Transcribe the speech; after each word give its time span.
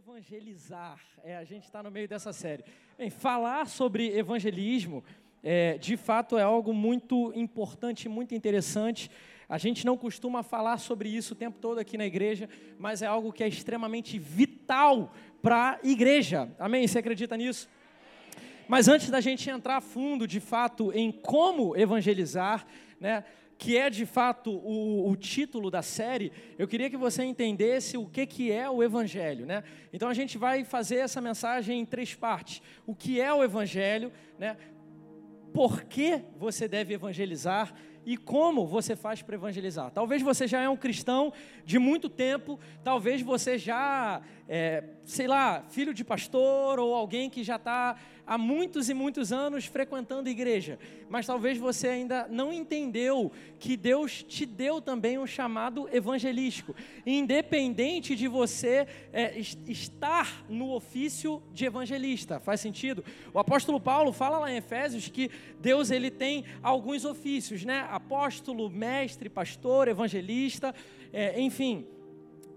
evangelizar. 0.00 0.98
É, 1.22 1.36
a 1.36 1.44
gente 1.44 1.64
está 1.64 1.82
no 1.82 1.90
meio 1.90 2.08
dessa 2.08 2.32
série. 2.32 2.64
Bem, 2.96 3.10
falar 3.10 3.66
sobre 3.66 4.16
evangelismo, 4.16 5.04
é, 5.42 5.76
de 5.76 5.94
fato, 5.94 6.38
é 6.38 6.42
algo 6.42 6.72
muito 6.72 7.30
importante, 7.36 8.08
muito 8.08 8.34
interessante. 8.34 9.10
A 9.46 9.58
gente 9.58 9.84
não 9.84 9.98
costuma 9.98 10.42
falar 10.42 10.78
sobre 10.78 11.10
isso 11.10 11.34
o 11.34 11.36
tempo 11.36 11.58
todo 11.58 11.78
aqui 11.78 11.98
na 11.98 12.06
igreja, 12.06 12.48
mas 12.78 13.02
é 13.02 13.06
algo 13.06 13.30
que 13.30 13.44
é 13.44 13.48
extremamente 13.48 14.18
vital 14.18 15.12
para 15.42 15.72
a 15.72 15.86
igreja. 15.86 16.50
Amém? 16.58 16.88
Você 16.88 16.98
acredita 16.98 17.36
nisso? 17.36 17.68
Mas 18.66 18.88
antes 18.88 19.10
da 19.10 19.20
gente 19.20 19.50
entrar 19.50 19.76
a 19.76 19.80
fundo, 19.82 20.26
de 20.26 20.40
fato, 20.40 20.90
em 20.94 21.12
como 21.12 21.76
evangelizar, 21.76 22.66
né? 22.98 23.22
Que 23.60 23.76
é 23.76 23.90
de 23.90 24.06
fato 24.06 24.50
o, 24.50 25.10
o, 25.10 25.14
título 25.14 25.70
da 25.70 25.82
série, 25.82 26.32
eu 26.58 26.66
queria 26.66 26.88
que 26.88 26.96
você 26.96 27.22
entendesse 27.22 27.98
o 27.98 28.06
que, 28.06 28.24
que 28.24 28.50
é 28.50 28.70
o 28.70 28.82
Evangelho. 28.82 29.44
Né? 29.44 29.62
Então 29.92 30.08
a 30.08 30.14
gente 30.14 30.38
vai 30.38 30.64
fazer 30.64 30.96
essa 30.96 31.20
mensagem 31.20 31.78
em 31.78 31.84
três 31.84 32.14
partes. 32.14 32.62
O 32.86 32.94
que 32.94 33.20
é 33.20 33.30
o 33.30 33.44
Evangelho, 33.44 34.10
né? 34.38 34.56
por 35.52 35.84
que 35.84 36.22
você 36.38 36.66
deve 36.66 36.94
evangelizar 36.94 37.74
e 38.06 38.16
como 38.16 38.66
você 38.66 38.96
faz 38.96 39.20
para 39.20 39.34
evangelizar. 39.34 39.90
Talvez 39.90 40.22
você 40.22 40.46
já 40.46 40.62
é 40.62 40.68
um 40.68 40.76
cristão 40.76 41.32
de 41.66 41.78
muito 41.78 42.08
tempo, 42.08 42.58
talvez 42.82 43.20
você 43.20 43.58
já, 43.58 44.22
é, 44.48 44.84
sei 45.04 45.26
lá, 45.26 45.62
filho 45.68 45.92
de 45.92 46.02
pastor 46.02 46.78
ou 46.78 46.94
alguém 46.94 47.28
que 47.28 47.44
já 47.44 47.56
está 47.56 47.96
há 48.30 48.38
muitos 48.38 48.88
e 48.88 48.94
muitos 48.94 49.32
anos 49.32 49.64
frequentando 49.64 50.28
igreja, 50.28 50.78
mas 51.08 51.26
talvez 51.26 51.58
você 51.58 51.88
ainda 51.88 52.28
não 52.30 52.52
entendeu 52.52 53.32
que 53.58 53.76
Deus 53.76 54.22
te 54.22 54.46
deu 54.46 54.80
também 54.80 55.18
um 55.18 55.26
chamado 55.26 55.88
evangelístico, 55.92 56.72
independente 57.04 58.14
de 58.14 58.28
você 58.28 58.86
é, 59.12 59.36
estar 59.66 60.44
no 60.48 60.72
ofício 60.72 61.42
de 61.52 61.64
evangelista. 61.64 62.38
Faz 62.38 62.60
sentido? 62.60 63.04
O 63.34 63.40
apóstolo 63.40 63.80
Paulo 63.80 64.12
fala 64.12 64.38
lá 64.38 64.52
em 64.52 64.58
Efésios 64.58 65.08
que 65.08 65.28
Deus 65.58 65.90
ele 65.90 66.08
tem 66.08 66.44
alguns 66.62 67.04
ofícios, 67.04 67.64
né? 67.64 67.84
Apóstolo, 67.90 68.70
mestre, 68.70 69.28
pastor, 69.28 69.88
evangelista, 69.88 70.72
é, 71.12 71.40
enfim 71.40 71.84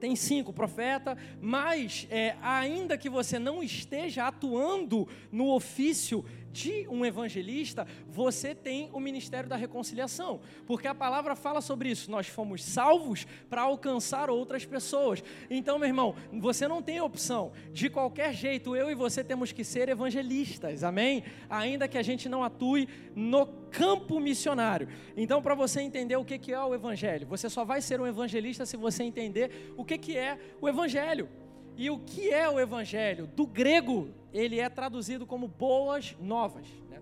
tem 0.04 0.18
cinco, 0.18 0.52
profeta, 0.52 1.18
mas 1.40 2.06
é, 2.12 2.36
ainda 2.42 2.98
que 2.98 3.10
você 3.10 3.40
não 3.40 3.64
esteja 3.64 4.28
atuando 4.28 5.08
no 5.32 5.50
ofício 5.50 6.26
de 6.54 6.88
um 6.88 7.04
evangelista, 7.04 7.86
você 8.08 8.54
tem 8.54 8.90
o 8.94 9.00
ministério 9.00 9.50
da 9.50 9.56
reconciliação, 9.56 10.40
porque 10.68 10.88
a 10.88 10.94
palavra 10.94 11.36
fala 11.36 11.60
sobre 11.60 11.90
isso. 11.90 12.12
Nós 12.12 12.28
fomos 12.28 12.64
salvos 12.64 13.26
para 13.50 13.64
alcançar 13.64 14.30
outras 14.30 14.64
pessoas. 14.64 15.24
Então, 15.50 15.80
meu 15.80 15.88
irmão, 15.88 16.16
você 16.32 16.68
não 16.68 16.82
tem 16.82 17.02
opção. 17.02 17.52
De 17.72 17.90
qualquer 17.90 18.34
jeito, 18.34 18.76
eu 18.76 18.92
e 18.92 18.96
você 18.96 19.24
temos 19.24 19.52
que 19.52 19.64
ser 19.64 19.90
evangelistas, 19.90 20.84
amém? 20.84 21.24
Ainda 21.50 21.88
que 21.88 21.98
a 21.98 22.04
gente 22.04 22.30
não 22.30 22.44
atue 22.44 22.88
no 23.16 23.48
campo 23.72 24.20
missionário. 24.20 24.88
Então, 25.18 25.42
para 25.42 25.56
você 25.56 25.82
entender 25.82 26.16
o 26.16 26.24
que 26.24 26.54
é 26.54 26.64
o 26.64 26.76
evangelho, 26.76 27.26
você 27.26 27.50
só 27.50 27.66
vai 27.66 27.82
ser 27.82 28.00
um 28.00 28.06
evangelista 28.06 28.66
se 28.66 28.78
você 28.78 29.04
entender 29.04 29.74
o 29.76 29.84
que 29.84 30.16
é 30.16 30.38
o 30.62 30.70
evangelho. 30.70 31.28
E 31.76 31.90
o 31.90 31.98
que 31.98 32.30
é 32.30 32.48
o 32.48 32.60
evangelho? 32.60 33.26
Do 33.26 33.48
grego, 33.48 34.14
ele 34.34 34.60
é 34.60 34.68
traduzido 34.68 35.26
como 35.26 35.48
boas 35.48 36.16
novas. 36.20 36.66
Né? 36.90 37.00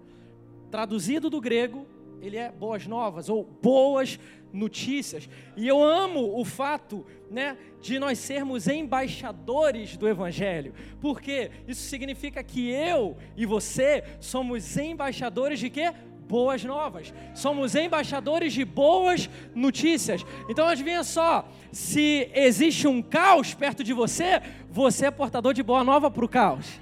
Traduzido 0.69 1.29
do 1.29 1.39
grego, 1.39 1.87
ele 2.21 2.37
é 2.37 2.51
boas 2.51 2.85
novas 2.85 3.29
ou 3.29 3.43
boas 3.43 4.19
notícias. 4.53 5.29
E 5.55 5.67
eu 5.67 5.81
amo 5.81 6.37
o 6.37 6.43
fato, 6.43 7.05
né, 7.29 7.57
de 7.81 7.97
nós 7.97 8.19
sermos 8.19 8.67
embaixadores 8.67 9.97
do 9.97 10.07
evangelho. 10.07 10.73
Porque 10.99 11.49
isso 11.67 11.81
significa 11.83 12.43
que 12.43 12.69
eu 12.69 13.17
e 13.35 13.45
você 13.45 14.03
somos 14.19 14.77
embaixadores 14.77 15.59
de 15.59 15.69
quê? 15.69 15.93
boas 16.31 16.63
novas. 16.63 17.13
Somos 17.35 17.75
embaixadores 17.75 18.53
de 18.53 18.63
boas 18.63 19.29
notícias. 19.53 20.25
Então 20.47 20.65
adivinha 20.65 21.03
só, 21.03 21.45
se 21.73 22.31
existe 22.33 22.87
um 22.87 23.01
caos 23.01 23.53
perto 23.53 23.83
de 23.83 23.91
você, 23.91 24.41
você 24.69 25.07
é 25.07 25.11
portador 25.11 25.53
de 25.53 25.61
boa 25.61 25.83
nova 25.83 26.09
para 26.09 26.23
o 26.23 26.29
caos. 26.29 26.79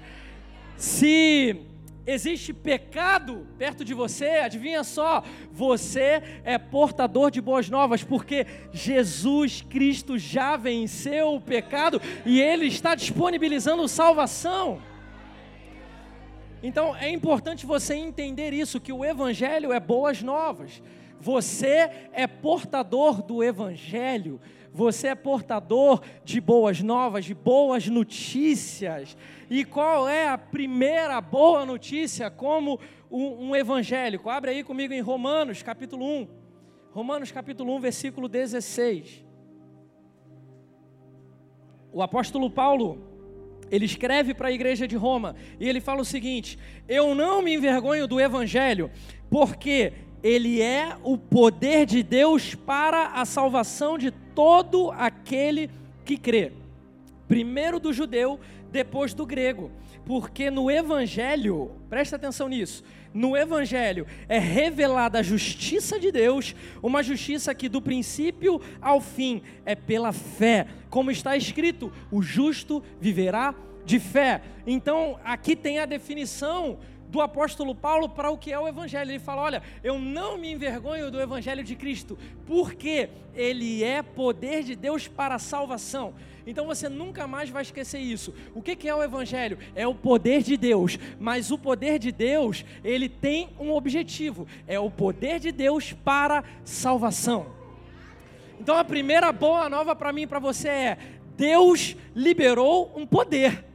Se 0.80 1.60
existe 2.06 2.54
pecado 2.54 3.46
perto 3.58 3.84
de 3.84 3.92
você, 3.92 4.38
adivinha 4.38 4.82
só, 4.82 5.22
você 5.52 6.22
é 6.42 6.56
portador 6.56 7.30
de 7.30 7.38
boas 7.38 7.68
novas, 7.68 8.02
porque 8.02 8.46
Jesus 8.72 9.60
Cristo 9.60 10.18
já 10.18 10.56
venceu 10.56 11.34
o 11.34 11.40
pecado 11.40 12.00
e 12.24 12.40
Ele 12.40 12.64
está 12.64 12.94
disponibilizando 12.94 13.86
salvação. 13.86 14.80
Então 16.62 16.96
é 16.96 17.10
importante 17.10 17.66
você 17.66 17.94
entender 17.94 18.54
isso, 18.54 18.80
que 18.80 18.90
o 18.90 19.04
Evangelho 19.04 19.74
é 19.74 19.78
boas 19.78 20.22
novas. 20.22 20.82
Você 21.20 21.90
é 22.14 22.26
portador 22.26 23.22
do 23.22 23.44
Evangelho, 23.44 24.40
você 24.72 25.08
é 25.08 25.14
portador 25.14 26.02
de 26.24 26.40
boas 26.40 26.80
novas, 26.80 27.24
de 27.24 27.34
boas 27.34 27.88
notícias. 27.88 29.16
E 29.48 29.64
qual 29.64 30.08
é 30.08 30.28
a 30.28 30.38
primeira 30.38 31.20
boa 31.20 31.66
notícia 31.66 32.30
como 32.30 32.78
um, 33.10 33.48
um 33.48 33.56
evangélico? 33.56 34.30
Abre 34.30 34.52
aí 34.52 34.64
comigo 34.64 34.94
em 34.94 35.00
Romanos, 35.00 35.62
capítulo 35.62 36.04
1. 36.04 36.28
Romanos, 36.92 37.30
capítulo 37.30 37.74
1, 37.76 37.80
versículo 37.80 38.28
16. 38.28 39.24
O 41.92 42.02
apóstolo 42.02 42.48
Paulo, 42.48 42.98
ele 43.70 43.84
escreve 43.84 44.34
para 44.34 44.48
a 44.48 44.52
igreja 44.52 44.86
de 44.86 44.96
Roma 44.96 45.34
e 45.58 45.68
ele 45.68 45.80
fala 45.80 46.02
o 46.02 46.04
seguinte: 46.04 46.58
Eu 46.88 47.14
não 47.14 47.42
me 47.42 47.54
envergonho 47.54 48.06
do 48.06 48.20
evangelho, 48.20 48.90
porque 49.28 49.92
ele 50.22 50.60
é 50.60 50.96
o 51.02 51.16
poder 51.16 51.86
de 51.86 52.02
Deus 52.02 52.54
para 52.54 53.08
a 53.08 53.24
salvação 53.24 53.96
de 53.96 54.10
todo 54.10 54.90
aquele 54.92 55.70
que 56.04 56.16
crê. 56.16 56.52
Primeiro 57.26 57.78
do 57.78 57.92
judeu, 57.92 58.40
depois 58.70 59.14
do 59.14 59.26
grego. 59.26 59.70
Porque 60.04 60.50
no 60.50 60.70
evangelho, 60.70 61.70
presta 61.88 62.16
atenção 62.16 62.48
nisso, 62.48 62.82
no 63.12 63.36
Evangelho 63.36 64.06
é 64.28 64.38
revelada 64.38 65.18
a 65.18 65.22
justiça 65.22 65.98
de 65.98 66.12
Deus, 66.12 66.54
uma 66.82 67.02
justiça 67.02 67.54
que 67.54 67.68
do 67.68 67.82
princípio 67.82 68.60
ao 68.80 69.00
fim 69.00 69.42
é 69.64 69.74
pela 69.74 70.12
fé, 70.12 70.66
como 70.88 71.10
está 71.10 71.36
escrito: 71.36 71.92
o 72.10 72.22
justo 72.22 72.82
viverá 73.00 73.54
de 73.84 73.98
fé. 73.98 74.42
Então, 74.66 75.18
aqui 75.24 75.56
tem 75.56 75.80
a 75.80 75.86
definição 75.86 76.78
do 77.10 77.20
apóstolo 77.20 77.74
Paulo 77.74 78.08
para 78.08 78.30
o 78.30 78.38
que 78.38 78.52
é 78.52 78.58
o 78.58 78.68
Evangelho. 78.68 79.10
Ele 79.10 79.18
fala: 79.18 79.42
Olha, 79.42 79.62
eu 79.82 79.98
não 79.98 80.38
me 80.38 80.52
envergonho 80.52 81.10
do 81.10 81.20
Evangelho 81.20 81.64
de 81.64 81.74
Cristo, 81.74 82.16
porque 82.46 83.10
ele 83.34 83.82
é 83.82 84.02
poder 84.02 84.62
de 84.62 84.76
Deus 84.76 85.08
para 85.08 85.34
a 85.34 85.38
salvação. 85.38 86.14
Então 86.46 86.66
você 86.66 86.88
nunca 86.88 87.26
mais 87.26 87.50
vai 87.50 87.62
esquecer 87.62 87.98
isso. 87.98 88.32
O 88.54 88.62
que 88.62 88.88
é 88.88 88.94
o 88.94 89.02
Evangelho? 89.02 89.58
É 89.74 89.86
o 89.86 89.94
poder 89.94 90.42
de 90.42 90.56
Deus, 90.56 90.98
mas 91.18 91.50
o 91.50 91.58
poder 91.58 91.98
de 91.98 92.12
Deus, 92.12 92.64
ele 92.84 93.08
tem 93.08 93.50
um 93.58 93.72
objetivo: 93.72 94.46
é 94.66 94.78
o 94.78 94.90
poder 94.90 95.40
de 95.40 95.50
Deus 95.50 95.92
para 95.92 96.44
salvação. 96.64 97.58
Então 98.60 98.76
a 98.76 98.84
primeira 98.84 99.32
boa 99.32 99.68
nova 99.68 99.96
para 99.96 100.12
mim 100.12 100.22
e 100.22 100.26
para 100.26 100.38
você 100.38 100.68
é: 100.68 100.98
Deus 101.36 101.96
liberou 102.14 102.92
um 102.94 103.06
poder. 103.06 103.69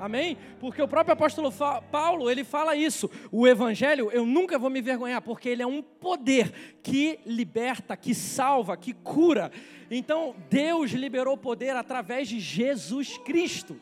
Amém? 0.00 0.38
Porque 0.58 0.80
o 0.80 0.88
próprio 0.88 1.12
apóstolo 1.12 1.52
Paulo, 1.92 2.30
ele 2.30 2.42
fala 2.42 2.74
isso. 2.74 3.10
O 3.30 3.46
evangelho, 3.46 4.10
eu 4.10 4.24
nunca 4.24 4.58
vou 4.58 4.70
me 4.70 4.78
envergonhar, 4.78 5.20
porque 5.20 5.46
ele 5.50 5.62
é 5.62 5.66
um 5.66 5.82
poder 5.82 6.78
que 6.82 7.20
liberta, 7.26 7.94
que 7.94 8.14
salva, 8.14 8.78
que 8.78 8.94
cura. 8.94 9.52
Então, 9.90 10.34
Deus 10.48 10.92
liberou 10.92 11.36
poder 11.36 11.76
através 11.76 12.28
de 12.28 12.40
Jesus 12.40 13.18
Cristo. 13.18 13.78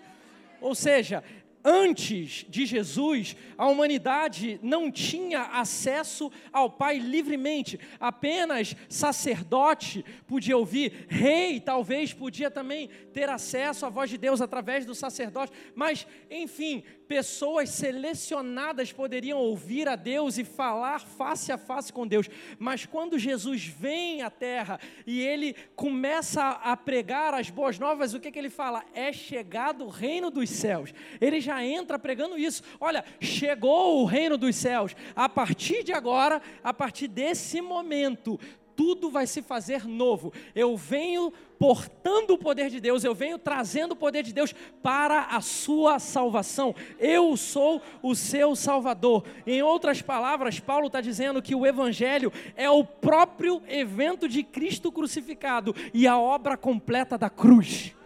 Ou 0.61 0.75
seja, 0.75 1.23
antes 1.65 2.45
de 2.49 2.65
Jesus, 2.65 3.37
a 3.57 3.67
humanidade 3.67 4.59
não 4.63 4.91
tinha 4.91 5.43
acesso 5.43 6.31
ao 6.53 6.71
Pai 6.71 6.99
livremente, 6.99 7.79
apenas 7.99 8.77
sacerdote 8.89 10.05
podia 10.27 10.57
ouvir, 10.57 11.07
rei 11.09 11.61
talvez 11.61 12.13
podia 12.13 12.51
também 12.51 12.89
ter 13.13 13.29
acesso 13.29 13.85
à 13.85 13.89
voz 13.89 14.11
de 14.11 14.19
Deus 14.19 14.41
através 14.41 14.85
do 14.85 14.95
sacerdote, 14.95 15.53
mas 15.75 16.07
enfim, 16.31 16.83
pessoas 17.09 17.71
selecionadas 17.71 18.93
poderiam 18.93 19.39
ouvir 19.39 19.89
a 19.89 19.97
Deus 19.97 20.37
e 20.37 20.45
falar 20.45 21.01
face 21.01 21.51
a 21.51 21.57
face 21.57 21.93
com 21.93 22.07
Deus. 22.07 22.29
Mas 22.59 22.85
quando 22.85 23.19
Jesus 23.19 23.65
vem 23.65 24.23
à 24.23 24.31
terra 24.31 24.79
e 25.07 25.21
ele 25.21 25.57
começa 25.75 26.51
a 26.51 26.77
pregar 26.77 27.33
as 27.33 27.49
boas 27.49 27.79
novas, 27.79 28.13
o 28.13 28.21
que, 28.21 28.31
que 28.31 28.39
ele 28.39 28.51
fala? 28.51 28.85
É 28.93 29.13
chegado 29.13 29.87
o 29.87 29.89
reino 29.89 30.31
dos 30.31 30.51
céus. 30.51 30.93
Ele 31.21 31.41
já 31.41 31.65
entra 31.65 31.99
pregando 31.99 32.39
isso. 32.39 32.63
Olha, 32.79 33.05
chegou 33.21 34.03
o 34.03 34.05
reino 34.05 34.37
dos 34.37 34.55
céus. 34.55 34.95
A 35.17 35.29
partir 35.29 35.83
de 35.83 35.93
agora, 35.93 36.43
a 36.63 36.75
partir 36.75 37.09
desse 37.09 37.63
momento, 37.63 38.39
tudo 38.79 39.11
vai 39.11 39.27
se 39.27 39.43
fazer 39.43 39.89
novo. 39.89 40.33
Eu 40.55 40.77
venho 40.77 41.33
portando 41.59 42.35
o 42.35 42.39
poder 42.39 42.71
de 42.71 42.79
Deus, 42.79 43.03
eu 43.03 43.13
venho 43.13 43.37
trazendo 43.37 43.91
o 43.91 43.97
poder 43.97 44.23
de 44.23 44.33
Deus 44.33 44.55
para 44.81 45.23
a 45.23 45.41
sua 45.41 45.99
salvação. 45.99 46.73
Eu 46.97 47.37
sou 47.37 47.83
o 48.01 48.15
seu 48.15 48.55
Salvador. 48.55 49.25
Em 49.45 49.61
outras 49.63 50.01
palavras, 50.01 50.61
Paulo 50.61 50.87
está 50.87 51.01
dizendo 51.01 51.43
que 51.43 51.57
o 51.57 51.67
Evangelho 51.67 52.33
é 52.55 52.71
o 52.71 52.85
próprio 52.85 53.61
evento 53.67 54.29
de 54.29 54.45
Cristo 54.45 54.93
crucificado 54.93 55.75
e 55.93 56.07
a 56.07 56.17
obra 56.17 56.57
completa 56.57 57.19
da 57.19 57.29
cruz. 57.29 57.98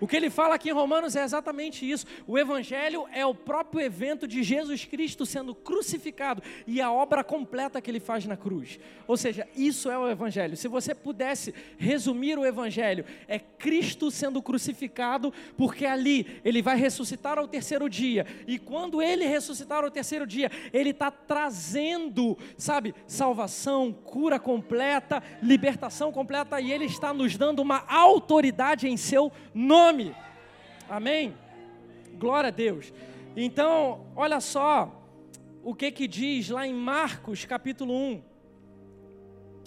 O 0.00 0.06
que 0.06 0.16
ele 0.16 0.30
fala 0.30 0.54
aqui 0.54 0.68
em 0.68 0.72
Romanos 0.72 1.16
é 1.16 1.24
exatamente 1.24 1.88
isso. 1.88 2.06
O 2.26 2.38
Evangelho 2.38 3.06
é 3.12 3.24
o 3.24 3.34
próprio 3.34 3.80
evento 3.80 4.26
de 4.26 4.42
Jesus 4.42 4.84
Cristo 4.84 5.24
sendo 5.24 5.54
crucificado 5.54 6.42
e 6.66 6.80
a 6.80 6.90
obra 6.90 7.24
completa 7.24 7.80
que 7.80 7.90
ele 7.90 8.00
faz 8.00 8.26
na 8.26 8.36
cruz. 8.36 8.78
Ou 9.06 9.16
seja, 9.16 9.46
isso 9.56 9.90
é 9.90 9.98
o 9.98 10.08
Evangelho. 10.08 10.56
Se 10.56 10.68
você 10.68 10.94
pudesse 10.94 11.54
resumir 11.78 12.38
o 12.38 12.44
Evangelho, 12.44 13.04
é 13.28 13.38
Cristo 13.38 14.10
sendo 14.10 14.42
crucificado, 14.42 15.32
porque 15.56 15.86
ali 15.86 16.40
ele 16.44 16.60
vai 16.62 16.76
ressuscitar 16.76 17.38
ao 17.38 17.48
terceiro 17.48 17.88
dia. 17.88 18.26
E 18.46 18.58
quando 18.58 19.00
ele 19.00 19.26
ressuscitar 19.26 19.84
ao 19.84 19.90
terceiro 19.90 20.26
dia, 20.26 20.50
ele 20.72 20.90
está 20.90 21.10
trazendo, 21.10 22.36
sabe, 22.56 22.94
salvação, 23.06 23.92
cura 23.92 24.38
completa, 24.38 25.22
libertação 25.42 26.12
completa, 26.12 26.60
e 26.60 26.72
ele 26.72 26.84
está 26.84 27.12
nos 27.12 27.36
dando 27.36 27.60
uma 27.60 27.84
autoridade 27.88 28.88
em 28.88 28.96
seu 28.96 29.32
nome 29.54 29.85
nome. 29.86 30.16
Amém? 30.88 31.32
Glória 32.18 32.48
a 32.48 32.50
Deus. 32.50 32.92
Então, 33.36 34.04
olha 34.16 34.40
só 34.40 35.00
o 35.62 35.74
que 35.74 35.92
que 35.92 36.08
diz 36.08 36.48
lá 36.48 36.66
em 36.66 36.74
Marcos 36.74 37.44
capítulo 37.44 37.94
1. 37.94 38.22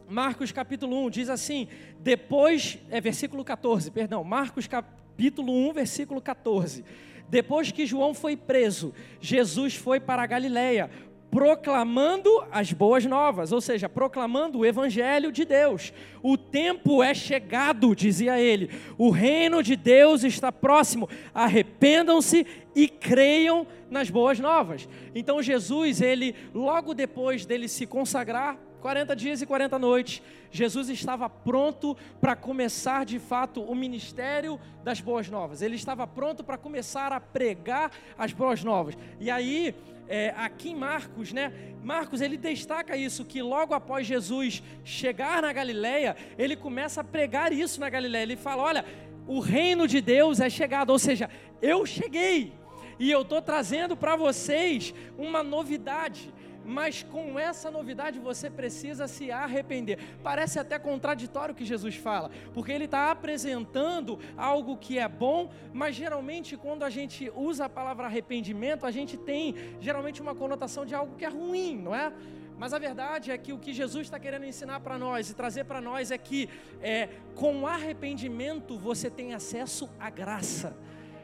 Marcos 0.10 0.52
capítulo 0.52 1.06
1 1.06 1.10
diz 1.10 1.30
assim: 1.30 1.70
depois, 2.02 2.80
é 2.90 3.00
versículo 3.00 3.46
14, 3.46 3.92
perdão, 3.92 4.22
Marcos 4.24 4.68
capítulo 4.68 5.54
1, 5.70 5.74
versículo 5.74 6.22
14. 6.22 6.84
Depois 7.30 7.72
que 7.72 7.86
João 7.86 8.14
foi 8.14 8.36
preso, 8.36 8.94
Jesus 9.22 9.76
foi 9.76 10.02
para 10.02 10.24
a 10.24 10.28
Galileia, 10.28 10.90
proclamando 11.32 12.30
as 12.52 12.72
boas 12.72 13.06
novas, 13.06 13.52
ou 13.52 13.62
seja, 13.62 13.88
proclamando 13.88 14.60
o 14.60 14.66
evangelho 14.66 15.32
de 15.32 15.46
Deus. 15.46 15.94
O 16.22 16.38
tempo 16.38 17.04
é 17.04 17.14
chegado, 17.14 17.96
dizia 17.96 18.40
ele. 18.40 18.70
O 18.98 19.10
reino 19.10 19.62
de 19.62 19.76
Deus 19.76 20.24
está 20.24 20.52
próximo. 20.52 21.08
Arrependam-se 21.34 22.46
e 22.76 22.88
creiam 22.88 23.68
nas 23.90 24.10
boas 24.10 24.40
novas. 24.40 24.88
Então 25.14 25.42
Jesus, 25.42 26.02
ele 26.02 26.36
logo 26.54 26.94
depois 26.94 27.46
dele 27.46 27.68
se 27.68 27.86
consagrar, 27.86 28.58
40 28.80 29.16
dias 29.16 29.42
e 29.42 29.46
40 29.46 29.78
noites, 29.78 30.22
Jesus 30.52 30.90
estava 30.90 31.30
pronto 31.30 31.96
para 32.20 32.36
começar 32.36 33.06
de 33.06 33.20
fato 33.20 33.62
o 33.62 33.76
ministério 33.76 34.60
das 34.84 35.00
boas 35.00 35.30
novas. 35.30 35.62
Ele 35.62 35.76
estava 35.76 36.08
pronto 36.08 36.44
para 36.44 36.58
começar 36.58 37.12
a 37.12 37.20
pregar 37.20 37.92
as 38.18 38.34
boas 38.34 38.64
novas. 38.64 38.98
E 39.20 39.30
aí, 39.30 39.76
é, 40.08 40.34
aqui 40.36 40.70
em 40.72 40.76
Marcos, 40.76 41.32
né? 41.32 41.54
Marcos 41.84 42.20
ele 42.20 42.36
destaca 42.36 42.98
isso 42.98 43.24
que 43.24 43.42
logo 43.42 43.74
após 43.74 44.08
Jesus 44.08 44.64
chegar 44.84 45.42
na 45.42 45.54
Galileia, 45.54 46.16
ele 46.38 46.56
começa 46.56 47.02
a 47.02 47.04
pregar 47.04 47.54
isso 47.54 47.80
na 47.80 47.90
Galileia. 47.90 48.24
Ele 48.24 48.36
fala: 48.36 48.64
olha, 48.64 48.86
o 49.28 49.40
reino 49.40 49.88
de 49.88 50.02
Deus 50.02 50.40
é 50.40 50.50
chegado, 50.50 50.90
ou 50.90 50.98
seja, 50.98 51.30
eu 51.62 51.86
cheguei 51.86 52.54
e 52.98 53.12
eu 53.12 53.22
estou 53.22 53.42
trazendo 53.42 53.96
para 53.96 54.16
vocês 54.16 54.94
uma 55.18 55.44
novidade 55.44 56.34
mas 56.70 57.02
com 57.02 57.40
essa 57.40 57.72
novidade 57.72 58.20
você 58.20 58.50
precisa 58.50 59.08
se 59.08 59.32
arrepender. 59.32 59.98
Parece 60.24 60.60
até 60.60 60.78
contraditório 60.78 61.54
o 61.54 61.56
que 61.56 61.66
Jesus 61.66 61.96
fala, 61.96 62.30
porque 62.54 62.72
ele 62.72 62.86
está 62.86 63.10
apresentando 63.10 64.20
algo 64.38 64.78
que 64.78 65.00
é 65.00 65.08
bom, 65.08 65.52
mas 65.74 65.96
geralmente 65.96 66.56
quando 66.56 66.84
a 66.84 66.90
gente 66.90 67.32
usa 67.36 67.66
a 67.66 67.70
palavra 67.70 68.06
arrependimento, 68.06 68.86
a 68.86 68.92
gente 68.92 69.18
tem 69.18 69.56
geralmente 69.82 70.22
uma 70.22 70.36
conotação 70.36 70.86
de 70.86 70.94
algo 70.94 71.16
que 71.16 71.26
é 71.26 71.30
ruim, 71.30 71.76
não 71.78 71.96
é? 71.96 72.14
Mas 72.58 72.74
a 72.74 72.78
verdade 72.78 73.32
é 73.32 73.38
que 73.38 73.54
o 73.54 73.58
que 73.58 73.74
Jesus 73.74 74.08
está 74.08 74.20
querendo 74.20 74.46
ensinar 74.46 74.82
para 74.82 74.98
nós 74.98 75.30
e 75.30 75.34
trazer 75.34 75.64
para 75.64 75.82
nós 75.82 76.12
é 76.12 76.18
que 76.18 76.50
é, 76.82 77.08
com 77.34 77.66
arrependimento 77.66 78.78
você 78.78 79.10
tem 79.10 79.34
acesso 79.34 79.90
à 79.98 80.10
graça. 80.10 80.76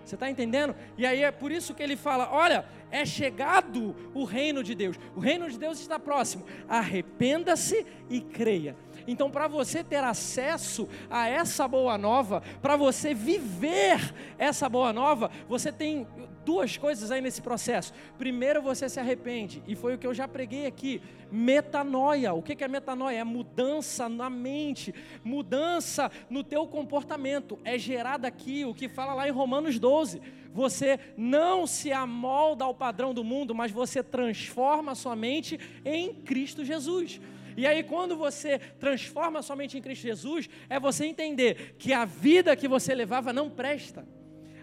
Você 0.06 0.15
está 0.15 0.30
entendendo? 0.30 0.75
E 0.97 1.06
aí 1.06 1.24
é 1.24 1.31
por 1.31 1.51
isso 1.51 1.74
que 1.74 1.81
ele 1.81 1.97
fala: 1.97 2.30
olha, 2.31 2.65
é 2.95 3.06
chegado 3.06 3.94
o 4.13 4.24
reino 4.24 4.63
de 4.63 4.74
Deus. 4.74 4.97
O 5.15 5.19
reino 5.19 5.50
de 5.50 5.59
Deus 5.59 5.80
está 5.80 6.00
próximo. 6.00 6.45
Arrependa-se 6.68 7.86
e 8.09 8.21
creia. 8.21 8.75
Então, 9.06 9.30
para 9.30 9.50
você 9.50 9.83
ter 9.83 10.03
acesso 10.03 10.88
a 11.09 11.27
essa 11.27 11.68
boa 11.68 11.97
nova, 11.97 12.42
para 12.62 12.77
você 12.77 13.13
viver 13.13 14.13
essa 14.38 14.69
boa 14.69 14.94
nova, 14.94 15.30
você 15.47 15.71
tem 15.74 16.07
duas 16.45 16.77
coisas 16.77 17.12
aí 17.12 17.19
nesse 17.19 17.42
processo. 17.42 17.94
Primeiro, 18.18 18.62
você 18.62 18.88
se 18.88 19.00
arrepende, 19.00 19.63
e 19.68 19.75
foi 19.75 19.95
o 19.95 19.97
que 19.97 20.07
eu 20.07 20.13
já 20.13 20.27
preguei 20.27 20.65
aqui: 20.65 21.01
metanoia. 21.31 22.33
O 22.33 22.42
que 22.42 22.63
é 22.63 22.68
metanoia? 22.68 23.18
É 23.18 23.24
mudança 23.24 24.07
na 24.07 24.30
mente, 24.30 24.94
mudança 25.24 26.12
no 26.30 26.44
teu 26.44 26.68
comportamento. 26.68 27.59
É 27.63 27.77
gerado 27.77 28.25
aqui 28.25 28.63
o 28.63 28.74
que 28.74 28.88
fala 28.88 29.13
lá 29.13 29.27
em 29.27 29.31
Romanos 29.31 29.80
12 29.80 30.21
você 30.56 30.97
não 31.18 31.68
se 31.68 31.92
amolda 31.92 32.63
ao 32.63 32.74
padrão 32.74 33.13
do 33.13 33.25
mundo, 33.25 33.53
mas 33.53 33.74
você 33.74 34.01
transforma 34.01 34.94
a 34.94 34.95
sua 34.95 35.13
mente 35.13 35.59
em 35.83 36.13
Cristo 36.13 36.63
Jesus. 36.63 37.19
E 37.57 37.68
aí, 37.68 37.83
quando 37.83 38.15
você 38.15 38.57
transforma 38.57 39.42
sua 39.42 39.57
mente 39.57 39.77
em 39.77 39.81
Cristo 39.81 40.03
Jesus, 40.03 40.50
é 40.69 40.80
você 40.80 41.06
entender 41.06 41.75
que 41.77 41.92
a 41.92 42.06
vida 42.06 42.56
que 42.56 42.69
você 42.69 42.95
levava 42.95 43.33
não 43.33 43.50
presta. 43.50 44.07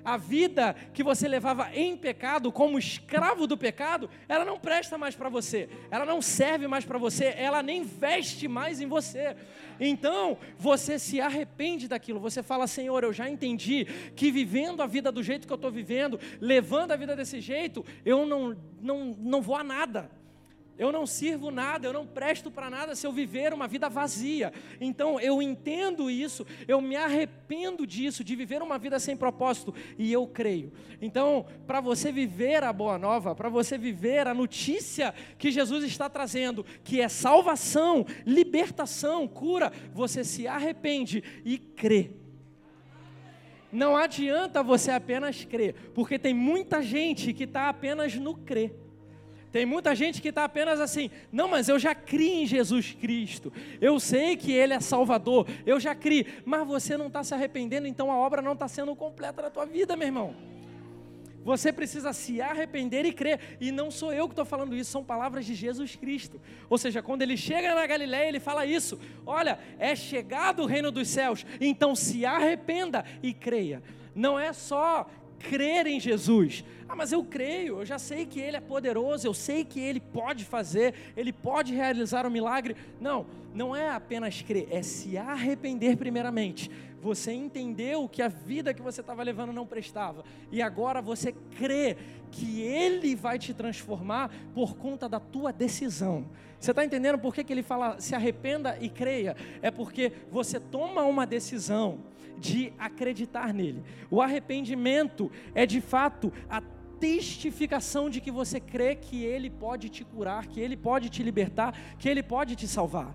A 0.05 0.17
vida 0.17 0.75
que 0.93 1.03
você 1.03 1.29
levava 1.29 1.71
em 1.75 1.97
pecado, 1.97 2.51
como 2.51 2.79
escravo 2.79 3.47
do 3.47 3.57
pecado, 3.57 4.11
ela 4.29 4.45
não 4.45 4.59
presta 4.59 4.99
mais 4.99 5.15
para 5.15 5.29
você, 5.29 5.69
ela 5.91 6.05
não 6.05 6.21
serve 6.21 6.67
mais 6.67 6.85
para 6.85 6.99
você, 6.99 7.35
ela 7.37 7.63
nem 7.63 7.85
veste 7.85 8.49
mais 8.49 8.81
em 8.81 8.87
você. 8.87 9.37
Então, 9.79 10.39
você 10.59 10.99
se 10.99 11.21
arrepende 11.21 11.89
daquilo, 11.89 12.21
você 12.21 12.43
fala: 12.43 12.67
Senhor, 12.67 13.03
eu 13.05 13.13
já 13.13 13.29
entendi 13.29 13.87
que 14.17 14.31
vivendo 14.31 14.83
a 14.83 14.87
vida 14.87 15.13
do 15.13 15.23
jeito 15.23 15.47
que 15.47 15.53
eu 15.53 15.57
estou 15.57 15.71
vivendo, 15.71 16.19
levando 16.41 16.93
a 16.93 16.97
vida 16.97 17.15
desse 17.15 17.41
jeito, 17.41 17.85
eu 18.05 18.27
não, 18.27 18.57
não, 18.81 19.17
não 19.19 19.43
vou 19.43 19.57
a 19.57 19.65
nada. 19.65 20.22
Eu 20.83 20.91
não 20.91 21.07
sirvo 21.07 21.53
nada, 21.53 21.87
eu 21.87 21.93
não 21.93 22.05
presto 22.05 22.51
para 22.51 22.69
nada 22.69 22.97
se 22.97 23.07
eu 23.07 23.13
viver 23.13 23.55
uma 23.55 23.69
vida 23.69 23.89
vazia. 23.89 24.53
Então 24.81 25.21
eu 25.21 25.41
entendo 25.41 26.11
isso, 26.11 26.45
eu 26.67 26.81
me 26.81 26.97
arrependo 26.97 27.87
disso, 27.87 28.25
de 28.25 28.35
viver 28.35 28.61
uma 28.61 28.79
vida 28.79 28.99
sem 28.99 29.17
propósito, 29.17 29.73
e 29.97 30.13
eu 30.13 30.27
creio. 30.27 30.73
Então, 31.01 31.47
para 31.69 31.81
você 31.81 32.11
viver 32.11 32.65
a 32.65 32.73
boa 32.73 32.99
nova, 32.99 33.33
para 33.33 33.49
você 33.49 33.79
viver 33.79 34.27
a 34.27 34.35
notícia 34.35 35.15
que 35.39 35.53
Jesus 35.53 35.85
está 35.85 36.11
trazendo, 36.11 36.67
que 36.83 37.01
é 37.01 37.09
salvação, 37.09 38.05
libertação, 38.27 39.29
cura, 39.29 39.73
você 39.95 40.25
se 40.25 40.49
arrepende 40.49 41.23
e 41.45 41.59
crê. 41.59 42.11
Não 43.71 43.97
adianta 43.97 44.65
você 44.65 44.91
apenas 44.91 45.45
crer, 45.45 45.93
porque 45.95 46.19
tem 46.19 46.35
muita 46.35 46.83
gente 46.83 47.33
que 47.33 47.45
está 47.45 47.69
apenas 47.69 48.17
no 48.17 48.35
crer. 48.35 48.82
Tem 49.53 49.67
muita 49.67 49.95
gente 49.95 50.23
que 50.23 50.29
está 50.31 50.45
apenas 50.45 50.81
assim, 50.81 51.11
não, 51.31 51.47
mas 51.47 51.69
eu 51.69 51.79
já 51.79 51.95
criei 51.95 52.45
em 52.45 52.47
Jesus 52.47 52.97
Cristo, 52.99 53.53
eu 53.81 54.01
sei 54.01 54.35
que 54.35 54.51
Ele 54.51 54.73
é 54.73 54.81
Salvador, 54.81 55.47
eu 55.67 55.79
já 55.79 55.95
criei, 55.95 56.27
mas 56.45 56.67
você 56.67 56.97
não 56.97 57.09
está 57.09 57.23
se 57.23 57.35
arrependendo, 57.35 57.87
então 57.87 58.11
a 58.11 58.17
obra 58.17 58.41
não 58.41 58.55
está 58.55 58.67
sendo 58.67 58.97
completa 58.97 59.43
na 59.43 59.51
tua 59.51 59.67
vida, 59.67 59.95
meu 59.95 60.09
irmão. 60.09 60.35
Você 61.45 61.73
precisa 61.73 62.13
se 62.13 62.41
arrepender 62.41 63.05
e 63.05 63.13
crer, 63.13 63.59
e 63.61 63.73
não 63.73 63.91
sou 63.91 64.13
eu 64.13 64.27
que 64.27 64.33
estou 64.33 64.45
falando 64.45 64.77
isso, 64.77 64.91
são 64.91 65.05
palavras 65.05 65.45
de 65.45 65.55
Jesus 65.55 65.97
Cristo. 65.97 66.41
Ou 66.71 66.79
seja, 66.79 67.03
quando 67.03 67.23
ele 67.23 67.37
chega 67.37 67.75
na 67.75 67.87
Galiléia, 67.87 68.29
ele 68.29 68.41
fala 68.41 68.65
isso: 68.65 68.99
olha, 69.27 69.59
é 69.79 69.95
chegado 69.97 70.63
o 70.63 70.67
reino 70.67 70.93
dos 70.93 71.09
céus, 71.09 71.45
então 71.61 71.95
se 71.97 72.25
arrependa 72.25 73.05
e 73.23 73.35
creia. 73.35 73.83
Não 74.15 74.39
é 74.39 74.53
só 74.53 75.09
crer 75.51 75.87
em 75.87 75.99
Jesus. 75.99 76.65
Ah, 76.89 76.95
mas 76.95 77.11
eu 77.11 77.25
creio, 77.25 77.79
eu 77.79 77.87
já 77.87 77.99
sei 77.99 78.27
que 78.27 78.39
Ele 78.39 78.57
é 78.57 78.61
poderoso, 78.61 79.27
eu 79.27 79.35
sei 79.35 79.65
que 79.65 79.81
Ele 79.81 80.01
pode 80.01 80.45
fazer, 80.45 80.95
Ele 81.17 81.33
pode 81.33 81.75
realizar 81.75 82.27
um 82.27 82.31
milagre. 82.31 82.77
Não, 83.01 83.27
não 83.55 83.75
é 83.75 83.91
apenas 83.91 84.43
crer, 84.43 84.69
é 84.71 84.83
se 84.83 85.17
arrepender 85.17 85.97
primeiramente. 85.97 86.71
Você 87.01 87.33
entendeu 87.33 88.09
que 88.09 88.23
a 88.23 88.29
vida 88.29 88.73
que 88.73 88.83
você 88.83 89.01
estava 89.01 89.23
levando 89.23 89.53
não 89.53 89.67
prestava, 89.67 90.25
e 90.51 90.63
agora 90.63 91.03
você 91.03 91.35
crê 91.57 91.97
que 92.31 92.61
Ele 92.61 93.15
vai 93.15 93.39
te 93.39 93.53
transformar 93.53 94.31
por 94.55 94.77
conta 94.77 95.09
da 95.09 95.19
tua 95.19 95.53
decisão. 95.53 96.27
Você 96.63 96.71
está 96.71 96.85
entendendo 96.85 97.19
por 97.19 97.35
que, 97.35 97.43
que 97.43 97.53
ele 97.53 97.63
fala 97.63 97.99
se 97.99 98.15
arrependa 98.15 98.79
e 98.81 98.89
creia? 98.89 99.35
É 99.61 99.69
porque 99.69 100.13
você 100.31 100.61
toma 100.61 101.03
uma 101.03 101.27
decisão 101.27 101.99
de 102.39 102.73
acreditar 102.79 103.53
nele. 103.53 103.83
O 104.11 104.21
arrependimento 104.21 105.31
é 105.55 105.65
de 105.67 105.81
fato 105.81 106.33
a 106.49 106.63
testificação 107.01 108.09
de 108.09 108.21
que 108.21 108.31
você 108.31 108.61
crê 108.61 108.95
que 108.95 109.25
ele 109.25 109.51
pode 109.51 109.89
te 109.89 110.05
curar, 110.05 110.47
que 110.47 110.61
ele 110.61 110.77
pode 110.77 111.09
te 111.09 111.23
libertar, 111.23 111.75
que 111.99 112.09
ele 112.09 112.23
pode 112.23 112.55
te 112.55 112.69
salvar. 112.69 113.13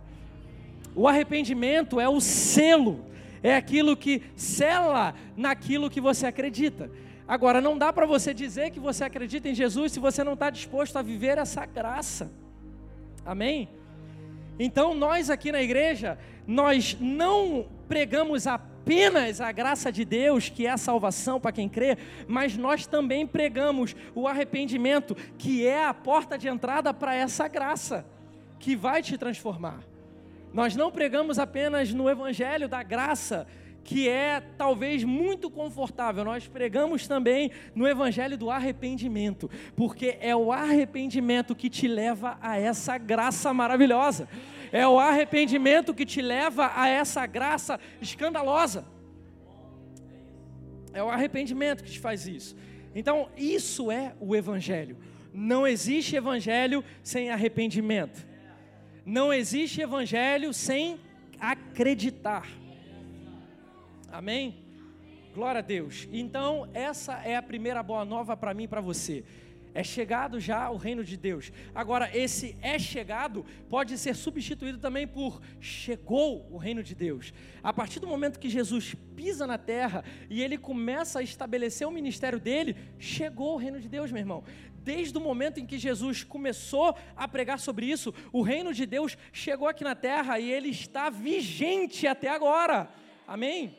O 0.93 1.07
arrependimento 1.07 1.99
é 1.99 2.09
o 2.09 2.19
selo, 2.19 3.05
é 3.41 3.55
aquilo 3.55 3.95
que 3.95 4.23
sela 4.35 5.13
naquilo 5.37 5.89
que 5.89 6.01
você 6.01 6.25
acredita. 6.25 6.91
Agora, 7.27 7.61
não 7.61 7.77
dá 7.77 7.93
para 7.93 8.05
você 8.05 8.33
dizer 8.33 8.71
que 8.71 8.79
você 8.79 9.03
acredita 9.03 9.47
em 9.49 9.55
Jesus 9.55 9.91
se 9.91 9.99
você 9.99 10.23
não 10.23 10.33
está 10.33 10.49
disposto 10.49 10.97
a 10.97 11.01
viver 11.01 11.37
essa 11.37 11.65
graça. 11.65 12.31
Amém? 13.25 13.69
Então, 14.57 14.93
nós 14.95 15.29
aqui 15.29 15.51
na 15.51 15.61
igreja, 15.61 16.17
nós 16.47 16.95
não 16.99 17.67
pregamos 17.87 18.47
apenas 18.47 19.41
a 19.41 19.51
graça 19.51 19.91
de 19.91 20.05
Deus, 20.05 20.47
que 20.47 20.65
é 20.65 20.69
a 20.69 20.77
salvação 20.77 21.39
para 21.39 21.51
quem 21.51 21.67
crê, 21.67 21.97
mas 22.25 22.55
nós 22.55 22.87
também 22.87 23.27
pregamos 23.27 23.93
o 24.15 24.27
arrependimento, 24.27 25.13
que 25.37 25.67
é 25.67 25.83
a 25.85 25.93
porta 25.93 26.37
de 26.37 26.47
entrada 26.47 26.93
para 26.93 27.13
essa 27.13 27.49
graça, 27.49 28.05
que 28.57 28.75
vai 28.75 29.03
te 29.03 29.17
transformar. 29.17 29.83
Nós 30.53 30.75
não 30.75 30.89
pregamos 30.89 31.37
apenas 31.37 31.93
no 31.93 32.09
evangelho 32.09 32.69
da 32.69 32.81
graça, 32.81 33.45
que 33.83 34.09
é 34.09 34.41
talvez 34.57 35.03
muito 35.03 35.49
confortável. 35.49 36.25
Nós 36.25 36.47
pregamos 36.47 37.07
também 37.07 37.51
no 37.75 37.87
evangelho 37.87 38.37
do 38.37 38.49
arrependimento, 38.49 39.49
porque 39.75 40.17
é 40.19 40.35
o 40.35 40.51
arrependimento 40.51 41.55
que 41.55 41.69
te 41.69 41.87
leva 41.87 42.37
a 42.41 42.57
essa 42.57 42.97
graça 42.97 43.53
maravilhosa. 43.53 44.27
É 44.71 44.87
o 44.87 44.99
arrependimento 44.99 45.93
que 45.93 46.05
te 46.05 46.21
leva 46.21 46.71
a 46.75 46.87
essa 46.87 47.25
graça 47.25 47.79
escandalosa. 48.01 48.85
É 50.93 51.03
o 51.03 51.09
arrependimento 51.09 51.83
que 51.83 51.91
te 51.91 51.99
faz 51.99 52.27
isso. 52.27 52.55
Então, 52.95 53.29
isso 53.37 53.91
é 53.91 54.15
o 54.19 54.35
evangelho. 54.35 54.97
Não 55.33 55.67
existe 55.67 56.15
evangelho 56.15 56.83
sem 57.03 57.29
arrependimento. 57.29 58.25
Não 59.05 59.31
existe 59.31 59.81
evangelho 59.81 60.53
sem 60.53 60.99
acreditar. 61.39 62.47
Amém? 64.11 64.63
Glória 65.33 65.59
a 65.59 65.61
Deus. 65.61 66.09
Então, 66.11 66.67
essa 66.73 67.21
é 67.23 67.35
a 67.35 67.41
primeira 67.43 67.83
boa 67.83 68.03
nova 68.03 68.35
para 68.35 68.53
mim 68.53 68.63
e 68.63 68.67
para 68.67 68.81
você. 68.81 69.23
É 69.77 69.83
chegado 69.83 70.39
já 70.39 70.71
o 70.71 70.75
reino 70.75 71.03
de 71.03 71.15
Deus. 71.15 71.51
Agora, 71.75 72.09
esse 72.11 72.57
é 72.63 72.79
chegado 72.79 73.45
pode 73.69 73.95
ser 73.95 74.15
substituído 74.15 74.79
também 74.79 75.05
por 75.05 75.39
chegou 75.59 76.47
o 76.51 76.57
reino 76.57 76.81
de 76.81 76.95
Deus. 76.95 77.31
A 77.61 77.71
partir 77.71 77.99
do 77.99 78.07
momento 78.07 78.39
que 78.39 78.49
Jesus 78.49 78.95
pisa 79.15 79.45
na 79.45 79.55
terra 79.59 80.03
e 80.31 80.41
ele 80.41 80.57
começa 80.57 81.19
a 81.19 81.21
estabelecer 81.21 81.87
o 81.87 81.91
ministério 81.91 82.39
dele, 82.39 82.75
chegou 82.97 83.53
o 83.53 83.57
reino 83.57 83.79
de 83.79 83.87
Deus, 83.87 84.11
meu 84.11 84.19
irmão. 84.19 84.43
Desde 84.83 85.15
o 85.15 85.21
momento 85.21 85.59
em 85.59 85.65
que 85.67 85.77
Jesus 85.77 86.23
começou 86.23 86.97
a 87.15 87.27
pregar 87.27 87.59
sobre 87.59 87.85
isso, 87.85 88.11
o 88.33 88.41
reino 88.41 88.73
de 88.73 88.83
Deus 88.83 89.15
chegou 89.31 89.67
aqui 89.67 89.83
na 89.83 89.93
terra 89.93 90.39
e 90.39 90.51
ele 90.51 90.69
está 90.69 91.11
vigente 91.11 92.07
até 92.07 92.29
agora. 92.29 92.89
Amém? 93.27 93.77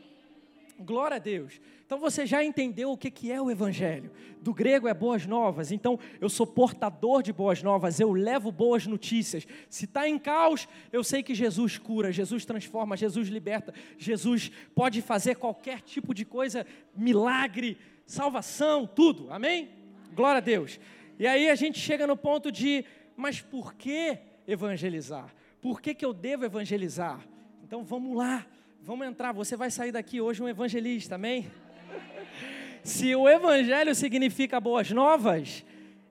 Glória 0.79 1.17
a 1.17 1.19
Deus. 1.19 1.61
Então 1.89 1.99
você 1.99 2.27
já 2.27 2.45
entendeu 2.45 2.93
o 2.93 2.99
que 2.99 3.33
é 3.33 3.41
o 3.41 3.51
Evangelho. 3.51 4.11
Do 4.43 4.53
grego 4.53 4.87
é 4.87 4.93
boas 4.93 5.25
novas. 5.25 5.73
Então 5.73 5.99
eu 6.21 6.29
sou 6.29 6.47
portador 6.47 7.23
de 7.23 7.33
boas 7.33 7.63
novas, 7.63 7.99
eu 7.99 8.13
levo 8.13 8.53
boas 8.53 8.87
notícias. 8.87 9.47
Se 9.71 9.87
está 9.87 10.07
em 10.07 10.19
caos, 10.19 10.69
eu 10.93 11.03
sei 11.03 11.23
que 11.23 11.35
Jesus 11.35 11.79
cura, 11.79 12.13
Jesus 12.13 12.45
transforma, 12.45 12.95
Jesus 12.95 13.29
liberta, 13.29 13.73
Jesus 13.97 14.53
pode 14.75 15.01
fazer 15.01 15.37
qualquer 15.37 15.81
tipo 15.81 16.13
de 16.13 16.27
coisa, 16.27 16.67
milagre, 16.95 17.79
salvação, 18.05 18.87
tudo. 18.87 19.33
Amém? 19.33 19.71
Glória 20.13 20.39
a 20.39 20.43
Deus. 20.43 20.79
E 21.19 21.27
aí 21.27 21.49
a 21.49 21.55
gente 21.55 21.79
chega 21.79 22.07
no 22.07 22.19
ponto 22.19 22.53
de, 22.53 22.85
mas 23.17 23.41
por 23.41 23.73
que 23.73 24.19
evangelizar? 24.47 25.35
Por 25.59 25.81
que, 25.81 25.95
que 25.95 26.05
eu 26.05 26.13
devo 26.13 26.45
evangelizar? 26.45 27.27
Então 27.65 27.83
vamos 27.83 28.15
lá. 28.15 28.45
Vamos 28.83 29.07
entrar, 29.07 29.33
você 29.33 29.57
vai 29.57 29.71
sair 29.71 29.91
daqui 29.91 30.21
hoje 30.21 30.43
um 30.43 30.49
evangelista, 30.49 31.15
amém? 31.15 31.47
Se 32.83 33.15
o 33.15 33.29
evangelho 33.29 33.95
significa 33.95 34.61
boas 34.61 34.91
novas, 34.91 35.65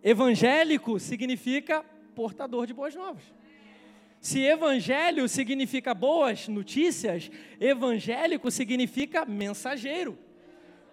evangélico 0.04 1.00
significa 1.00 1.84
portador 2.14 2.68
de 2.68 2.74
boas 2.74 2.96
novas. 2.96 3.24
Se 4.20 4.42
evangelho 4.42 5.28
significa 5.28 5.94
boas 5.94 6.48
notícias, 6.48 7.32
evangélico 7.60 8.50
significa 8.52 9.26
mensageiro. 9.26 10.18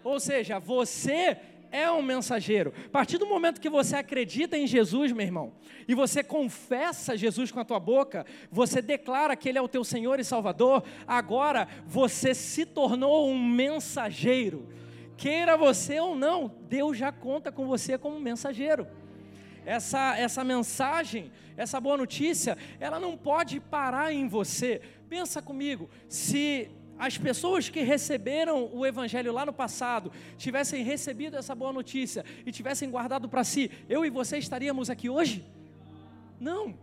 Ou 0.03 0.21
seja, 0.21 0.59
você 0.59 1.39
é 1.75 1.91
um 1.91 2.03
mensageiro. 2.03 2.73
A 2.87 2.89
partir 2.89 3.19
do 3.19 3.27
momento 3.27 3.61
que 3.61 3.69
você 3.69 3.97
acredita 3.97 4.57
em 4.57 4.65
Jesus, 4.65 5.11
meu 5.11 5.27
irmão, 5.27 5.53
e 5.89 5.95
você 5.95 6.23
confessa 6.23 7.17
Jesus 7.17 7.51
com 7.51 7.59
a 7.59 7.65
tua 7.65 7.81
boca, 7.81 8.25
você 8.49 8.81
declara 8.81 9.35
que 9.35 9.49
Ele 9.49 9.59
é 9.59 9.61
o 9.61 9.67
teu 9.67 9.83
Senhor 9.83 10.21
e 10.21 10.25
Salvador, 10.25 10.85
agora 11.05 11.67
você 11.85 12.33
se 12.33 12.65
tornou 12.65 13.29
um 13.29 13.37
mensageiro. 13.37 14.69
Queira 15.17 15.57
você 15.57 15.99
ou 15.99 16.15
não, 16.15 16.55
Deus 16.69 16.97
já 16.97 17.11
conta 17.11 17.51
com 17.51 17.67
você 17.67 17.99
como 17.99 18.21
mensageiro. 18.21 18.87
Essa, 19.67 20.17
essa 20.17 20.45
mensagem, 20.45 21.33
essa 21.57 21.81
boa 21.81 21.97
notícia, 21.97 22.57
ela 22.79 23.01
não 23.01 23.17
pode 23.17 23.59
parar 23.59 24.13
em 24.13 24.29
você. 24.29 24.81
Pensa 25.09 25.43
comigo, 25.43 25.91
se 26.09 26.71
as 26.99 27.19
pessoas 27.19 27.69
que 27.69 27.81
receberam 27.81 28.71
o 28.73 28.87
Evangelho 28.87 29.33
lá 29.33 29.45
no 29.45 29.53
passado 29.53 30.13
tivessem 30.37 30.83
recebido 30.85 31.37
essa 31.37 31.55
boa 31.55 31.73
notícia 31.73 32.25
e 32.47 32.53
tivessem 32.53 32.91
guardado 32.91 33.29
para 33.29 33.45
si, 33.45 33.71
eu 33.89 34.05
e 34.05 34.11
você 34.11 34.39
estaríamos 34.39 34.89
aqui 34.89 35.09
hoje? 35.09 35.45
Não. 36.39 36.75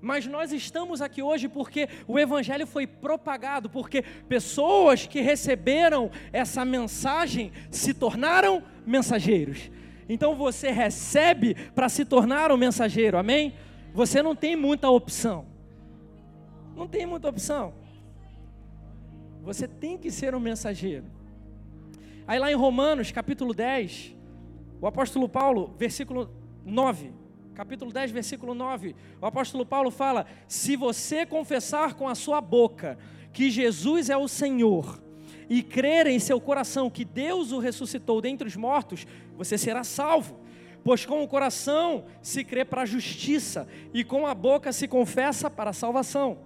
Mas 0.00 0.26
nós 0.26 0.52
estamos 0.52 1.00
aqui 1.00 1.22
hoje 1.22 1.48
porque 1.48 1.88
o 2.08 2.18
Evangelho 2.18 2.66
foi 2.66 2.88
propagado, 2.88 3.70
porque 3.70 4.02
pessoas 4.28 5.06
que 5.06 5.20
receberam 5.20 6.10
essa 6.32 6.64
mensagem 6.64 7.52
se 7.70 7.94
tornaram 7.94 8.64
mensageiros. 8.84 9.70
Então 10.08 10.34
você 10.34 10.70
recebe 10.70 11.54
para 11.72 11.88
se 11.88 12.04
tornar 12.04 12.50
um 12.50 12.56
mensageiro, 12.56 13.16
amém? 13.16 13.54
Você 13.94 14.20
não 14.22 14.34
tem 14.34 14.56
muita 14.56 14.90
opção. 14.90 15.46
Não 16.74 16.88
tem 16.88 17.06
muita 17.06 17.28
opção. 17.28 17.81
Você 19.42 19.66
tem 19.66 19.98
que 19.98 20.10
ser 20.10 20.34
um 20.34 20.40
mensageiro. 20.40 21.04
Aí 22.26 22.38
lá 22.38 22.50
em 22.50 22.54
Romanos, 22.54 23.10
capítulo 23.10 23.52
10, 23.52 24.14
o 24.80 24.86
apóstolo 24.86 25.28
Paulo, 25.28 25.74
versículo 25.76 26.30
9, 26.64 27.12
capítulo 27.52 27.92
10, 27.92 28.12
versículo 28.12 28.54
9, 28.54 28.94
o 29.20 29.26
apóstolo 29.26 29.66
Paulo 29.66 29.90
fala: 29.90 30.26
Se 30.46 30.76
você 30.76 31.26
confessar 31.26 31.94
com 31.94 32.08
a 32.08 32.14
sua 32.14 32.40
boca 32.40 32.96
que 33.32 33.50
Jesus 33.50 34.08
é 34.08 34.16
o 34.16 34.28
Senhor, 34.28 35.02
e 35.48 35.62
crer 35.62 36.06
em 36.06 36.18
seu 36.18 36.40
coração 36.40 36.88
que 36.88 37.04
Deus 37.04 37.52
o 37.52 37.58
ressuscitou 37.58 38.20
dentre 38.20 38.46
os 38.46 38.56
mortos, 38.56 39.06
você 39.36 39.58
será 39.58 39.84
salvo. 39.84 40.40
Pois 40.84 41.04
com 41.04 41.22
o 41.22 41.28
coração 41.28 42.04
se 42.20 42.42
crê 42.42 42.64
para 42.64 42.82
a 42.82 42.86
justiça, 42.86 43.68
e 43.92 44.02
com 44.02 44.26
a 44.26 44.34
boca 44.34 44.72
se 44.72 44.88
confessa 44.88 45.50
para 45.50 45.70
a 45.70 45.74
salvação. 45.74 46.38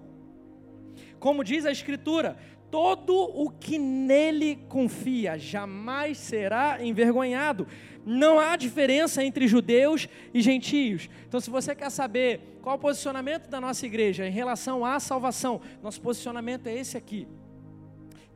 Como 1.19 1.43
diz 1.43 1.65
a 1.65 1.71
Escritura: 1.71 2.37
Todo 2.69 3.15
o 3.15 3.49
que 3.49 3.77
nele 3.77 4.57
confia 4.67 5.37
jamais 5.37 6.17
será 6.17 6.83
envergonhado. 6.83 7.67
Não 8.05 8.39
há 8.39 8.55
diferença 8.55 9.23
entre 9.23 9.47
judeus 9.47 10.07
e 10.33 10.41
gentios. 10.41 11.09
Então, 11.27 11.39
se 11.39 11.49
você 11.49 11.73
quer 11.73 11.89
saber 11.89 12.59
qual 12.61 12.75
o 12.75 12.79
posicionamento 12.79 13.49
da 13.49 13.61
nossa 13.61 13.85
igreja 13.85 14.27
em 14.27 14.31
relação 14.31 14.85
à 14.85 14.99
salvação, 14.99 15.61
nosso 15.81 16.01
posicionamento 16.01 16.67
é 16.67 16.75
esse 16.75 16.97
aqui. 16.97 17.27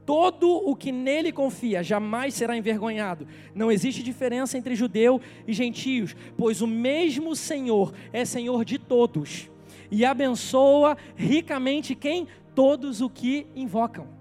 Todo 0.06 0.50
o 0.50 0.76
que 0.76 0.92
nele 0.92 1.32
confia 1.32 1.84
jamais 1.84 2.34
será 2.34 2.58
envergonhado. 2.58 3.28
Não 3.54 3.72
existe 3.72 4.02
diferença 4.02 4.58
entre 4.58 4.76
judeu 4.76 5.22
e 5.48 5.54
gentios, 5.54 6.16
pois 6.38 6.62
o 6.62 6.68
mesmo 6.68 7.36
Senhor 7.36 7.94
é 8.12 8.26
Senhor 8.26 8.66
de 8.66 8.80
todos 8.80 9.52
e 9.92 10.06
abençoa 10.06 10.98
ricamente 11.16 11.94
quem? 11.94 12.28
Todos 12.56 13.02
o 13.02 13.10
que 13.10 13.46
invocam. 13.54 14.21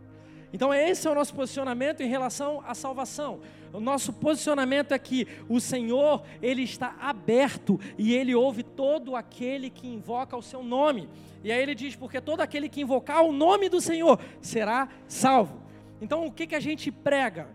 Então, 0.52 0.75
esse 0.75 1.07
é 1.07 1.11
o 1.11 1.14
nosso 1.14 1.35
posicionamento 1.35 2.02
em 2.02 2.09
relação 2.09 2.62
à 2.66 2.75
salvação. 2.75 3.40
O 3.73 3.80
nosso 3.80 4.12
posicionamento 4.12 4.92
é 4.92 4.99
que 4.99 5.28
o 5.49 5.61
Senhor, 5.61 6.23
Ele 6.42 6.62
está 6.62 6.97
aberto 7.00 7.78
e 7.97 8.14
Ele 8.14 8.35
ouve 8.35 8.62
todo 8.62 9.14
aquele 9.14 9.71
que 9.71 9.87
invoca 9.87 10.37
o 10.37 10.42
seu 10.42 10.62
nome. 10.62 11.09
E 11.42 11.50
aí 11.50 11.62
ele 11.62 11.75
diz: 11.75 11.97
porque 11.97 12.21
todo 12.21 12.40
aquele 12.40 12.69
que 12.69 12.80
invocar 12.80 13.23
o 13.23 13.33
nome 13.33 13.69
do 13.69 13.80
Senhor 13.80 14.19
será 14.40 14.88
salvo. 15.07 15.62
Então, 16.00 16.26
o 16.26 16.33
que, 16.33 16.47
que 16.47 16.54
a 16.54 16.61
gente 16.61 16.90
prega? 16.90 17.49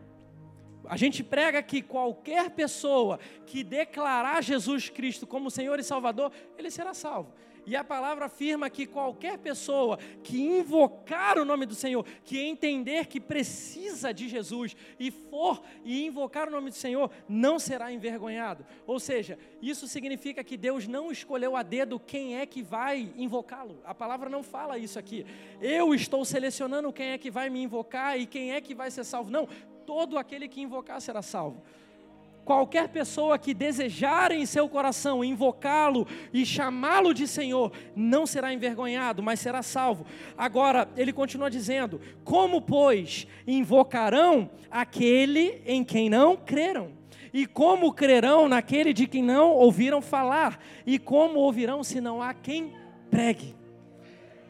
A 0.88 0.98
gente 0.98 1.24
prega 1.24 1.62
que 1.64 1.82
qualquer 1.82 2.52
pessoa 2.52 3.20
que 3.46 3.64
declarar 3.64 4.44
Jesus 4.44 4.88
Cristo 4.90 5.26
como 5.26 5.50
Senhor 5.50 5.80
e 5.80 5.84
Salvador, 5.84 6.32
ele 6.58 6.70
será 6.70 6.94
salvo. 6.94 7.34
E 7.66 7.76
a 7.76 7.84
palavra 7.84 8.26
afirma 8.26 8.70
que 8.70 8.86
qualquer 8.86 9.38
pessoa 9.38 9.98
que 10.24 10.40
invocar 10.42 11.38
o 11.38 11.46
nome 11.46 11.66
do 11.66 11.76
Senhor, 11.76 12.06
que 12.24 12.40
entender 12.40 13.08
que 13.08 13.20
precisa 13.20 14.14
de 14.14 14.28
Jesus 14.30 14.76
e 15.00 15.10
for 15.12 15.62
e 15.84 16.06
invocar 16.06 16.48
o 16.48 16.52
nome 16.52 16.70
do 16.70 16.76
Senhor, 16.76 17.10
não 17.28 17.58
será 17.58 17.92
envergonhado. 17.92 18.66
Ou 18.86 19.00
seja, 19.00 19.38
isso 19.62 19.88
significa 19.88 20.44
que 20.44 20.58
Deus 20.58 20.88
não 20.88 21.12
escolheu 21.12 21.56
a 21.56 21.64
dedo 21.64 22.00
quem 22.00 22.38
é 22.38 22.46
que 22.46 22.62
vai 22.62 23.12
invocá-lo. 23.16 23.80
A 23.84 23.96
palavra 23.96 24.30
não 24.30 24.44
fala 24.44 24.78
isso 24.78 25.00
aqui. 25.00 25.26
Eu 25.60 25.94
estou 25.94 26.24
selecionando 26.24 26.94
quem 26.94 27.08
é 27.08 27.18
que 27.18 27.32
vai 27.32 27.50
me 27.50 27.62
invocar 27.62 28.20
e 28.20 28.26
quem 28.26 28.54
é 28.54 28.62
que 28.62 28.76
vai 28.76 28.92
ser 28.92 29.04
salvo. 29.04 29.32
Não, 29.32 29.48
todo 29.86 30.18
aquele 30.18 30.48
que 30.48 30.62
invocar 30.62 31.00
será 31.02 31.22
salvo. 31.22 31.64
Qualquer 32.46 32.90
pessoa 32.90 33.40
que 33.40 33.56
desejar 33.56 34.32
em 34.32 34.46
seu 34.46 34.70
coração 34.70 35.24
invocá-lo 35.24 36.08
e 36.32 36.46
chamá-lo 36.46 37.12
de 37.12 37.28
Senhor, 37.28 37.72
não 37.96 38.28
será 38.28 38.54
envergonhado, 38.54 39.24
mas 39.24 39.40
será 39.40 39.64
salvo. 39.64 40.06
Agora, 40.38 40.88
ele 40.96 41.12
continua 41.12 41.50
dizendo: 41.50 42.00
Como, 42.24 42.62
pois, 42.62 43.26
invocarão 43.48 44.48
aquele 44.70 45.60
em 45.66 45.84
quem 45.84 46.08
não 46.08 46.38
creram? 46.38 46.92
E 47.34 47.48
como 47.48 47.92
crerão 47.92 48.48
naquele 48.48 48.94
de 48.94 49.08
quem 49.08 49.24
não 49.24 49.50
ouviram 49.50 50.00
falar? 50.00 50.60
E 50.86 51.00
como 51.00 51.40
ouvirão 51.40 51.84
se 51.84 52.00
não 52.00 52.22
há 52.22 52.32
quem 52.32 52.74
pregue? 53.10 53.56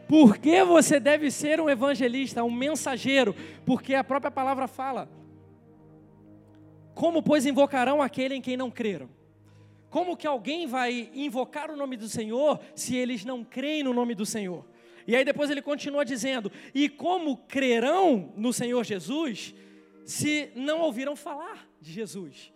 Por 0.05 0.37
que 0.37 0.63
você 0.65 0.99
deve 0.99 1.31
ser 1.31 1.61
um 1.61 1.69
evangelista, 1.69 2.43
um 2.43 2.51
mensageiro? 2.51 3.33
Porque 3.65 3.95
a 3.95 4.03
própria 4.03 4.29
palavra 4.29 4.67
fala: 4.67 5.09
como, 6.95 7.21
pois, 7.21 7.45
invocarão 7.45 8.01
aquele 8.01 8.35
em 8.35 8.41
quem 8.41 8.55
não 8.55 8.71
creram? 8.71 9.09
Como 9.89 10.17
que 10.17 10.25
alguém 10.25 10.65
vai 10.65 11.11
invocar 11.13 11.69
o 11.69 11.75
nome 11.75 11.95
do 11.97 12.07
Senhor 12.07 12.59
se 12.73 12.95
eles 12.95 13.23
não 13.23 13.43
creem 13.43 13.83
no 13.83 13.93
nome 13.93 14.15
do 14.15 14.25
Senhor? 14.25 14.65
E 15.05 15.15
aí 15.15 15.23
depois 15.23 15.49
ele 15.51 15.61
continua 15.61 16.03
dizendo: 16.03 16.51
E 16.73 16.89
como 16.89 17.37
crerão 17.37 18.33
no 18.35 18.51
Senhor 18.51 18.83
Jesus 18.83 19.53
se 20.05 20.51
não 20.55 20.81
ouviram 20.81 21.15
falar 21.15 21.69
de 21.79 21.91
Jesus? 21.91 22.51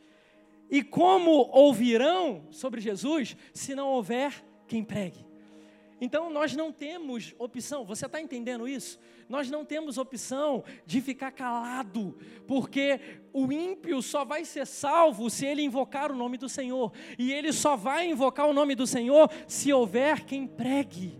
E 0.72 0.81
como 0.81 1.50
ouvirão 1.51 2.48
sobre 2.50 2.79
Jesus 2.79 3.36
se 3.53 3.75
não 3.75 3.89
houver 3.89 4.43
quem 4.67 4.84
pregue? 4.84 5.28
Então 6.01 6.29
nós 6.29 6.56
não 6.56 6.72
temos 6.72 7.36
opção, 7.38 7.86
você 7.86 8.06
está 8.06 8.22
entendendo 8.22 8.68
isso? 8.68 9.00
Nós 9.27 9.50
não 9.50 9.65
temos 9.65 9.98
opção 9.98 10.63
de 10.86 11.01
ficar 11.01 11.32
calado, 11.32 12.18
porque 12.48 13.00
o 13.34 13.51
ímpio 13.51 14.01
só 14.01 14.24
vai 14.24 14.46
ser 14.46 14.65
salvo 14.65 15.29
se 15.29 15.46
ele 15.46 15.62
invocar 15.62 16.12
o 16.12 16.15
nome 16.15 16.38
do 16.38 16.50
Senhor, 16.50 16.91
e 17.18 17.32
ele 17.32 17.51
só 17.51 17.75
vai 17.75 18.10
invocar 18.10 18.48
o 18.48 18.53
nome 18.53 18.75
do 18.75 18.88
Senhor 18.88 19.29
se 19.48 19.72
houver 19.72 20.25
quem 20.25 20.48
pregue. 20.48 21.20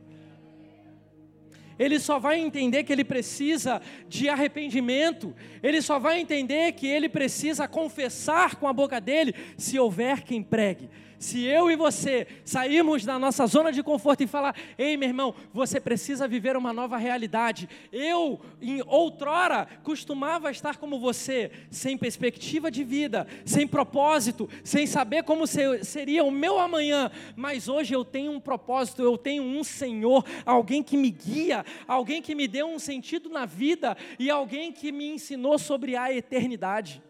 Ele 1.78 1.98
só 1.98 2.20
vai 2.20 2.40
entender 2.40 2.84
que 2.84 2.92
ele 2.92 3.06
precisa 3.06 3.82
de 4.08 4.28
arrependimento, 4.28 5.34
ele 5.64 5.82
só 5.82 5.98
vai 5.98 6.20
entender 6.20 6.74
que 6.74 6.86
ele 6.86 7.08
precisa 7.08 7.70
confessar 7.70 8.56
com 8.56 8.68
a 8.68 8.74
boca 8.74 9.00
dele 9.00 9.34
se 9.58 9.80
houver 9.80 10.24
quem 10.24 10.44
pregue. 10.44 10.90
Se 11.20 11.44
eu 11.44 11.70
e 11.70 11.76
você 11.76 12.26
sairmos 12.46 13.04
da 13.04 13.20
nossa 13.20 13.46
zona 13.46 13.74
de 13.74 13.84
conforto 13.84 14.24
e 14.24 14.28
falar: 14.28 14.56
"Ei, 14.78 14.96
meu 14.96 15.10
irmão, 15.10 15.36
você 15.54 15.80
precisa 15.80 16.28
viver 16.28 16.56
uma 16.56 16.72
nova 16.72 16.98
realidade. 16.98 17.68
Eu, 17.92 18.40
em 18.62 18.82
outrora, 18.88 19.68
costumava 19.84 20.50
estar 20.50 20.78
como 20.78 20.98
você, 20.98 21.52
sem 21.70 21.98
perspectiva 21.98 22.72
de 22.72 22.86
vida, 22.86 23.28
sem 23.46 23.68
propósito, 23.68 24.50
sem 24.64 24.88
saber 24.88 25.24
como 25.24 25.46
seria 25.46 26.24
o 26.24 26.32
meu 26.32 26.58
amanhã, 26.58 27.12
mas 27.36 27.68
hoje 27.68 27.94
eu 27.94 28.06
tenho 28.06 28.32
um 28.32 28.40
propósito, 28.40 29.02
eu 29.02 29.18
tenho 29.18 29.44
um 29.44 29.64
Senhor, 29.64 30.24
alguém 30.46 30.82
que 30.82 30.96
me 30.96 31.12
guia, 31.12 31.66
alguém 31.86 32.22
que 32.22 32.34
me 32.34 32.48
deu 32.48 32.68
um 32.68 32.80
sentido 32.80 33.30
na 33.30 33.46
vida 33.46 33.98
e 34.18 34.30
alguém 34.30 34.72
que 34.72 34.90
me 34.92 35.10
ensinou 35.10 35.60
sobre 35.60 35.98
a 35.98 36.14
eternidade. 36.14 37.09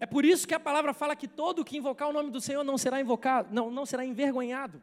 É 0.00 0.06
por 0.06 0.24
isso 0.24 0.48
que 0.48 0.54
a 0.54 0.58
palavra 0.58 0.94
fala 0.94 1.14
que 1.14 1.28
todo 1.28 1.62
que 1.62 1.76
invocar 1.76 2.08
o 2.08 2.12
nome 2.12 2.30
do 2.30 2.40
Senhor 2.40 2.64
não 2.64 2.78
será 2.78 2.98
invocado, 2.98 3.48
não, 3.52 3.70
não 3.70 3.84
será 3.84 4.02
envergonhado. 4.02 4.80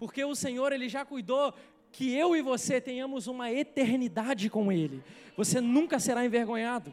Porque 0.00 0.24
o 0.24 0.34
Senhor, 0.34 0.72
ele 0.72 0.88
já 0.88 1.04
cuidou 1.04 1.54
que 1.92 2.12
eu 2.12 2.34
e 2.34 2.42
você 2.42 2.80
tenhamos 2.80 3.28
uma 3.28 3.52
eternidade 3.52 4.50
com 4.50 4.72
ele. 4.72 5.02
Você 5.36 5.60
nunca 5.60 6.00
será 6.00 6.24
envergonhado. 6.24 6.92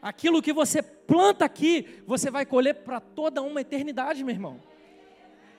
Aquilo 0.00 0.40
que 0.40 0.52
você 0.52 0.82
planta 0.82 1.44
aqui, 1.44 2.02
você 2.06 2.30
vai 2.30 2.46
colher 2.46 2.74
para 2.76 3.00
toda 3.00 3.42
uma 3.42 3.60
eternidade, 3.60 4.22
meu 4.22 4.34
irmão. 4.34 4.60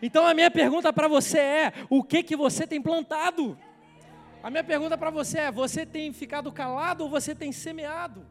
Então 0.01 0.25
a 0.25 0.33
minha 0.33 0.49
pergunta 0.49 0.93
para 0.93 1.07
você 1.07 1.39
é: 1.39 1.73
o 1.89 2.03
que 2.03 2.23
que 2.23 2.35
você 2.35 2.65
tem 2.65 2.81
plantado? 2.81 3.57
A 4.41 4.49
minha 4.49 4.63
pergunta 4.63 4.97
para 4.97 5.09
você 5.09 5.39
é: 5.39 5.51
você 5.51 5.85
tem 5.85 6.13
ficado 6.13 6.51
calado 6.51 7.03
ou 7.03 7.09
você 7.09 7.35
tem 7.35 7.51
semeado? 7.51 8.25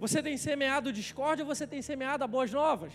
Você 0.00 0.22
tem 0.22 0.36
semeado 0.36 0.92
discórdia 0.92 1.44
ou 1.44 1.54
você 1.54 1.66
tem 1.66 1.82
semeado 1.82 2.26
boas 2.28 2.52
novas? 2.52 2.92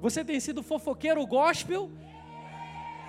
Você 0.00 0.24
tem 0.24 0.40
sido 0.40 0.62
fofoqueiro 0.62 1.24
gospel? 1.24 1.90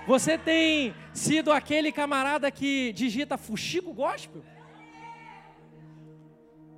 Você 0.05 0.37
tem 0.37 0.93
sido 1.13 1.51
aquele 1.51 1.91
camarada 1.91 2.51
que 2.51 2.93
digita 2.93 3.37
fuxico 3.37 3.93
gospel? 3.93 4.43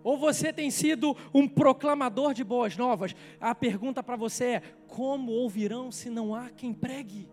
Ou 0.04 0.18
você 0.18 0.54
tem 0.54 0.70
sido 0.70 1.18
um 1.34 1.48
proclamador 1.48 2.34
de 2.34 2.44
boas 2.44 2.78
novas? 2.78 3.16
A 3.42 3.54
pergunta 3.54 4.04
para 4.04 4.16
você 4.16 4.46
é: 4.46 4.62
como 4.88 5.32
ouvirão 5.32 5.92
se 5.92 6.10
não 6.10 6.34
há 6.34 6.50
quem 6.50 6.72
pregue? 6.72 7.28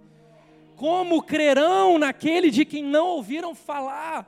Como 0.74 1.22
crerão 1.22 1.98
naquele 1.98 2.50
de 2.50 2.64
quem 2.64 2.82
não 2.82 3.08
ouviram 3.08 3.54
falar? 3.54 4.26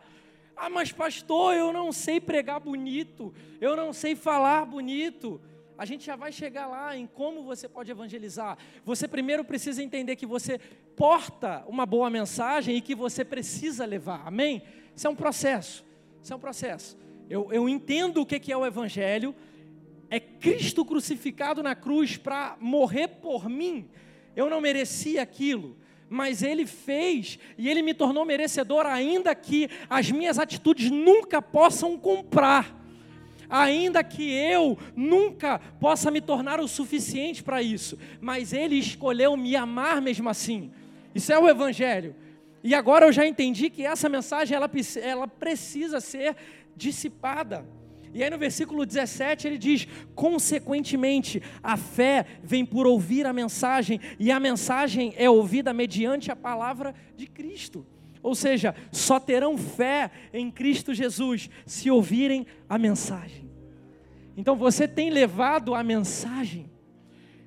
Ah, 0.57 0.71
mas 0.71 0.93
pastor, 0.93 1.55
eu 1.55 1.73
não 1.73 1.93
sei 1.93 2.21
pregar 2.21 2.61
bonito, 2.61 3.35
eu 3.61 3.77
não 3.77 3.93
sei 3.93 4.15
falar 4.15 4.65
bonito. 4.65 5.41
A 5.77 5.85
gente 5.85 6.07
já 6.07 6.15
vai 6.15 6.31
chegar 6.31 6.69
lá 6.69 6.97
em 6.97 7.07
como 7.07 7.43
você 7.43 7.69
pode 7.69 7.91
evangelizar. 7.91 8.57
Você 8.85 9.09
primeiro 9.09 9.45
precisa 9.45 9.83
entender 9.83 10.15
que 10.15 10.27
você 10.27 10.61
porta 10.95 11.65
uma 11.67 11.85
boa 11.85 12.09
mensagem 12.09 12.77
e 12.77 12.81
que 12.81 12.95
você 12.95 13.25
precisa 13.25 13.85
levar. 13.85 14.23
Amém? 14.25 14.63
Isso 14.95 15.07
é 15.07 15.11
um 15.11 15.17
processo. 15.17 15.85
Isso 16.23 16.33
é 16.33 16.37
um 16.37 16.41
processo. 16.41 16.97
Eu, 17.29 17.53
eu 17.53 17.69
entendo 17.69 18.21
o 18.21 18.27
que 18.27 18.53
é 18.53 18.57
o 18.57 18.65
evangelho. 18.65 19.35
É 20.09 20.21
Cristo 20.21 20.85
crucificado 20.85 21.61
na 21.61 21.75
cruz 21.75 22.17
para 22.17 22.57
morrer 22.61 23.09
por 23.09 23.49
mim. 23.49 23.89
Eu 24.37 24.49
não 24.49 24.61
merecia 24.61 25.23
aquilo 25.23 25.77
mas 26.09 26.43
Ele 26.43 26.67
fez 26.67 27.39
e 27.57 27.69
Ele 27.69 27.83
me 27.83 27.95
tornou 27.95 28.25
merecedor, 28.25 28.87
ainda 28.87 29.35
que 29.35 29.69
as 29.89 30.11
minhas 30.11 30.39
atitudes 30.39 30.91
nunca 30.91 31.41
possam 31.41 31.99
comprar, 31.99 32.75
ainda 33.49 34.03
que 34.03 34.33
eu 34.33 34.79
nunca 34.97 35.59
possa 35.81 36.11
me 36.11 36.21
tornar 36.21 36.61
o 36.61 36.69
suficiente 36.69 37.43
para 37.43 37.63
isso, 37.63 37.99
mas 38.21 38.53
Ele 38.53 38.77
escolheu 38.77 39.37
me 39.37 39.57
amar 39.57 40.01
mesmo 40.01 40.29
assim. 40.29 40.71
Isso 41.15 41.33
é 41.33 41.39
o 41.39 41.49
Evangelho. 41.49 42.15
E 42.63 42.75
agora 42.75 43.07
eu 43.07 43.13
já 43.13 43.27
entendi 43.27 43.69
que 43.69 43.85
essa 43.85 44.09
mensagem 44.09 44.57
ela, 44.57 44.71
ela 45.03 45.29
precisa 45.29 46.01
ser 46.01 46.35
dissipada. 46.75 47.65
E 48.15 48.23
aí 48.23 48.31
no 48.31 48.39
versículo 48.39 48.87
17 48.87 49.49
ele 49.49 49.59
diz: 49.59 49.89
consequentemente, 50.15 51.43
a 51.61 51.77
fé 51.77 52.25
vem 52.45 52.65
por 52.65 52.87
ouvir 52.87 53.27
a 53.27 53.33
mensagem, 53.33 54.01
e 54.21 54.31
a 54.31 54.39
mensagem 54.39 55.13
é 55.17 55.29
ouvida 55.29 55.75
mediante 55.75 56.31
a 56.31 56.37
palavra 56.37 56.95
de 57.17 57.27
Cristo. 57.27 57.85
Ou 58.23 58.37
seja, 58.37 58.73
só 58.93 59.19
terão 59.19 59.59
fé 59.59 60.13
em 60.33 60.49
Cristo 60.49 60.95
Jesus 60.95 61.51
se 61.67 61.91
ouvirem 61.91 62.47
a 62.69 62.79
mensagem. 62.79 63.51
Então 64.37 64.55
você 64.55 64.87
tem 64.87 65.11
levado 65.11 65.75
a 65.75 65.83
mensagem, 65.83 66.71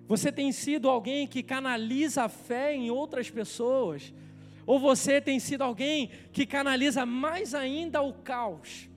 você 0.05 0.33
tem 0.33 0.51
sido 0.51 0.89
alguém 0.89 1.25
que 1.27 1.41
canaliza 1.41 2.23
a 2.23 2.29
fé 2.29 2.75
em 2.75 2.91
outras 2.91 3.29
pessoas, 3.29 4.13
ou 4.65 4.79
você 4.79 5.21
tem 5.21 5.39
sido 5.39 5.63
alguém 5.63 6.09
que 6.33 6.45
canaliza 6.45 7.05
mais 7.05 7.55
ainda 7.55 8.01
o 8.01 8.13
caos 8.13 8.89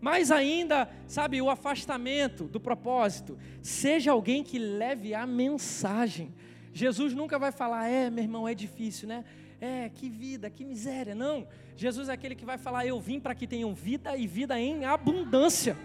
mais 0.00 0.30
ainda, 0.30 0.88
sabe, 1.06 1.42
o 1.42 1.50
afastamento 1.50 2.44
do 2.44 2.58
propósito. 2.58 3.38
Seja 3.60 4.12
alguém 4.12 4.42
que 4.42 4.58
leve 4.58 5.14
a 5.14 5.26
mensagem. 5.26 6.32
Jesus 6.72 7.12
nunca 7.12 7.38
vai 7.38 7.52
falar, 7.52 7.88
é, 7.88 8.08
meu 8.08 8.24
irmão, 8.24 8.48
é 8.48 8.54
difícil, 8.54 9.08
né? 9.08 9.24
É, 9.60 9.90
que 9.90 10.08
vida, 10.08 10.48
que 10.48 10.64
miséria. 10.64 11.14
Não. 11.14 11.46
Jesus 11.76 12.08
é 12.08 12.12
aquele 12.12 12.34
que 12.34 12.44
vai 12.44 12.56
falar, 12.56 12.86
eu 12.86 12.98
vim 13.00 13.20
para 13.20 13.34
que 13.34 13.46
tenham 13.46 13.74
vida 13.74 14.16
e 14.16 14.26
vida 14.26 14.58
em 14.58 14.84
abundância. 14.84 15.76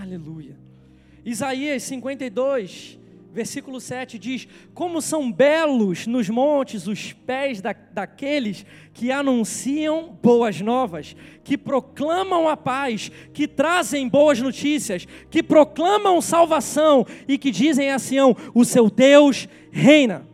Aleluia. 0.00 0.56
Isaías 1.24 1.82
52, 1.82 2.97
versículo 3.32 3.80
7 3.80 4.18
diz: 4.18 4.48
Como 4.74 5.00
são 5.00 5.30
belos 5.30 6.06
nos 6.06 6.28
montes 6.28 6.86
os 6.86 7.12
pés 7.12 7.60
da, 7.60 7.72
daqueles 7.72 8.64
que 8.92 9.10
anunciam 9.10 10.18
boas 10.22 10.60
novas, 10.60 11.14
que 11.44 11.56
proclamam 11.56 12.48
a 12.48 12.56
paz, 12.56 13.10
que 13.32 13.46
trazem 13.46 14.08
boas 14.08 14.40
notícias, 14.40 15.06
que 15.30 15.42
proclamam 15.42 16.20
salvação 16.20 17.06
e 17.26 17.38
que 17.38 17.50
dizem 17.50 17.90
a 17.90 17.98
Sião: 17.98 18.36
O 18.54 18.64
seu 18.64 18.90
Deus 18.90 19.48
reina. 19.70 20.26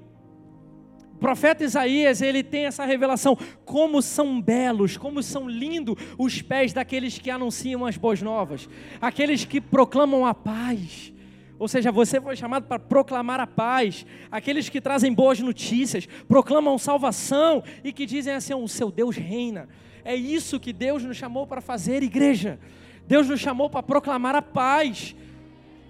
O 1.15 1.19
profeta 1.25 1.65
Isaías, 1.65 2.21
ele 2.21 2.43
tem 2.43 2.67
essa 2.67 2.85
revelação, 2.85 3.39
como 3.65 4.03
são 4.03 4.43
belos, 4.43 4.97
como 4.97 5.23
são 5.23 5.49
lindos 5.49 5.97
os 6.19 6.43
pés 6.43 6.73
daqueles 6.73 7.19
que 7.19 7.31
anunciam 7.31 7.87
as 7.87 7.97
boas 7.97 8.21
novas, 8.21 8.69
aqueles 9.01 9.45
que 9.45 9.59
proclamam 9.61 10.27
a 10.27 10.35
paz. 10.35 11.14
Ou 11.59 11.69
seja, 11.69 11.93
você 11.93 12.21
foi 12.21 12.37
chamado 12.37 12.67
para 12.67 12.79
proclamar 12.79 13.41
a 13.41 13.47
paz. 13.47 14.05
Aqueles 14.31 14.69
que 14.69 14.81
trazem 14.81 15.13
boas 15.13 15.39
notícias, 15.41 16.07
proclamam 16.27 16.79
salvação 16.79 17.63
e 17.83 17.93
que 17.93 18.07
dizem 18.07 18.35
assim: 18.35 18.55
o 18.55 18.69
seu 18.69 18.91
Deus 18.91 19.17
reina. 19.17 19.69
É 20.05 20.15
isso 20.15 20.61
que 20.61 20.73
Deus 20.73 21.03
nos 21.03 21.17
chamou 21.17 21.47
para 21.47 21.61
fazer, 21.61 22.03
igreja. 22.03 22.59
Deus 23.07 23.29
nos 23.29 23.41
chamou 23.41 23.71
para 23.71 23.83
proclamar 23.83 24.35
a 24.35 24.43
paz. 24.43 25.15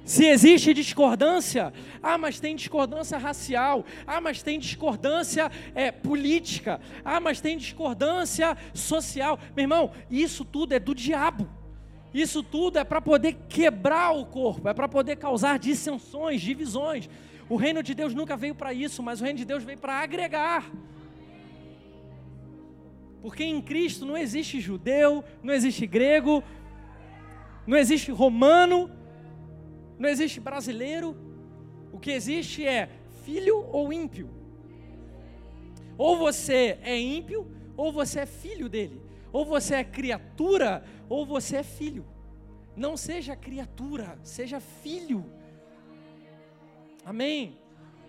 Se 0.04 0.26
existe 0.26 0.74
discordância, 0.74 1.72
ah, 2.02 2.18
mas 2.18 2.38
tem 2.38 2.54
discordância 2.54 3.16
racial, 3.16 3.86
ah, 4.06 4.20
mas 4.20 4.42
tem 4.42 4.58
discordância 4.58 5.50
é, 5.74 5.90
política, 5.90 6.78
ah, 7.02 7.18
mas 7.18 7.40
tem 7.40 7.56
discordância 7.56 8.54
social. 8.74 9.38
Meu 9.56 9.62
irmão, 9.64 9.90
isso 10.10 10.44
tudo 10.44 10.74
é 10.74 10.78
do 10.78 10.94
diabo. 10.94 11.48
Isso 12.14 12.44
tudo 12.44 12.78
é 12.78 12.84
para 12.84 13.02
poder 13.02 13.36
quebrar 13.48 14.12
o 14.12 14.24
corpo, 14.24 14.68
é 14.68 14.72
para 14.72 14.88
poder 14.88 15.16
causar 15.16 15.58
dissensões, 15.58 16.40
divisões. 16.40 17.10
O 17.48 17.56
reino 17.56 17.82
de 17.82 17.92
Deus 17.92 18.14
nunca 18.14 18.36
veio 18.36 18.54
para 18.54 18.72
isso, 18.72 19.02
mas 19.02 19.20
o 19.20 19.24
reino 19.24 19.38
de 19.38 19.44
Deus 19.44 19.64
veio 19.64 19.78
para 19.78 19.94
agregar. 19.94 20.70
Porque 23.20 23.42
em 23.42 23.60
Cristo 23.60 24.06
não 24.06 24.16
existe 24.16 24.60
judeu, 24.60 25.24
não 25.42 25.52
existe 25.52 25.88
grego, 25.88 26.44
não 27.66 27.76
existe 27.76 28.12
romano, 28.12 28.88
não 29.98 30.08
existe 30.08 30.38
brasileiro. 30.38 31.16
O 31.92 31.98
que 31.98 32.12
existe 32.12 32.64
é 32.64 32.88
filho 33.24 33.66
ou 33.72 33.92
ímpio. 33.92 34.30
Ou 35.98 36.16
você 36.16 36.78
é 36.82 36.96
ímpio, 36.96 37.50
ou 37.76 37.92
você 37.92 38.20
é 38.20 38.26
filho 38.26 38.68
dele. 38.68 39.03
Ou 39.34 39.44
você 39.44 39.74
é 39.74 39.82
criatura, 39.82 40.84
ou 41.08 41.26
você 41.26 41.56
é 41.56 41.62
filho. 41.64 42.06
Não 42.76 42.96
seja 42.96 43.34
criatura, 43.34 44.16
seja 44.22 44.60
filho. 44.60 45.26
Amém? 47.04 47.58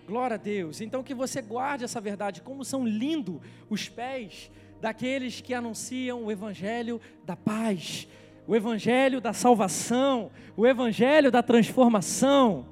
Glória 0.05 0.35
a 0.35 0.37
Deus. 0.37 0.81
Então 0.81 1.01
que 1.01 1.15
você 1.15 1.41
guarde 1.41 1.83
essa 1.83 1.99
verdade, 1.99 2.43
como 2.43 2.63
são 2.63 2.85
lindos 2.85 3.41
os 3.67 3.89
pés 3.89 4.51
daqueles 4.79 5.41
que 5.41 5.51
anunciam 5.51 6.23
o 6.23 6.31
evangelho 6.31 7.01
da 7.25 7.35
paz, 7.35 8.07
o 8.45 8.55
evangelho 8.55 9.19
da 9.19 9.33
salvação, 9.33 10.29
o 10.55 10.67
evangelho 10.67 11.31
da 11.31 11.41
transformação. 11.41 12.67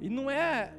E 0.00 0.08
não 0.08 0.28
é 0.28 0.72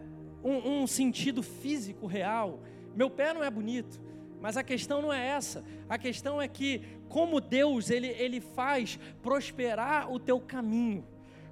um, 0.44 0.82
um 0.82 0.88
sentido 0.88 1.42
físico 1.42 2.06
real. 2.06 2.60
Meu 2.94 3.10
pé 3.10 3.34
não 3.34 3.42
é 3.42 3.50
bonito, 3.50 3.98
mas 4.42 4.58
a 4.58 4.64
questão 4.64 5.02
não 5.02 5.14
é 5.14 5.28
essa. 5.28 5.64
A 5.88 5.98
questão 5.98 6.42
é 6.42 6.48
que 6.48 6.82
como 7.08 7.40
Deus 7.40 7.92
ele, 7.92 8.08
ele 8.08 8.42
faz 8.42 9.00
prosperar 9.22 10.12
o 10.12 10.20
teu 10.20 10.40
caminho. 10.40 11.06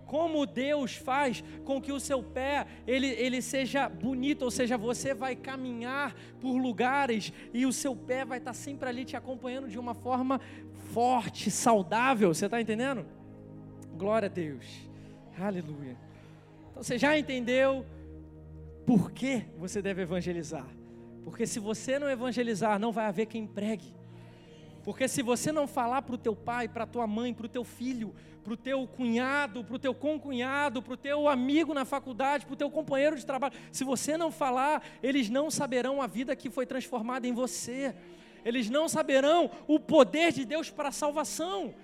Como 0.08 0.44
Deus 0.48 0.96
faz 0.96 1.44
com 1.64 1.80
que 1.80 1.92
o 1.92 2.00
seu 2.00 2.24
pé 2.24 2.66
ele, 2.88 3.06
ele 3.06 3.44
seja 3.44 3.88
bonito, 3.88 4.42
ou 4.42 4.50
seja, 4.50 4.76
você 4.76 5.14
vai 5.14 5.36
caminhar 5.36 6.16
por 6.42 6.58
lugares 6.58 7.32
e 7.54 7.64
o 7.64 7.72
seu 7.72 7.96
pé 7.96 8.26
vai 8.26 8.40
estar 8.40 8.54
sempre 8.54 8.90
ali 8.90 9.06
te 9.06 9.16
acompanhando 9.16 9.68
de 9.68 9.78
uma 9.78 9.94
forma 9.94 10.42
forte, 10.92 11.52
saudável. 11.52 12.34
Você 12.34 12.46
está 12.46 12.60
entendendo? 12.60 13.06
Glória 13.96 14.26
a 14.26 14.30
Deus. 14.30 14.66
Aleluia. 15.40 15.96
Então 16.72 16.82
você 16.82 16.98
já 16.98 17.16
entendeu 17.20 17.86
por 18.84 19.12
que 19.12 19.46
você 19.60 19.80
deve 19.80 20.02
evangelizar? 20.02 20.79
Porque 21.30 21.46
se 21.46 21.60
você 21.60 22.00
não 22.00 22.10
evangelizar, 22.10 22.80
não 22.80 22.92
vai 22.92 23.06
haver 23.06 23.28
quem 23.28 23.46
pregue. 23.46 23.94
Porque 24.84 25.08
se 25.08 25.22
você 25.22 25.52
não 25.52 25.68
falar 25.68 26.02
para 26.02 26.16
o 26.16 26.18
teu 26.18 26.36
pai, 26.36 26.68
para 26.68 26.86
a 26.86 26.88
tua 26.88 27.06
mãe, 27.06 27.34
para 27.34 27.46
o 27.46 27.50
teu 27.50 27.64
filho, 27.64 28.16
para 28.44 28.54
o 28.54 28.58
teu 28.58 28.88
cunhado, 28.88 29.64
para 29.64 29.76
o 29.76 29.80
teu 29.80 29.94
concunhado, 29.94 30.82
para 30.82 30.94
o 30.94 30.98
teu 30.98 31.28
amigo 31.28 31.74
na 31.74 31.86
faculdade, 31.86 32.46
para 32.46 32.54
o 32.54 32.58
teu 32.58 32.72
companheiro 32.72 33.16
de 33.16 33.26
trabalho, 33.26 33.54
se 33.72 33.84
você 33.84 34.18
não 34.18 34.32
falar, 34.32 34.82
eles 35.04 35.30
não 35.30 35.52
saberão 35.52 36.02
a 36.02 36.08
vida 36.08 36.36
que 36.36 36.50
foi 36.50 36.66
transformada 36.66 37.28
em 37.28 37.34
você. 37.34 37.94
Eles 38.44 38.70
não 38.70 38.90
saberão 38.90 39.52
o 39.68 39.80
poder 39.80 40.32
de 40.32 40.46
Deus 40.46 40.72
para 40.72 40.90
a 40.90 40.94
salvação 40.94 41.76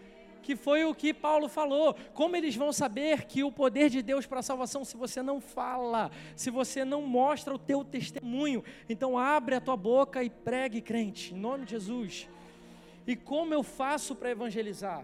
que 0.45 0.55
foi 0.55 0.85
o 0.85 0.93
que 0.93 1.11
Paulo 1.11 1.49
falou. 1.49 1.95
Como 2.13 2.35
eles 2.35 2.55
vão 2.55 2.71
saber 2.71 3.25
que 3.25 3.43
o 3.43 3.51
poder 3.51 3.89
de 3.89 4.03
Deus 4.03 4.27
para 4.27 4.41
a 4.41 4.43
salvação 4.43 4.85
se 4.85 4.95
você 4.95 5.23
não 5.23 5.41
fala, 5.41 6.11
se 6.35 6.51
você 6.51 6.85
não 6.85 7.01
mostra 7.01 7.55
o 7.55 7.57
teu 7.57 7.83
testemunho? 7.83 8.63
Então 8.87 9.17
abre 9.17 9.55
a 9.55 9.59
tua 9.59 9.75
boca 9.75 10.23
e 10.23 10.29
pregue, 10.29 10.81
crente, 10.81 11.33
em 11.33 11.37
nome 11.37 11.65
de 11.65 11.71
Jesus. 11.71 12.29
E 13.07 13.15
como 13.15 13.55
eu 13.55 13.63
faço 13.63 14.13
para 14.13 14.29
evangelizar? 14.29 15.03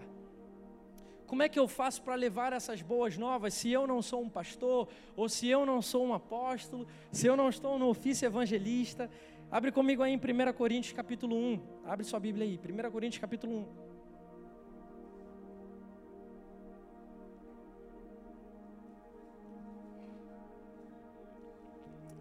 Como 1.26 1.42
é 1.42 1.48
que 1.48 1.58
eu 1.58 1.66
faço 1.66 2.02
para 2.02 2.14
levar 2.14 2.52
essas 2.52 2.80
boas 2.80 3.18
novas 3.18 3.52
se 3.52 3.68
eu 3.68 3.84
não 3.84 4.00
sou 4.00 4.22
um 4.22 4.28
pastor, 4.28 4.86
ou 5.16 5.28
se 5.28 5.48
eu 5.48 5.66
não 5.66 5.82
sou 5.82 6.06
um 6.06 6.14
apóstolo, 6.14 6.86
se 7.10 7.26
eu 7.26 7.36
não 7.36 7.48
estou 7.48 7.80
no 7.80 7.88
ofício 7.88 8.26
evangelista? 8.26 9.10
Abre 9.50 9.72
comigo 9.72 10.04
aí 10.04 10.12
em 10.12 10.16
1 10.16 10.52
Coríntios 10.52 10.92
capítulo 10.92 11.34
1. 11.34 11.60
Abre 11.84 12.04
sua 12.04 12.20
Bíblia 12.20 12.44
aí, 12.46 12.58
1 12.58 12.90
Coríntios 12.92 13.20
capítulo 13.20 13.66
1. 13.88 13.91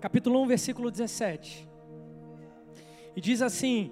Capítulo 0.02 0.42
1, 0.42 0.48
versículo 0.48 0.90
17. 0.90 1.70
E 3.16 3.22
diz 3.22 3.42
assim: 3.42 3.92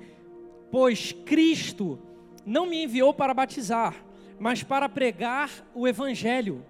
Pois 0.72 1.12
Cristo 1.12 2.00
não 2.44 2.66
me 2.66 2.84
enviou 2.84 3.14
para 3.14 3.34
batizar, 3.34 3.96
mas 4.40 4.64
para 4.64 4.90
pregar 4.90 5.52
o 5.74 5.88
Evangelho, 5.88 6.66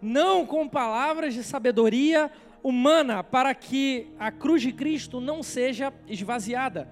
não 0.00 0.46
com 0.46 0.66
palavras 0.66 1.34
de 1.34 1.44
sabedoria 1.44 2.30
humana, 2.62 3.22
para 3.22 3.54
que 3.54 4.08
a 4.18 4.32
cruz 4.32 4.62
de 4.62 4.72
Cristo 4.72 5.20
não 5.20 5.42
seja 5.42 5.92
esvaziada. 6.06 6.88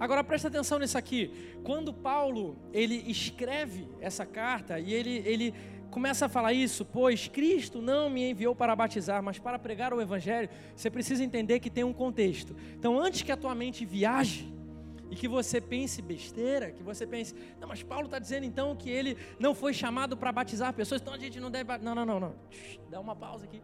Agora 0.00 0.24
presta 0.24 0.48
atenção 0.48 0.78
nisso 0.78 0.98
aqui. 0.98 1.30
Quando 1.62 1.92
Paulo 1.92 2.56
ele 2.72 3.04
escreve 3.06 3.88
essa 4.00 4.26
carta 4.26 4.78
e 4.78 4.92
ele, 4.92 5.22
ele 5.24 5.54
começa 5.96 6.26
a 6.26 6.28
falar 6.28 6.52
isso, 6.52 6.84
pois 6.84 7.26
Cristo 7.26 7.80
não 7.80 8.10
me 8.10 8.28
enviou 8.28 8.54
para 8.54 8.76
batizar, 8.76 9.22
mas 9.22 9.38
para 9.38 9.58
pregar 9.58 9.94
o 9.94 10.00
Evangelho, 10.02 10.46
você 10.74 10.90
precisa 10.90 11.24
entender 11.24 11.58
que 11.58 11.70
tem 11.70 11.84
um 11.84 11.92
contexto. 11.94 12.54
Então, 12.78 13.00
antes 13.00 13.22
que 13.22 13.32
a 13.32 13.36
tua 13.36 13.54
mente 13.54 13.86
viaje 13.86 14.52
e 15.10 15.16
que 15.16 15.26
você 15.26 15.58
pense 15.58 16.02
besteira, 16.02 16.70
que 16.70 16.82
você 16.82 17.06
pense, 17.06 17.34
não, 17.58 17.66
mas 17.66 17.82
Paulo 17.82 18.04
está 18.04 18.18
dizendo 18.18 18.44
então 18.44 18.76
que 18.76 18.90
ele 18.90 19.16
não 19.38 19.54
foi 19.54 19.72
chamado 19.72 20.18
para 20.18 20.30
batizar 20.30 20.70
pessoas, 20.74 21.00
então 21.00 21.14
a 21.14 21.18
gente 21.18 21.40
não 21.40 21.50
deve. 21.50 21.78
Não, 21.78 21.94
não, 21.94 22.04
não, 22.04 22.20
não. 22.20 22.34
Dá 22.90 23.00
uma 23.00 23.16
pausa 23.16 23.46
aqui. 23.46 23.62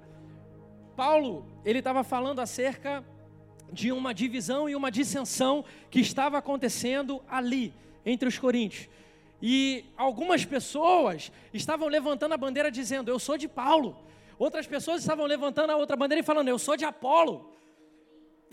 Paulo, 0.97 1.45
ele 1.67 1.81
estava 1.81 2.03
falando 2.03 2.41
acerca 2.41 3.05
de 3.71 3.93
uma 3.93 4.15
divisão 4.15 4.71
e 4.71 4.75
uma 4.75 4.91
dissensão 4.91 5.67
que 5.91 6.01
estava 6.01 6.39
acontecendo 6.39 7.23
ali, 7.29 7.75
entre 8.07 8.27
os 8.27 8.39
coríntios. 8.39 8.89
E 9.43 9.85
algumas 9.97 10.45
pessoas 10.45 11.33
estavam 11.53 11.89
levantando 11.89 12.33
a 12.33 12.37
bandeira 12.37 12.71
dizendo: 12.71 13.11
Eu 13.11 13.19
sou 13.19 13.37
de 13.37 13.49
Paulo. 13.49 13.97
Outras 14.39 14.67
pessoas 14.67 15.01
estavam 15.01 15.27
levantando 15.27 15.71
a 15.71 15.77
outra 15.77 15.97
bandeira 15.97 16.21
e 16.21 16.25
falando: 16.25 16.49
Eu 16.49 16.59
sou 16.59 16.77
de 16.77 16.85
Apolo. 16.85 17.53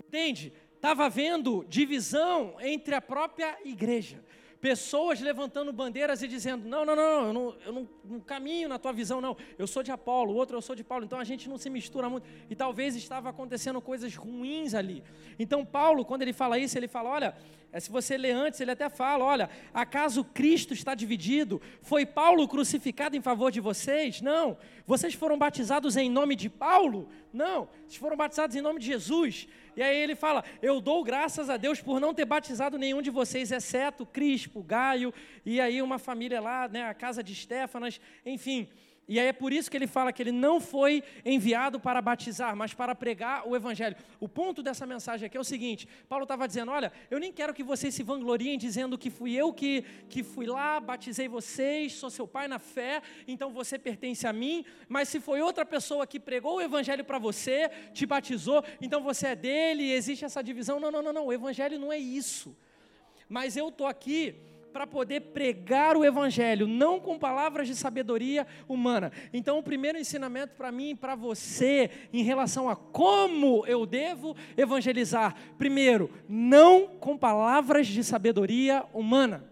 Entende? 0.04 0.52
Estava 0.74 1.06
havendo 1.06 1.64
divisão 1.68 2.56
entre 2.60 2.94
a 2.94 3.00
própria 3.00 3.56
igreja 3.64 4.20
pessoas 4.60 5.20
levantando 5.20 5.72
bandeiras 5.72 6.22
e 6.22 6.28
dizendo: 6.28 6.68
não, 6.68 6.84
não, 6.84 6.94
não, 6.94 7.26
eu 7.26 7.32
não, 7.32 7.56
eu 7.66 7.72
não, 7.72 7.88
não 8.04 8.20
caminho 8.20 8.68
na 8.68 8.78
tua 8.78 8.92
visão, 8.92 9.20
não. 9.20 9.36
Eu 9.58 9.66
sou 9.66 9.82
de 9.82 9.90
Apolo, 9.90 10.32
o 10.32 10.36
outro 10.36 10.56
eu 10.56 10.62
sou 10.62 10.76
de 10.76 10.84
Paulo. 10.84 11.04
Então 11.04 11.18
a 11.18 11.24
gente 11.24 11.48
não 11.48 11.56
se 11.56 11.70
mistura 11.70 12.08
muito. 12.08 12.28
E 12.48 12.54
talvez 12.54 12.94
estava 12.94 13.30
acontecendo 13.30 13.80
coisas 13.80 14.14
ruins 14.14 14.74
ali. 14.74 15.02
Então 15.38 15.64
Paulo, 15.64 16.04
quando 16.04 16.22
ele 16.22 16.32
fala 16.32 16.58
isso, 16.58 16.76
ele 16.78 16.88
fala: 16.88 17.10
olha, 17.10 17.36
é, 17.72 17.78
se 17.78 17.90
você 17.90 18.18
lê 18.18 18.32
antes, 18.32 18.60
ele 18.60 18.72
até 18.72 18.88
fala: 18.88 19.24
olha, 19.24 19.50
acaso 19.72 20.24
Cristo 20.24 20.74
está 20.74 20.94
dividido? 20.94 21.62
Foi 21.80 22.04
Paulo 22.04 22.48
crucificado 22.48 23.16
em 23.16 23.20
favor 23.20 23.50
de 23.52 23.60
vocês? 23.60 24.20
Não. 24.20 24.58
Vocês 24.86 25.14
foram 25.14 25.38
batizados 25.38 25.96
em 25.96 26.10
nome 26.10 26.34
de 26.34 26.48
Paulo? 26.48 27.08
Não. 27.32 27.68
Vocês 27.86 27.96
foram 27.96 28.16
batizados 28.16 28.56
em 28.56 28.60
nome 28.60 28.80
de 28.80 28.86
Jesus. 28.86 29.46
E 29.76 29.82
aí 29.82 29.96
ele 29.96 30.16
fala: 30.16 30.44
Eu 30.60 30.80
dou 30.80 31.04
graças 31.04 31.48
a 31.48 31.56
Deus 31.56 31.80
por 31.80 32.00
não 32.00 32.12
ter 32.12 32.24
batizado 32.24 32.76
nenhum 32.76 33.00
de 33.00 33.10
vocês, 33.10 33.52
exceto 33.52 34.04
Crispo, 34.04 34.62
Gaio, 34.64 35.14
e 35.46 35.60
aí 35.60 35.80
uma 35.80 35.98
família 35.98 36.40
lá, 36.40 36.66
né, 36.66 36.82
a 36.84 36.94
casa 36.94 37.22
de 37.22 37.34
Stefanas, 37.34 38.00
enfim. 38.26 38.68
E 39.08 39.18
aí 39.18 39.26
é 39.26 39.32
por 39.32 39.52
isso 39.52 39.68
que 39.68 39.76
ele 39.76 39.88
fala 39.88 40.12
que 40.12 40.22
ele 40.22 40.30
não 40.30 40.60
foi 40.60 41.02
enviado 41.24 41.80
para 41.80 42.00
batizar, 42.00 42.54
mas 42.54 42.72
para 42.72 42.94
pregar 42.94 43.46
o 43.46 43.56
evangelho. 43.56 43.96
O 44.20 44.28
ponto 44.28 44.62
dessa 44.62 44.86
mensagem 44.86 45.26
aqui 45.26 45.36
é 45.36 45.40
o 45.40 45.44
seguinte: 45.44 45.88
Paulo 46.08 46.22
estava 46.22 46.46
dizendo, 46.46 46.70
olha, 46.70 46.92
eu 47.10 47.18
nem 47.18 47.32
quero 47.32 47.52
que 47.52 47.64
vocês 47.64 47.92
se 47.92 48.04
vangloriem 48.04 48.56
dizendo 48.56 48.96
que 48.96 49.10
fui 49.10 49.32
eu 49.32 49.52
que, 49.52 49.82
que 50.08 50.22
fui 50.22 50.46
lá, 50.46 50.78
batizei 50.78 51.26
vocês, 51.26 51.94
sou 51.94 52.08
seu 52.08 52.26
pai 52.26 52.46
na 52.46 52.60
fé, 52.60 53.02
então 53.26 53.50
você 53.50 53.78
pertence 53.78 54.26
a 54.26 54.32
mim, 54.32 54.64
mas 54.88 55.08
se 55.08 55.18
foi 55.18 55.40
outra 55.40 55.66
pessoa 55.66 56.06
que 56.06 56.20
pregou 56.20 56.58
o 56.58 56.60
evangelho 56.60 57.04
para 57.04 57.18
você, 57.18 57.68
te 57.92 58.06
batizou, 58.06 58.64
então 58.80 59.02
você 59.02 59.28
é 59.28 59.36
dele, 59.36 59.90
existe 59.90 60.24
essa 60.24 60.40
divisão. 60.40 60.78
Não, 60.78 60.90
não, 60.90 61.02
não, 61.02 61.12
não, 61.12 61.26
o 61.26 61.32
evangelho 61.32 61.80
não 61.80 61.92
é 61.92 61.98
isso. 61.98 62.56
Mas 63.28 63.56
eu 63.56 63.68
estou 63.68 63.86
aqui 63.86 64.36
para 64.72 64.86
poder 64.86 65.20
pregar 65.32 65.96
o 65.96 66.04
Evangelho, 66.04 66.66
não 66.66 66.98
com 66.98 67.18
palavras 67.18 67.66
de 67.68 67.74
sabedoria 67.74 68.46
humana. 68.68 69.12
Então, 69.32 69.58
o 69.58 69.62
primeiro 69.62 69.98
ensinamento 69.98 70.54
para 70.54 70.72
mim 70.72 70.90
e 70.90 70.94
para 70.94 71.14
você, 71.14 71.90
em 72.12 72.22
relação 72.22 72.68
a 72.68 72.76
como 72.76 73.66
eu 73.66 73.84
devo 73.84 74.36
evangelizar, 74.56 75.34
primeiro, 75.58 76.10
não 76.28 76.86
com 76.86 77.16
palavras 77.18 77.86
de 77.86 78.02
sabedoria 78.04 78.84
humana. 78.94 79.44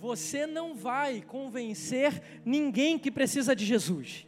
Você 0.00 0.46
não 0.46 0.74
vai 0.76 1.22
convencer 1.22 2.22
ninguém 2.44 2.98
que 2.98 3.10
precisa 3.10 3.56
de 3.56 3.64
Jesus 3.64 4.27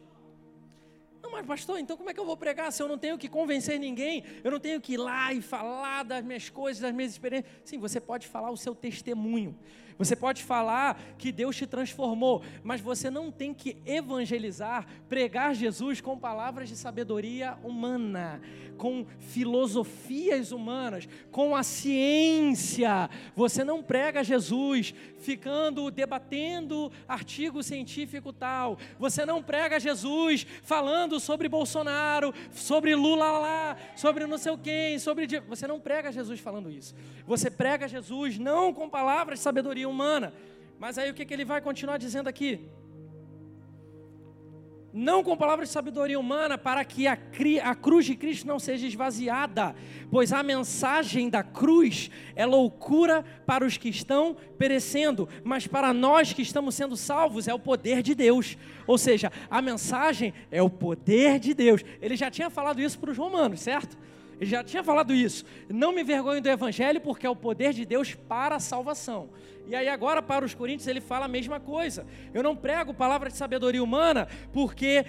mas 1.31 1.45
pastor, 1.45 1.79
então 1.79 1.95
como 1.97 2.09
é 2.09 2.13
que 2.13 2.19
eu 2.19 2.25
vou 2.25 2.37
pregar 2.37 2.71
se 2.71 2.81
eu 2.83 2.87
não 2.87 2.97
tenho 2.97 3.17
que 3.17 3.29
convencer 3.29 3.79
ninguém? 3.79 4.23
Eu 4.43 4.51
não 4.51 4.59
tenho 4.59 4.79
que 4.81 4.93
ir 4.93 4.97
lá 4.97 5.33
e 5.33 5.41
falar 5.41 6.03
das 6.03 6.23
minhas 6.23 6.49
coisas, 6.49 6.81
das 6.81 6.93
minhas 6.93 7.11
experiências. 7.11 7.51
Sim, 7.63 7.79
você 7.79 7.99
pode 7.99 8.27
falar 8.27 8.51
o 8.51 8.57
seu 8.57 8.75
testemunho. 8.75 9.57
Você 10.01 10.15
pode 10.15 10.41
falar 10.41 10.99
que 11.15 11.31
Deus 11.31 11.55
te 11.55 11.67
transformou, 11.67 12.41
mas 12.63 12.81
você 12.81 13.07
não 13.11 13.31
tem 13.31 13.53
que 13.53 13.77
evangelizar, 13.85 14.87
pregar 15.07 15.53
Jesus 15.53 16.01
com 16.01 16.17
palavras 16.17 16.69
de 16.69 16.75
sabedoria 16.75 17.55
humana, 17.63 18.41
com 18.79 19.05
filosofias 19.19 20.51
humanas, 20.51 21.07
com 21.31 21.55
a 21.55 21.61
ciência. 21.61 23.11
Você 23.35 23.63
não 23.63 23.83
prega 23.83 24.23
Jesus 24.23 24.91
ficando 25.19 25.91
debatendo 25.91 26.91
artigo 27.07 27.61
científico 27.61 28.33
tal. 28.33 28.79
Você 28.97 29.23
não 29.23 29.43
prega 29.43 29.79
Jesus 29.79 30.47
falando 30.63 31.19
sobre 31.19 31.47
Bolsonaro, 31.47 32.33
sobre 32.51 32.95
Lula 32.95 33.37
lá, 33.37 33.77
sobre 33.95 34.25
não 34.25 34.39
sei 34.39 34.57
quem, 34.57 34.97
sobre 34.97 35.27
você 35.41 35.67
não 35.67 35.79
prega 35.79 36.11
Jesus 36.11 36.39
falando 36.39 36.71
isso. 36.71 36.95
Você 37.27 37.51
prega 37.51 37.87
Jesus 37.87 38.39
não 38.39 38.73
com 38.73 38.89
palavras 38.89 39.37
de 39.37 39.43
sabedoria 39.43 39.90
humana. 39.91 40.33
Mas 40.79 40.97
aí 40.97 41.11
o 41.11 41.13
que, 41.13 41.25
que 41.25 41.33
ele 41.33 41.45
vai 41.45 41.61
continuar 41.61 41.97
dizendo 41.97 42.27
aqui? 42.27 42.67
Não 44.93 45.23
com 45.23 45.37
palavras 45.37 45.69
de 45.69 45.73
sabedoria 45.73 46.19
humana, 46.19 46.57
para 46.57 46.83
que 46.83 47.07
a, 47.07 47.17
a, 47.63 47.75
cruz 47.75 48.05
de 48.05 48.15
Cristo 48.15 48.45
não 48.45 48.59
seja 48.59 48.85
esvaziada, 48.85 49.73
pois 50.09 50.33
a 50.33 50.43
mensagem 50.43 51.29
da 51.29 51.41
cruz 51.43 52.11
é 52.35 52.45
loucura 52.45 53.23
para 53.45 53.65
os 53.65 53.77
que 53.77 53.87
estão 53.87 54.35
perecendo, 54.57 55.29
mas 55.45 55.65
para 55.65 55.93
nós 55.93 56.33
que 56.33 56.41
estamos 56.41 56.75
sendo 56.75 56.97
salvos 56.97 57.47
é 57.47 57.53
o 57.53 57.59
poder 57.59 58.01
de 58.01 58.13
Deus. 58.13 58.57
Ou 58.85 58.97
seja, 58.97 59.31
a 59.49 59.61
mensagem 59.61 60.33
é 60.51 60.61
o 60.61 60.69
poder 60.69 61.39
de 61.39 61.53
Deus. 61.53 61.85
Ele 62.01 62.17
já 62.17 62.29
tinha 62.29 62.49
falado 62.49 62.81
isso 62.81 62.99
para 62.99 63.11
os 63.11 63.17
romanos, 63.17 63.61
certo? 63.61 63.97
Já 64.41 64.63
tinha 64.63 64.83
falado 64.83 65.13
isso. 65.13 65.45
Não 65.69 65.93
me 65.93 66.01
envergonhe 66.01 66.41
do 66.41 66.49
evangelho, 66.49 66.99
porque 66.99 67.27
é 67.27 67.29
o 67.29 67.35
poder 67.35 67.73
de 67.73 67.85
Deus 67.85 68.15
para 68.15 68.55
a 68.55 68.59
salvação. 68.59 69.29
E 69.67 69.75
aí 69.75 69.87
agora 69.87 70.21
para 70.21 70.43
os 70.43 70.53
coríntios 70.53 70.87
ele 70.87 70.99
fala 70.99 71.25
a 71.25 71.29
mesma 71.29 71.59
coisa. 71.59 72.05
Eu 72.33 72.41
não 72.41 72.55
prego 72.55 72.93
palavra 72.93 73.29
de 73.29 73.37
sabedoria 73.37 73.83
humana, 73.83 74.27
porque 74.51 75.05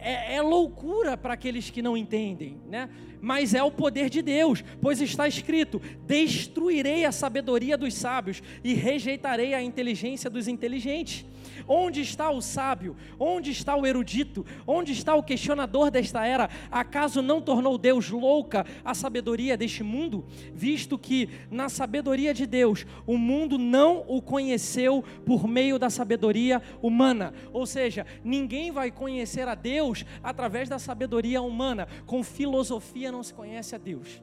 é, 0.00 0.34
é, 0.36 0.42
loucura 0.42 1.16
para 1.16 1.34
aqueles 1.34 1.70
que 1.70 1.80
não 1.80 1.96
entendem, 1.96 2.60
né? 2.68 2.90
Mas 3.20 3.54
é 3.54 3.62
o 3.62 3.70
poder 3.70 4.10
de 4.10 4.20
Deus, 4.22 4.62
pois 4.80 5.00
está 5.00 5.26
escrito: 5.26 5.80
destruirei 6.06 7.04
a 7.04 7.12
sabedoria 7.12 7.78
dos 7.78 7.94
sábios 7.94 8.42
e 8.62 8.74
rejeitarei 8.74 9.54
a 9.54 9.62
inteligência 9.62 10.28
dos 10.28 10.48
inteligentes. 10.48 11.24
Onde 11.66 12.00
está 12.00 12.30
o 12.30 12.40
sábio? 12.40 12.96
Onde 13.18 13.50
está 13.50 13.76
o 13.76 13.86
erudito? 13.86 14.44
Onde 14.66 14.92
está 14.92 15.14
o 15.14 15.22
questionador 15.22 15.90
desta 15.90 16.26
era? 16.26 16.48
Acaso 16.70 17.22
não 17.22 17.40
tornou 17.40 17.78
Deus 17.78 18.10
louca 18.10 18.66
a 18.84 18.94
sabedoria 18.94 19.56
deste 19.56 19.82
mundo? 19.82 20.24
Visto 20.52 20.98
que 20.98 21.28
na 21.50 21.68
sabedoria 21.68 22.34
de 22.34 22.46
Deus 22.46 22.86
o 23.06 23.16
mundo 23.16 23.58
não 23.58 24.04
o 24.06 24.20
conheceu 24.20 25.04
por 25.24 25.46
meio 25.46 25.78
da 25.78 25.90
sabedoria 25.90 26.62
humana. 26.82 27.32
Ou 27.52 27.66
seja, 27.66 28.06
ninguém 28.22 28.70
vai 28.70 28.90
conhecer 28.90 29.48
a 29.48 29.54
Deus 29.54 30.04
através 30.22 30.68
da 30.68 30.78
sabedoria 30.78 31.40
humana. 31.40 31.88
Com 32.06 32.22
filosofia 32.22 33.12
não 33.12 33.22
se 33.22 33.32
conhece 33.32 33.74
a 33.74 33.78
Deus. 33.78 34.22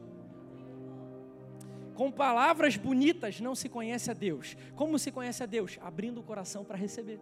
Com 2.02 2.12
palavras 2.12 2.78
bonitas 2.78 3.40
não 3.40 3.54
se 3.54 3.70
conhece 3.70 4.10
a 4.10 4.14
Deus. 4.16 4.58
Como 4.76 4.98
se 4.98 5.12
conhece 5.12 5.44
a 5.44 5.46
Deus? 5.46 5.78
Abrindo 5.80 6.20
o 6.20 6.24
coração 6.24 6.66
para 6.66 6.76
receber. 6.76 7.20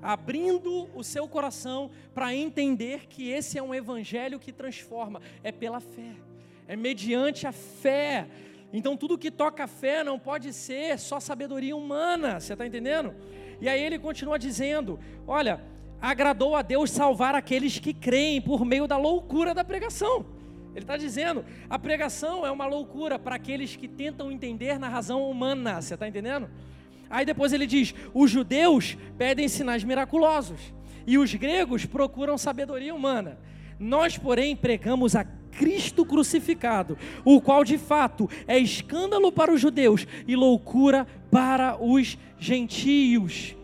Abrindo 0.00 0.88
o 0.94 1.04
seu 1.04 1.28
coração 1.28 1.90
para 2.14 2.34
entender 2.34 3.06
que 3.06 3.28
esse 3.28 3.58
é 3.58 3.62
um 3.62 3.74
evangelho 3.74 4.38
que 4.38 4.50
transforma. 4.50 5.20
É 5.44 5.52
pela 5.52 5.78
fé. 5.78 6.14
É 6.66 6.74
mediante 6.74 7.46
a 7.46 7.52
fé. 7.52 8.26
Então 8.72 8.96
tudo 8.96 9.18
que 9.18 9.30
toca 9.30 9.64
a 9.64 9.68
fé 9.68 10.02
não 10.02 10.18
pode 10.18 10.50
ser 10.54 10.98
só 10.98 11.20
sabedoria 11.20 11.76
humana. 11.76 12.40
Você 12.40 12.54
está 12.54 12.66
entendendo? 12.66 13.14
E 13.60 13.68
aí 13.68 13.82
ele 13.82 13.98
continua 13.98 14.38
dizendo: 14.38 14.98
Olha, 15.26 15.62
agradou 16.00 16.56
a 16.56 16.62
Deus 16.62 16.90
salvar 16.90 17.34
aqueles 17.34 17.78
que 17.78 17.92
creem 17.92 18.40
por 18.40 18.64
meio 18.64 18.86
da 18.86 18.96
loucura 18.96 19.52
da 19.52 19.62
pregação. 19.62 20.39
Ele 20.74 20.84
está 20.84 20.96
dizendo, 20.96 21.44
a 21.68 21.78
pregação 21.78 22.46
é 22.46 22.50
uma 22.50 22.66
loucura 22.66 23.18
para 23.18 23.34
aqueles 23.34 23.74
que 23.76 23.88
tentam 23.88 24.30
entender 24.30 24.78
na 24.78 24.88
razão 24.88 25.28
humana, 25.28 25.80
você 25.80 25.94
está 25.94 26.06
entendendo? 26.06 26.48
Aí 27.08 27.26
depois 27.26 27.52
ele 27.52 27.66
diz: 27.66 27.92
os 28.14 28.30
judeus 28.30 28.96
pedem 29.18 29.48
sinais 29.48 29.82
miraculosos 29.82 30.72
e 31.06 31.18
os 31.18 31.34
gregos 31.34 31.84
procuram 31.84 32.38
sabedoria 32.38 32.94
humana. 32.94 33.38
Nós, 33.78 34.16
porém, 34.16 34.54
pregamos 34.54 35.16
a 35.16 35.24
Cristo 35.24 36.06
crucificado, 36.06 36.96
o 37.24 37.40
qual 37.40 37.64
de 37.64 37.76
fato 37.76 38.30
é 38.46 38.58
escândalo 38.58 39.32
para 39.32 39.52
os 39.52 39.60
judeus 39.60 40.06
e 40.26 40.36
loucura 40.36 41.06
para 41.30 41.76
os 41.82 42.16
gentios. 42.38 43.56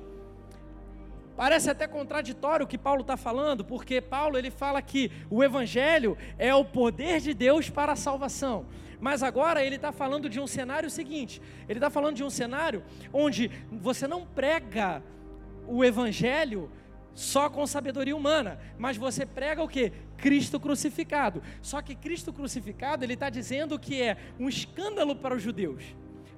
Parece 1.36 1.70
até 1.70 1.86
contraditório 1.86 2.64
o 2.64 2.68
que 2.68 2.78
Paulo 2.78 3.02
está 3.02 3.16
falando, 3.16 3.64
porque 3.64 4.00
Paulo 4.00 4.38
ele 4.38 4.50
fala 4.50 4.80
que 4.80 5.12
o 5.28 5.44
Evangelho 5.44 6.16
é 6.38 6.54
o 6.54 6.64
poder 6.64 7.20
de 7.20 7.34
Deus 7.34 7.68
para 7.68 7.92
a 7.92 7.96
salvação. 7.96 8.66
Mas 8.98 9.22
agora 9.22 9.62
ele 9.62 9.76
está 9.76 9.92
falando 9.92 10.28
de 10.28 10.40
um 10.40 10.46
cenário 10.46 10.88
seguinte: 10.88 11.42
ele 11.68 11.78
está 11.78 11.90
falando 11.90 12.16
de 12.16 12.24
um 12.24 12.30
cenário 12.30 12.82
onde 13.12 13.50
você 13.70 14.08
não 14.08 14.24
prega 14.26 15.02
o 15.66 15.84
Evangelho 15.84 16.70
só 17.14 17.48
com 17.48 17.66
sabedoria 17.66 18.14
humana, 18.14 18.58
mas 18.78 18.96
você 18.96 19.24
prega 19.24 19.62
o 19.62 19.68
que? 19.68 19.92
Cristo 20.16 20.60
crucificado. 20.60 21.42
Só 21.62 21.80
que 21.80 21.94
Cristo 21.94 22.32
crucificado, 22.32 23.04
ele 23.04 23.14
está 23.14 23.30
dizendo 23.30 23.78
que 23.78 24.00
é 24.00 24.16
um 24.38 24.48
escândalo 24.48 25.16
para 25.16 25.34
os 25.34 25.42
judeus. 25.42 25.82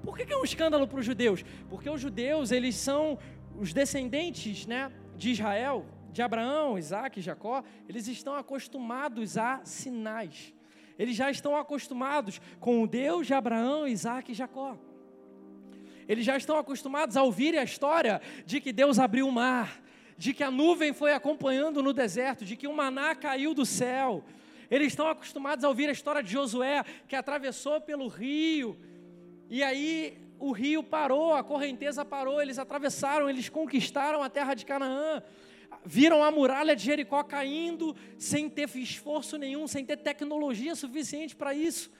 Por 0.02 0.16
que, 0.16 0.32
é 0.32 0.36
um 0.36 0.44
escândalo 0.44 0.86
para 0.86 1.00
os 1.00 1.04
judeus? 1.04 1.44
Porque 1.68 1.90
os 1.90 2.00
judeus, 2.00 2.52
eles 2.52 2.76
são 2.76 3.18
os 3.58 3.72
descendentes 3.72 4.66
né, 4.66 4.90
de 5.16 5.30
Israel, 5.30 5.84
de 6.12 6.22
Abraão, 6.22 6.78
Isaac 6.78 7.18
e 7.18 7.22
Jacó, 7.22 7.62
eles 7.88 8.06
estão 8.08 8.34
acostumados 8.34 9.36
a 9.36 9.60
sinais. 9.64 10.54
Eles 10.98 11.14
já 11.14 11.30
estão 11.30 11.56
acostumados 11.56 12.40
com 12.58 12.82
o 12.82 12.86
Deus 12.86 13.26
de 13.26 13.34
Abraão, 13.34 13.86
Isaac 13.86 14.32
e 14.32 14.34
Jacó. 14.34 14.76
Eles 16.08 16.24
já 16.24 16.36
estão 16.36 16.56
acostumados 16.56 17.16
a 17.16 17.22
ouvir 17.22 17.56
a 17.56 17.62
história 17.62 18.20
de 18.46 18.60
que 18.60 18.72
Deus 18.72 18.98
abriu 18.98 19.28
o 19.28 19.32
mar, 19.32 19.80
de 20.16 20.32
que 20.32 20.42
a 20.42 20.50
nuvem 20.50 20.92
foi 20.92 21.12
acompanhando 21.12 21.82
no 21.82 21.92
deserto, 21.92 22.44
de 22.44 22.56
que 22.56 22.66
o 22.66 22.74
maná 22.74 23.14
caiu 23.14 23.54
do 23.54 23.66
céu. 23.66 24.24
Eles 24.70 24.88
estão 24.88 25.08
acostumados 25.08 25.64
a 25.64 25.68
ouvir 25.68 25.88
a 25.88 25.92
história 25.92 26.22
de 26.22 26.32
Josué, 26.32 26.82
que 27.06 27.14
atravessou 27.14 27.80
pelo 27.80 28.08
rio, 28.08 28.76
e 29.48 29.62
aí 29.62 30.27
o 30.38 30.52
rio 30.52 30.82
parou, 30.82 31.34
a 31.34 31.42
correnteza 31.42 32.04
parou, 32.04 32.40
eles 32.40 32.58
atravessaram, 32.58 33.28
eles 33.28 33.48
conquistaram 33.48 34.22
a 34.22 34.28
terra 34.28 34.54
de 34.54 34.64
Canaã, 34.64 35.22
viram 35.84 36.22
a 36.22 36.30
muralha 36.30 36.74
de 36.74 36.84
Jericó 36.84 37.22
caindo, 37.22 37.94
sem 38.16 38.48
ter 38.48 38.68
esforço 38.76 39.36
nenhum, 39.36 39.66
sem 39.66 39.84
ter 39.84 39.96
tecnologia 39.96 40.74
suficiente 40.74 41.34
para 41.34 41.54
isso. 41.54 41.90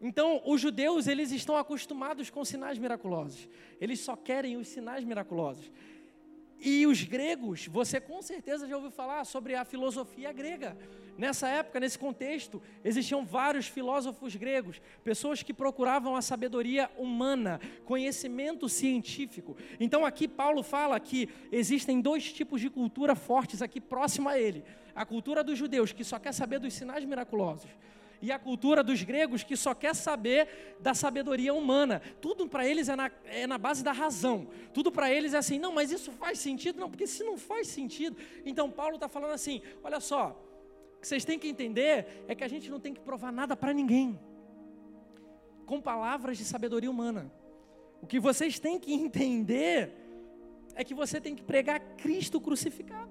Então, 0.00 0.40
os 0.46 0.60
judeus, 0.60 1.06
eles 1.06 1.30
estão 1.30 1.56
acostumados 1.56 2.30
com 2.30 2.42
sinais 2.44 2.78
miraculosos. 2.78 3.48
Eles 3.78 4.00
só 4.00 4.16
querem 4.16 4.56
os 4.56 4.68
sinais 4.68 5.04
miraculosos. 5.04 5.70
E 6.58 6.86
os 6.86 7.02
gregos, 7.04 7.66
você 7.66 8.00
com 8.00 8.20
certeza 8.22 8.66
já 8.66 8.76
ouviu 8.76 8.90
falar 8.90 9.24
sobre 9.24 9.54
a 9.54 9.64
filosofia 9.64 10.32
grega. 10.32 10.76
Nessa 11.16 11.48
época, 11.48 11.80
nesse 11.80 11.98
contexto, 11.98 12.62
existiam 12.84 13.24
vários 13.24 13.66
filósofos 13.66 14.34
gregos, 14.36 14.80
pessoas 15.04 15.42
que 15.42 15.52
procuravam 15.52 16.16
a 16.16 16.22
sabedoria 16.22 16.90
humana, 16.96 17.60
conhecimento 17.84 18.68
científico. 18.68 19.56
Então, 19.78 20.04
aqui 20.04 20.26
Paulo 20.26 20.62
fala 20.62 20.98
que 20.98 21.28
existem 21.52 22.00
dois 22.00 22.32
tipos 22.32 22.60
de 22.60 22.70
cultura 22.70 23.14
fortes 23.14 23.62
aqui 23.62 23.80
próximo 23.80 24.28
a 24.28 24.38
ele: 24.38 24.64
a 24.94 25.04
cultura 25.04 25.44
dos 25.44 25.58
judeus, 25.58 25.92
que 25.92 26.04
só 26.04 26.18
quer 26.18 26.32
saber 26.32 26.58
dos 26.58 26.74
sinais 26.74 27.04
miraculosos 27.04 27.70
e 28.22 28.30
a 28.30 28.38
cultura 28.38 28.82
dos 28.82 29.02
gregos 29.02 29.42
que 29.42 29.56
só 29.56 29.74
quer 29.74 29.94
saber 29.94 30.76
da 30.80 30.94
sabedoria 30.94 31.54
humana. 31.54 32.02
Tudo 32.20 32.46
para 32.46 32.66
eles 32.66 32.88
é 32.88 32.96
na, 32.96 33.10
é 33.24 33.46
na 33.46 33.58
base 33.58 33.82
da 33.82 33.92
razão. 33.92 34.48
Tudo 34.74 34.92
para 34.92 35.10
eles 35.10 35.34
é 35.34 35.38
assim, 35.38 35.58
não, 35.58 35.72
mas 35.72 35.90
isso 35.90 36.12
faz 36.12 36.38
sentido? 36.38 36.78
Não, 36.78 36.90
porque 36.90 37.06
se 37.06 37.24
não 37.24 37.38
faz 37.38 37.68
sentido. 37.68 38.16
Então 38.44 38.70
Paulo 38.70 38.96
está 38.96 39.08
falando 39.08 39.32
assim: 39.32 39.62
olha 39.82 40.00
só, 40.00 40.49
o 41.00 41.02
que 41.02 41.08
vocês 41.08 41.24
têm 41.24 41.38
que 41.38 41.48
entender 41.48 42.24
é 42.28 42.34
que 42.34 42.44
a 42.44 42.48
gente 42.48 42.70
não 42.70 42.78
tem 42.78 42.92
que 42.92 43.00
provar 43.00 43.32
nada 43.32 43.56
para 43.56 43.72
ninguém 43.72 44.20
com 45.64 45.80
palavras 45.80 46.36
de 46.36 46.44
sabedoria 46.44 46.90
humana. 46.90 47.32
O 48.02 48.06
que 48.06 48.20
vocês 48.20 48.58
têm 48.58 48.78
que 48.78 48.92
entender 48.92 49.94
é 50.74 50.84
que 50.84 50.92
você 50.92 51.18
tem 51.18 51.34
que 51.34 51.42
pregar 51.42 51.80
Cristo 51.96 52.38
crucificado. 52.38 53.10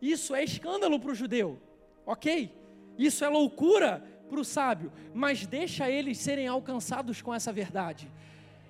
Isso 0.00 0.34
é 0.34 0.42
escândalo 0.42 0.98
para 0.98 1.10
o 1.10 1.14
judeu, 1.14 1.60
ok? 2.06 2.50
Isso 2.96 3.26
é 3.26 3.28
loucura 3.28 4.02
para 4.26 4.40
o 4.40 4.44
sábio, 4.44 4.90
mas 5.12 5.46
deixa 5.46 5.90
eles 5.90 6.16
serem 6.16 6.48
alcançados 6.48 7.20
com 7.20 7.34
essa 7.34 7.52
verdade. 7.52 8.10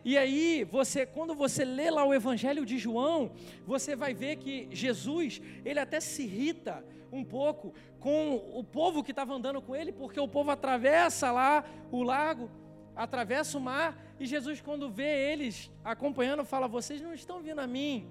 E 0.04 0.16
aí, 0.16 0.64
você, 0.64 1.04
quando 1.04 1.34
você 1.34 1.64
lê 1.64 1.90
lá 1.90 2.04
o 2.04 2.14
Evangelho 2.14 2.64
de 2.64 2.78
João, 2.78 3.32
você 3.66 3.96
vai 3.96 4.14
ver 4.14 4.37
que 4.37 4.68
Jesus, 4.70 5.40
ele 5.64 5.80
até 5.80 6.00
se 6.00 6.22
irrita 6.22 6.84
um 7.12 7.24
pouco 7.24 7.74
com 8.00 8.37
o 8.54 8.62
povo 8.62 9.02
que 9.02 9.11
estava 9.11 9.34
andando 9.34 9.61
com 9.61 9.74
ele, 9.74 9.92
porque 9.92 10.20
o 10.20 10.28
povo 10.28 10.50
atravessa 10.50 11.30
lá 11.30 11.64
o 11.90 12.02
lago, 12.02 12.50
atravessa 12.94 13.58
o 13.58 13.61
mar, 13.61 13.98
e 14.20 14.26
Jesus, 14.26 14.61
quando 14.61 14.90
vê 14.90 15.32
eles 15.32 15.70
acompanhando, 15.84 16.44
fala: 16.44 16.68
Vocês 16.68 17.00
não 17.00 17.14
estão 17.14 17.40
vindo 17.40 17.61
a 17.61 17.66
mim 17.66 18.08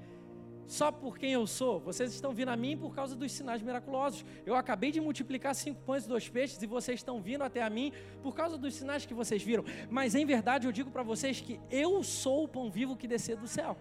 só 0.68 0.92
por 0.92 1.18
quem 1.18 1.32
eu 1.32 1.48
sou. 1.48 1.80
Vocês 1.80 2.14
estão 2.14 2.34
vindo 2.34 2.50
a 2.50 2.56
mim 2.56 2.78
por 2.78 2.94
causa 2.94 3.16
dos 3.16 3.32
sinais 3.32 3.62
miraculosos. 3.62 4.26
Eu 4.46 4.54
acabei 4.54 4.92
de 4.92 5.00
multiplicar 5.00 5.56
cinco 5.56 5.82
pães 5.82 6.06
e 6.06 6.10
dois 6.10 6.28
peixes 6.28 6.62
e 6.62 6.68
vocês 6.68 7.00
estão 7.00 7.22
vindo 7.22 7.44
até 7.44 7.64
a 7.64 7.70
mim 7.70 7.92
por 8.22 8.36
causa 8.36 8.58
dos 8.58 8.76
sinais 8.76 9.06
que 9.06 9.14
vocês 9.14 9.42
viram. 9.42 9.64
Mas 9.90 10.14
em 10.14 10.26
verdade 10.26 10.68
eu 10.68 10.72
digo 10.72 10.92
para 10.92 11.04
vocês 11.04 11.40
que 11.40 11.60
eu 11.72 12.04
sou 12.04 12.44
o 12.44 12.48
pão 12.48 12.70
vivo 12.70 12.98
que 12.98 13.08
desceu 13.08 13.38
do 13.38 13.48
céu. 13.48 13.78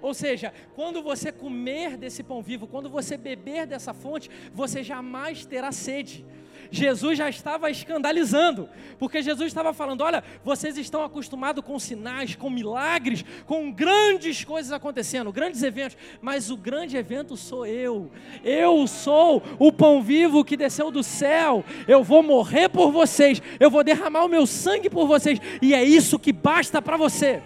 Ou 0.00 0.14
seja, 0.14 0.52
quando 0.74 1.02
você 1.02 1.32
comer 1.32 1.96
desse 1.96 2.22
pão 2.22 2.40
vivo, 2.42 2.66
quando 2.66 2.88
você 2.88 3.16
beber 3.16 3.66
dessa 3.66 3.92
fonte, 3.92 4.30
você 4.52 4.82
jamais 4.82 5.44
terá 5.44 5.72
sede. 5.72 6.24
Jesus 6.70 7.16
já 7.16 7.28
estava 7.28 7.70
escandalizando, 7.70 8.68
porque 8.98 9.22
Jesus 9.22 9.46
estava 9.46 9.72
falando: 9.72 10.02
olha, 10.02 10.22
vocês 10.44 10.76
estão 10.76 11.02
acostumados 11.02 11.64
com 11.64 11.78
sinais, 11.78 12.34
com 12.34 12.50
milagres, 12.50 13.24
com 13.46 13.70
grandes 13.72 14.44
coisas 14.44 14.72
acontecendo, 14.72 15.32
grandes 15.32 15.62
eventos, 15.62 15.96
mas 16.20 16.50
o 16.50 16.56
grande 16.56 16.96
evento 16.96 17.36
sou 17.36 17.64
eu. 17.66 18.10
Eu 18.44 18.86
sou 18.86 19.42
o 19.58 19.72
pão 19.72 20.02
vivo 20.02 20.44
que 20.44 20.56
desceu 20.56 20.90
do 20.90 21.02
céu. 21.02 21.64
Eu 21.86 22.02
vou 22.02 22.22
morrer 22.22 22.68
por 22.68 22.90
vocês, 22.92 23.40
eu 23.58 23.70
vou 23.70 23.82
derramar 23.82 24.24
o 24.24 24.28
meu 24.28 24.46
sangue 24.46 24.90
por 24.90 25.06
vocês, 25.06 25.38
e 25.62 25.74
é 25.74 25.82
isso 25.82 26.18
que 26.18 26.32
basta 26.32 26.82
para 26.82 26.96
você. 26.96 27.42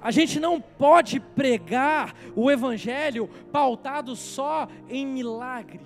A 0.00 0.10
gente 0.10 0.38
não 0.38 0.60
pode 0.60 1.18
pregar 1.18 2.14
o 2.36 2.50
Evangelho 2.50 3.28
pautado 3.50 4.14
só 4.14 4.68
em 4.88 5.04
milagre. 5.04 5.80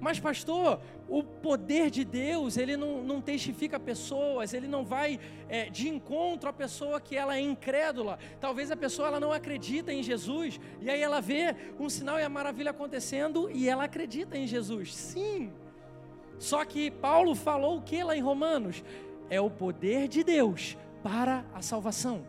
Mas, 0.00 0.18
pastor, 0.18 0.80
o 1.08 1.22
poder 1.22 1.90
de 1.90 2.04
Deus, 2.04 2.56
ele 2.56 2.74
não, 2.74 3.04
não 3.04 3.20
testifica 3.20 3.78
pessoas, 3.78 4.54
ele 4.54 4.66
não 4.66 4.82
vai 4.82 5.20
é, 5.48 5.68
de 5.68 5.88
encontro 5.88 6.48
à 6.48 6.52
pessoa 6.52 7.00
que 7.00 7.14
ela 7.14 7.36
é 7.36 7.40
incrédula. 7.40 8.18
Talvez 8.40 8.70
a 8.70 8.76
pessoa 8.76 9.08
ela 9.08 9.20
não 9.20 9.30
acredita 9.30 9.92
em 9.92 10.02
Jesus, 10.02 10.58
e 10.80 10.88
aí 10.88 11.02
ela 11.02 11.20
vê 11.20 11.54
um 11.78 11.90
sinal 11.90 12.18
e 12.18 12.22
a 12.22 12.28
maravilha 12.28 12.70
acontecendo 12.70 13.50
e 13.50 13.68
ela 13.68 13.84
acredita 13.84 14.38
em 14.38 14.46
Jesus. 14.46 14.94
Sim. 14.94 15.52
Só 16.38 16.64
que 16.64 16.90
Paulo 16.90 17.34
falou 17.34 17.76
o 17.76 17.82
que 17.82 18.02
lá 18.02 18.16
em 18.16 18.22
Romanos? 18.22 18.82
É 19.28 19.40
o 19.40 19.50
poder 19.50 20.08
de 20.08 20.24
Deus 20.24 20.78
para 21.02 21.44
a 21.52 21.60
salvação. 21.60 22.24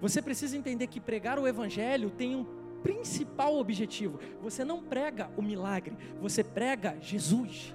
Você 0.00 0.20
precisa 0.20 0.56
entender 0.56 0.88
que 0.88 1.00
pregar 1.00 1.38
o 1.38 1.46
evangelho 1.46 2.10
tem 2.10 2.34
um 2.34 2.63
principal 2.84 3.56
objetivo. 3.56 4.20
Você 4.42 4.62
não 4.62 4.82
prega 4.82 5.30
o 5.38 5.42
milagre, 5.42 5.96
você 6.20 6.44
prega 6.44 6.98
Jesus. 7.00 7.74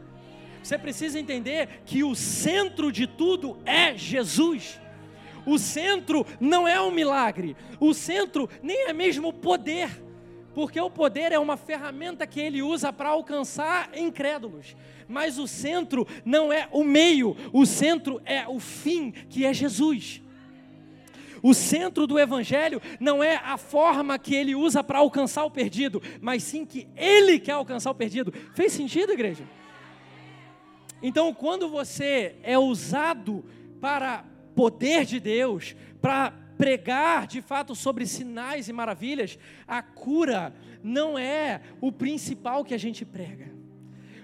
Você 0.64 0.78
precisa 0.78 1.20
entender 1.20 1.82
que 1.84 2.04
o 2.04 2.14
centro 2.14 2.92
de 2.92 3.08
tudo 3.08 3.58
é 3.66 3.98
Jesus. 3.98 4.80
O 5.48 5.58
centro 5.58 6.28
não 6.40 6.68
é 6.68 6.80
o 6.80 6.92
milagre, 6.92 7.58
o 7.80 7.92
centro 7.92 8.48
nem 8.62 8.88
é 8.88 8.94
mesmo 8.94 9.30
o 9.30 9.34
poder, 9.34 9.90
porque 10.54 10.80
o 10.80 10.92
poder 10.92 11.32
é 11.32 11.40
uma 11.40 11.58
ferramenta 11.58 12.28
que 12.28 12.40
ele 12.40 12.62
usa 12.62 12.94
para 12.94 13.10
alcançar 13.10 13.98
incrédulos. 13.98 14.76
Mas 15.08 15.40
o 15.40 15.48
centro 15.48 16.06
não 16.24 16.54
é 16.54 16.68
o 16.72 16.84
meio, 16.84 17.36
o 17.52 17.66
centro 17.66 18.22
é 18.26 18.48
o 18.48 18.60
fim, 18.60 19.10
que 19.12 19.44
é 19.44 19.54
Jesus. 19.54 20.22
O 21.42 21.54
centro 21.54 22.06
do 22.06 22.20
Evangelho 22.20 22.82
não 23.00 23.24
é 23.24 23.36
a 23.38 23.58
forma 23.58 24.20
que 24.20 24.36
ele 24.36 24.56
usa 24.56 24.84
para 24.84 25.00
alcançar 25.00 25.46
o 25.46 25.52
perdido, 25.52 26.02
mas 26.22 26.44
sim 26.44 26.66
que 26.66 26.88
ele 26.96 27.40
quer 27.40 27.54
alcançar 27.54 27.92
o 27.92 27.96
perdido. 27.96 28.34
Fez 28.54 28.74
sentido, 28.74 29.14
igreja? 29.14 29.44
Então, 31.02 31.34
quando 31.34 31.70
você 31.70 32.36
é 32.44 32.58
usado 32.58 33.46
para 33.80 34.26
poder 34.54 35.06
de 35.06 35.20
Deus, 35.20 35.76
para 36.02 36.32
pregar 36.58 37.26
de 37.26 37.42
fato 37.42 37.74
sobre 37.74 38.06
sinais 38.06 38.68
e 38.68 38.74
maravilhas, 38.74 39.40
a 39.66 39.82
cura 39.82 40.54
não 40.84 41.18
é 41.18 41.62
o 41.80 41.92
principal 41.92 42.66
que 42.66 42.74
a 42.74 42.78
gente 42.78 43.06
prega. 43.06 43.50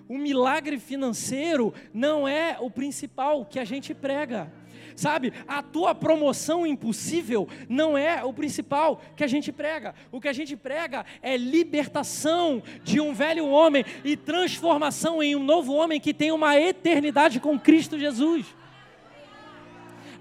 O 0.07 0.17
milagre 0.17 0.77
financeiro 0.77 1.73
não 1.93 2.27
é 2.27 2.57
o 2.59 2.69
principal 2.69 3.45
que 3.45 3.57
a 3.57 3.65
gente 3.65 3.93
prega 3.93 4.51
sabe? 4.95 5.33
A 5.47 5.61
tua 5.61 5.93
promoção 5.93 6.65
impossível 6.65 7.47
não 7.67 7.97
é 7.97 8.23
o 8.23 8.33
principal 8.33 9.01
que 9.15 9.23
a 9.23 9.27
gente 9.27 9.51
prega. 9.51 9.93
O 10.11 10.21
que 10.21 10.27
a 10.27 10.33
gente 10.33 10.55
prega 10.55 11.05
é 11.21 11.37
libertação 11.37 12.61
de 12.83 12.99
um 12.99 13.13
velho 13.13 13.47
homem 13.47 13.85
e 14.03 14.15
transformação 14.15 15.21
em 15.21 15.35
um 15.35 15.43
novo 15.43 15.73
homem 15.73 15.99
que 15.99 16.13
tem 16.13 16.31
uma 16.31 16.59
eternidade 16.59 17.39
com 17.39 17.59
Cristo 17.59 17.99
Jesus. 17.99 18.45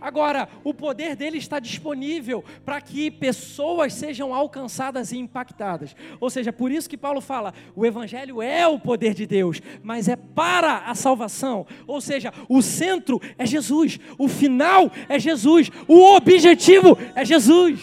Agora, 0.05 0.51
o 0.63 0.75
poder 0.75 1.17
dele 1.17 1.39
está 1.39 1.59
disponível 1.59 2.45
para 2.63 2.79
que 2.79 3.11
pessoas 3.11 3.95
sejam 3.95 4.35
alcançadas 4.35 5.13
e 5.13 5.17
impactadas. 5.17 5.97
Ou 6.21 6.29
seja, 6.29 6.53
por 6.53 6.71
isso 6.71 6.91
que 6.91 6.99
Paulo 6.99 7.23
fala: 7.23 7.55
o 7.75 7.87
evangelho 7.87 8.43
é 8.43 8.69
o 8.69 8.79
poder 8.79 9.15
de 9.15 9.27
Deus, 9.27 9.63
mas 9.83 10.07
é 10.07 10.15
para 10.15 10.81
a 10.81 10.95
salvação. 10.95 11.67
Ou 11.87 12.03
seja, 12.03 12.35
o 12.51 12.61
centro 12.61 13.19
é 13.39 13.47
Jesus, 13.47 13.99
o 14.19 14.29
final 14.29 14.93
é 15.09 15.19
Jesus, 15.19 15.71
o 15.89 16.15
objetivo 16.15 16.99
é 17.15 17.25
Jesus. 17.25 17.81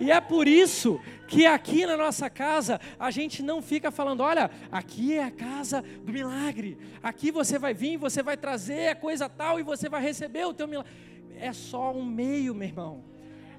E 0.00 0.10
é 0.10 0.20
por 0.20 0.48
isso 0.48 0.98
que 1.30 1.46
aqui 1.46 1.86
na 1.86 1.96
nossa 1.96 2.28
casa 2.28 2.80
a 2.98 3.08
gente 3.12 3.40
não 3.40 3.62
fica 3.62 3.92
falando, 3.92 4.20
olha, 4.20 4.50
aqui 4.70 5.14
é 5.14 5.22
a 5.22 5.30
casa 5.30 5.80
do 6.04 6.12
milagre. 6.12 6.76
Aqui 7.00 7.30
você 7.30 7.56
vai 7.56 7.72
vir, 7.72 7.96
você 7.96 8.20
vai 8.20 8.36
trazer 8.36 8.88
a 8.88 8.96
coisa 8.96 9.28
tal 9.28 9.60
e 9.60 9.62
você 9.62 9.88
vai 9.88 10.02
receber 10.02 10.44
o 10.44 10.52
teu 10.52 10.66
milagre. 10.66 10.90
É 11.38 11.52
só 11.52 11.92
um 11.92 12.04
meio, 12.04 12.52
meu 12.52 12.66
irmão. 12.66 13.04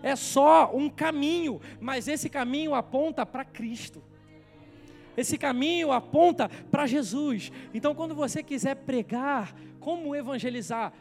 É 0.03 0.17
só 0.17 0.75
um 0.75 0.89
caminho, 0.89 1.61
mas 1.79 2.09
esse 2.09 2.29
caminho 2.29 2.75
aponta 2.75 3.25
para 3.25 3.45
Cristo. 3.45 4.03
Esse 5.15 5.37
caminho 5.37 5.93
aponta 5.93 6.49
para 6.69 6.85
Jesus. 6.85 7.53
Então, 7.73 7.95
quando 7.95 8.13
você 8.13 8.43
quiser 8.43 8.75
pregar, 8.75 9.55
como 9.79 10.13
evangelizar, 10.13 10.91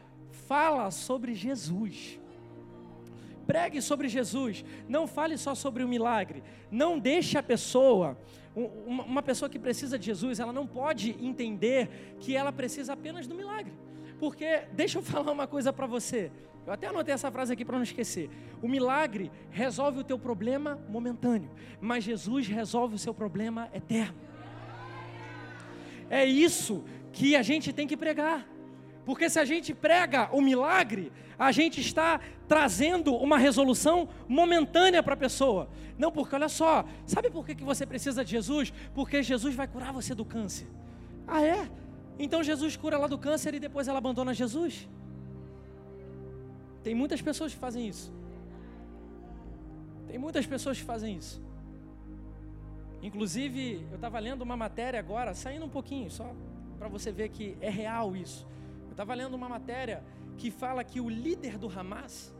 fala 0.47 0.89
sobre 0.89 1.35
Jesus. 1.35 2.17
Pregue 3.45 3.81
sobre 3.81 4.07
Jesus. 4.07 4.63
Não 4.87 5.07
fale 5.07 5.37
só 5.37 5.55
sobre 5.55 5.83
o 5.83 5.87
milagre. 5.87 6.43
Não 6.69 6.97
deixe 6.99 7.37
a 7.37 7.43
pessoa, 7.43 8.17
uma 8.55 9.21
pessoa 9.21 9.49
que 9.49 9.59
precisa 9.59 9.97
de 9.97 10.05
Jesus, 10.05 10.39
ela 10.39 10.53
não 10.53 10.67
pode 10.67 11.15
entender 11.19 12.15
que 12.19 12.35
ela 12.35 12.51
precisa 12.51 12.93
apenas 12.93 13.27
do 13.27 13.35
milagre. 13.35 13.73
Porque, 14.19 14.63
deixa 14.73 14.99
eu 14.99 15.03
falar 15.03 15.31
uma 15.31 15.47
coisa 15.47 15.71
para 15.71 15.87
você. 15.87 16.31
Eu 16.65 16.73
até 16.73 16.87
anotei 16.87 17.13
essa 17.13 17.31
frase 17.31 17.53
aqui 17.53 17.65
para 17.65 17.77
não 17.77 17.83
esquecer. 17.83 18.29
O 18.61 18.67
milagre 18.67 19.31
resolve 19.49 19.99
o 19.99 20.03
teu 20.03 20.19
problema 20.19 20.79
momentâneo, 20.87 21.49
mas 21.79 22.03
Jesus 22.03 22.47
resolve 22.47 22.95
o 22.95 22.99
seu 22.99 23.13
problema 23.13 23.69
eterno. 23.73 24.19
É 26.09 26.23
isso 26.25 26.83
que 27.11 27.35
a 27.35 27.41
gente 27.41 27.73
tem 27.73 27.87
que 27.87 27.97
pregar. 27.97 28.47
Porque 29.05 29.29
se 29.29 29.39
a 29.39 29.45
gente 29.45 29.73
prega 29.73 30.29
o 30.31 30.41
milagre, 30.41 31.11
a 31.37 31.51
gente 31.51 31.81
está 31.81 32.19
trazendo 32.47 33.15
uma 33.15 33.37
resolução 33.37 34.07
momentânea 34.27 35.01
para 35.01 35.15
a 35.15 35.17
pessoa. 35.17 35.67
Não, 35.97 36.11
porque 36.11 36.35
olha 36.35 36.49
só, 36.49 36.85
sabe 37.05 37.29
por 37.29 37.45
que, 37.45 37.55
que 37.55 37.63
você 37.63 37.85
precisa 37.85 38.23
de 38.23 38.31
Jesus? 38.31 38.71
Porque 38.93 39.23
Jesus 39.23 39.55
vai 39.55 39.67
curar 39.67 39.91
você 39.91 40.13
do 40.13 40.23
câncer. 40.23 40.67
Ah, 41.27 41.41
é? 41.41 41.69
Então 42.19 42.43
Jesus 42.43 42.77
cura 42.77 42.95
ela 42.95 43.07
do 43.07 43.17
câncer 43.17 43.53
e 43.55 43.59
depois 43.59 43.87
ela 43.87 43.97
abandona 43.97 44.33
Jesus? 44.33 44.87
Tem 46.83 46.93
muitas 46.93 47.21
pessoas 47.21 47.53
que 47.53 47.59
fazem 47.59 47.87
isso. 47.87 48.13
Tem 50.07 50.17
muitas 50.17 50.45
pessoas 50.45 50.77
que 50.77 50.83
fazem 50.83 51.15
isso. 51.15 51.41
Inclusive, 53.01 53.85
eu 53.89 53.95
estava 53.95 54.19
lendo 54.19 54.43
uma 54.43 54.55
matéria 54.55 54.99
agora, 54.99 55.33
saindo 55.33 55.65
um 55.65 55.69
pouquinho, 55.69 56.11
só 56.11 56.35
para 56.77 56.87
você 56.87 57.11
ver 57.11 57.29
que 57.29 57.57
é 57.61 57.69
real 57.69 58.15
isso. 58.15 58.45
Eu 58.91 58.93
estava 58.93 59.13
lendo 59.13 59.35
uma 59.35 59.47
matéria 59.47 60.03
que 60.37 60.51
fala 60.51 60.83
que 60.83 60.99
o 60.99 61.07
líder 61.07 61.57
do 61.57 61.69
Hamas, 61.69 62.35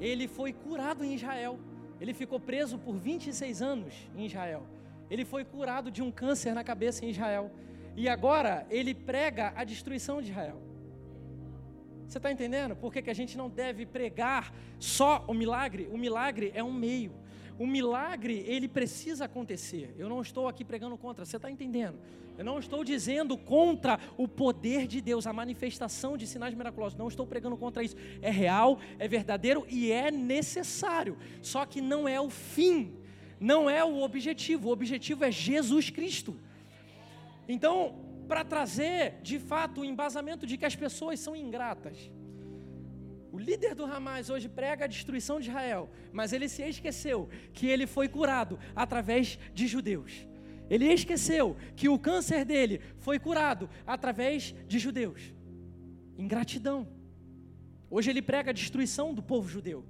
ele 0.00 0.26
foi 0.26 0.50
curado 0.50 1.04
em 1.04 1.14
Israel. 1.14 1.58
Ele 2.00 2.14
ficou 2.14 2.40
preso 2.40 2.78
por 2.78 2.96
26 2.96 3.60
anos 3.60 3.94
em 4.16 4.24
Israel. 4.24 4.62
Ele 5.10 5.26
foi 5.26 5.44
curado 5.44 5.90
de 5.90 6.00
um 6.00 6.10
câncer 6.10 6.54
na 6.54 6.64
cabeça 6.64 7.04
em 7.04 7.10
Israel. 7.10 7.52
E 7.94 8.08
agora 8.08 8.66
ele 8.70 8.94
prega 8.94 9.52
a 9.54 9.62
destruição 9.62 10.22
de 10.22 10.30
Israel. 10.30 10.58
Você 12.08 12.16
está 12.16 12.32
entendendo? 12.32 12.74
Por 12.74 12.90
que, 12.90 13.02
que 13.02 13.10
a 13.10 13.14
gente 13.14 13.36
não 13.36 13.50
deve 13.50 13.84
pregar 13.84 14.54
só 14.78 15.22
o 15.28 15.34
milagre? 15.34 15.86
O 15.92 15.98
milagre 15.98 16.50
é 16.54 16.64
um 16.64 16.72
meio. 16.72 17.12
O 17.58 17.66
milagre, 17.66 18.44
ele 18.46 18.66
precisa 18.66 19.26
acontecer. 19.26 19.94
Eu 19.96 20.08
não 20.08 20.20
estou 20.20 20.48
aqui 20.48 20.64
pregando 20.64 20.96
contra, 20.96 21.24
você 21.24 21.36
está 21.36 21.50
entendendo? 21.50 21.98
Eu 22.36 22.44
não 22.44 22.58
estou 22.58 22.82
dizendo 22.82 23.38
contra 23.38 23.98
o 24.16 24.26
poder 24.26 24.88
de 24.88 25.00
Deus, 25.00 25.26
a 25.26 25.32
manifestação 25.32 26.16
de 26.16 26.26
sinais 26.26 26.52
miraculosos. 26.52 26.98
Não 26.98 27.06
estou 27.06 27.26
pregando 27.26 27.56
contra 27.56 27.82
isso. 27.82 27.96
É 28.20 28.30
real, 28.30 28.80
é 28.98 29.06
verdadeiro 29.06 29.64
e 29.68 29.92
é 29.92 30.10
necessário. 30.10 31.16
Só 31.40 31.64
que 31.64 31.80
não 31.80 32.08
é 32.08 32.20
o 32.20 32.28
fim, 32.28 32.92
não 33.38 33.70
é 33.70 33.84
o 33.84 34.02
objetivo. 34.02 34.68
O 34.68 34.72
objetivo 34.72 35.24
é 35.24 35.30
Jesus 35.30 35.90
Cristo. 35.90 36.36
Então, 37.48 37.94
para 38.26 38.42
trazer 38.42 39.20
de 39.22 39.38
fato 39.38 39.82
o 39.82 39.84
embasamento 39.84 40.44
de 40.46 40.56
que 40.56 40.64
as 40.64 40.74
pessoas 40.74 41.20
são 41.20 41.36
ingratas. 41.36 42.10
O 43.34 43.38
líder 43.38 43.74
do 43.74 43.84
Hamas 43.84 44.30
hoje 44.30 44.48
prega 44.48 44.84
a 44.84 44.86
destruição 44.86 45.40
de 45.40 45.48
Israel, 45.48 45.90
mas 46.12 46.32
ele 46.32 46.48
se 46.48 46.62
esqueceu 46.62 47.28
que 47.52 47.66
ele 47.66 47.84
foi 47.84 48.06
curado 48.08 48.60
através 48.76 49.36
de 49.52 49.66
judeus. 49.66 50.24
Ele 50.70 50.84
esqueceu 50.84 51.56
que 51.74 51.88
o 51.88 51.98
câncer 51.98 52.44
dele 52.44 52.80
foi 53.00 53.18
curado 53.18 53.68
através 53.84 54.54
de 54.68 54.78
judeus. 54.78 55.34
Ingratidão. 56.16 56.86
Hoje 57.90 58.08
ele 58.08 58.22
prega 58.22 58.52
a 58.52 58.54
destruição 58.54 59.12
do 59.12 59.20
povo 59.20 59.48
judeu. 59.48 59.84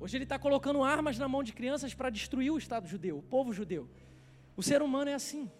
Hoje 0.00 0.16
ele 0.16 0.24
está 0.24 0.38
colocando 0.38 0.82
armas 0.82 1.18
na 1.18 1.28
mão 1.28 1.42
de 1.42 1.52
crianças 1.52 1.92
para 1.92 2.08
destruir 2.08 2.50
o 2.50 2.56
Estado 2.56 2.88
judeu, 2.88 3.18
o 3.18 3.22
povo 3.22 3.52
judeu. 3.52 3.86
O 4.56 4.62
ser 4.62 4.80
humano 4.80 5.10
é 5.10 5.14
assim. 5.14 5.50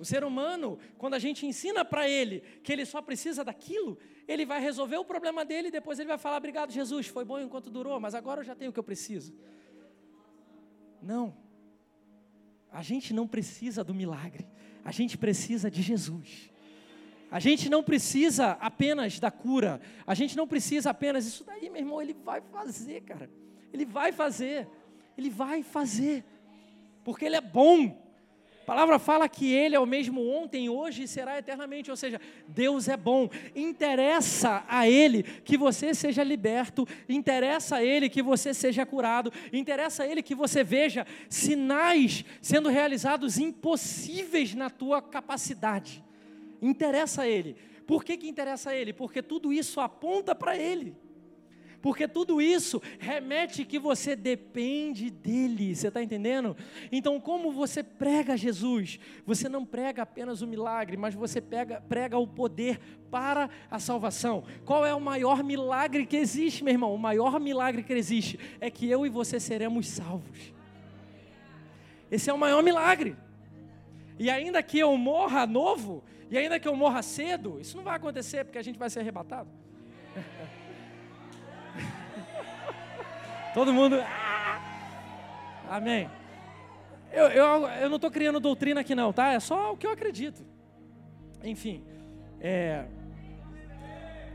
O 0.00 0.04
ser 0.04 0.24
humano, 0.24 0.78
quando 0.96 1.12
a 1.12 1.18
gente 1.18 1.44
ensina 1.44 1.84
para 1.84 2.08
ele 2.08 2.40
que 2.64 2.72
ele 2.72 2.86
só 2.86 3.02
precisa 3.02 3.44
daquilo, 3.44 3.98
ele 4.26 4.46
vai 4.46 4.58
resolver 4.58 4.96
o 4.96 5.04
problema 5.04 5.44
dele 5.44 5.68
e 5.68 5.70
depois 5.70 5.98
ele 5.98 6.08
vai 6.08 6.16
falar: 6.16 6.38
Obrigado, 6.38 6.72
Jesus, 6.72 7.06
foi 7.06 7.22
bom 7.22 7.38
enquanto 7.38 7.68
durou, 7.68 8.00
mas 8.00 8.14
agora 8.14 8.40
eu 8.40 8.44
já 8.44 8.54
tenho 8.54 8.70
o 8.70 8.72
que 8.72 8.78
eu 8.78 8.82
preciso. 8.82 9.34
Não. 11.02 11.36
A 12.72 12.80
gente 12.80 13.12
não 13.12 13.28
precisa 13.28 13.84
do 13.84 13.92
milagre, 13.92 14.48
a 14.82 14.90
gente 14.90 15.18
precisa 15.18 15.70
de 15.70 15.82
Jesus. 15.82 16.50
A 17.30 17.38
gente 17.38 17.68
não 17.68 17.82
precisa 17.82 18.52
apenas 18.52 19.20
da 19.20 19.30
cura, 19.30 19.82
a 20.06 20.14
gente 20.14 20.34
não 20.34 20.48
precisa 20.48 20.88
apenas 20.90 21.26
isso 21.26 21.44
daí, 21.44 21.68
meu 21.68 21.82
irmão, 21.82 22.00
ele 22.00 22.14
vai 22.14 22.40
fazer, 22.40 23.02
cara. 23.02 23.30
Ele 23.70 23.84
vai 23.84 24.12
fazer, 24.12 24.66
ele 25.16 25.28
vai 25.28 25.62
fazer, 25.62 26.24
porque 27.04 27.26
ele 27.26 27.36
é 27.36 27.40
bom. 27.40 28.09
Palavra 28.70 29.00
fala 29.00 29.28
que 29.28 29.52
Ele 29.52 29.74
é 29.74 29.80
o 29.80 29.84
mesmo 29.84 30.24
ontem, 30.24 30.68
hoje 30.68 31.02
e 31.02 31.08
será 31.08 31.36
eternamente. 31.36 31.90
Ou 31.90 31.96
seja, 31.96 32.20
Deus 32.46 32.86
é 32.86 32.96
bom. 32.96 33.28
Interessa 33.52 34.62
a 34.68 34.88
Ele 34.88 35.24
que 35.24 35.58
você 35.58 35.92
seja 35.92 36.22
liberto, 36.22 36.86
interessa 37.08 37.78
a 37.78 37.82
Ele 37.82 38.08
que 38.08 38.22
você 38.22 38.54
seja 38.54 38.86
curado, 38.86 39.32
interessa 39.52 40.04
a 40.04 40.06
Ele 40.06 40.22
que 40.22 40.36
você 40.36 40.62
veja 40.62 41.04
sinais 41.28 42.24
sendo 42.40 42.68
realizados 42.68 43.38
impossíveis 43.38 44.54
na 44.54 44.70
tua 44.70 45.02
capacidade. 45.02 46.00
Interessa 46.62 47.22
a 47.22 47.28
Ele. 47.28 47.56
Por 47.88 48.04
que, 48.04 48.16
que 48.16 48.28
interessa 48.28 48.70
a 48.70 48.76
Ele? 48.76 48.92
Porque 48.92 49.20
tudo 49.20 49.52
isso 49.52 49.80
aponta 49.80 50.32
para 50.32 50.56
Ele 50.56 50.94
porque 51.82 52.06
tudo 52.06 52.42
isso 52.42 52.80
remete 52.98 53.64
que 53.64 53.78
você 53.78 54.14
depende 54.14 55.10
dele, 55.10 55.74
você 55.74 55.88
está 55.88 56.02
entendendo? 56.02 56.56
Então, 56.92 57.18
como 57.18 57.50
você 57.50 57.82
prega 57.82 58.36
Jesus? 58.36 59.00
Você 59.24 59.48
não 59.48 59.64
prega 59.64 60.02
apenas 60.02 60.42
o 60.42 60.46
milagre, 60.46 60.96
mas 60.96 61.14
você 61.14 61.40
pega, 61.40 61.80
prega 61.80 62.18
o 62.18 62.26
poder 62.26 62.78
para 63.10 63.48
a 63.70 63.78
salvação. 63.78 64.44
Qual 64.64 64.84
é 64.84 64.94
o 64.94 65.00
maior 65.00 65.42
milagre 65.42 66.04
que 66.04 66.16
existe, 66.16 66.62
meu 66.62 66.74
irmão? 66.74 66.94
O 66.94 66.98
maior 66.98 67.40
milagre 67.40 67.82
que 67.82 67.92
existe 67.92 68.38
é 68.60 68.70
que 68.70 68.88
eu 68.88 69.06
e 69.06 69.08
você 69.08 69.40
seremos 69.40 69.88
salvos. 69.88 70.52
Esse 72.10 72.28
é 72.28 72.32
o 72.32 72.38
maior 72.38 72.62
milagre. 72.62 73.16
E 74.18 74.28
ainda 74.28 74.62
que 74.62 74.78
eu 74.78 74.94
morra 74.98 75.46
novo, 75.46 76.04
e 76.30 76.36
ainda 76.36 76.60
que 76.60 76.68
eu 76.68 76.76
morra 76.76 77.00
cedo, 77.00 77.58
isso 77.58 77.76
não 77.76 77.84
vai 77.84 77.96
acontecer 77.96 78.44
porque 78.44 78.58
a 78.58 78.62
gente 78.62 78.78
vai 78.78 78.90
ser 78.90 79.00
arrebatado. 79.00 79.48
Todo 83.52 83.72
mundo. 83.72 83.96
Ah! 84.00 84.60
Amém. 85.68 86.08
Eu, 87.12 87.26
eu, 87.26 87.66
eu 87.66 87.88
não 87.88 87.96
estou 87.96 88.10
criando 88.10 88.38
doutrina 88.38 88.80
aqui, 88.80 88.94
não, 88.94 89.12
tá? 89.12 89.32
É 89.32 89.40
só 89.40 89.72
o 89.72 89.76
que 89.76 89.86
eu 89.86 89.90
acredito. 89.90 90.44
Enfim. 91.42 91.82
É, 92.40 92.84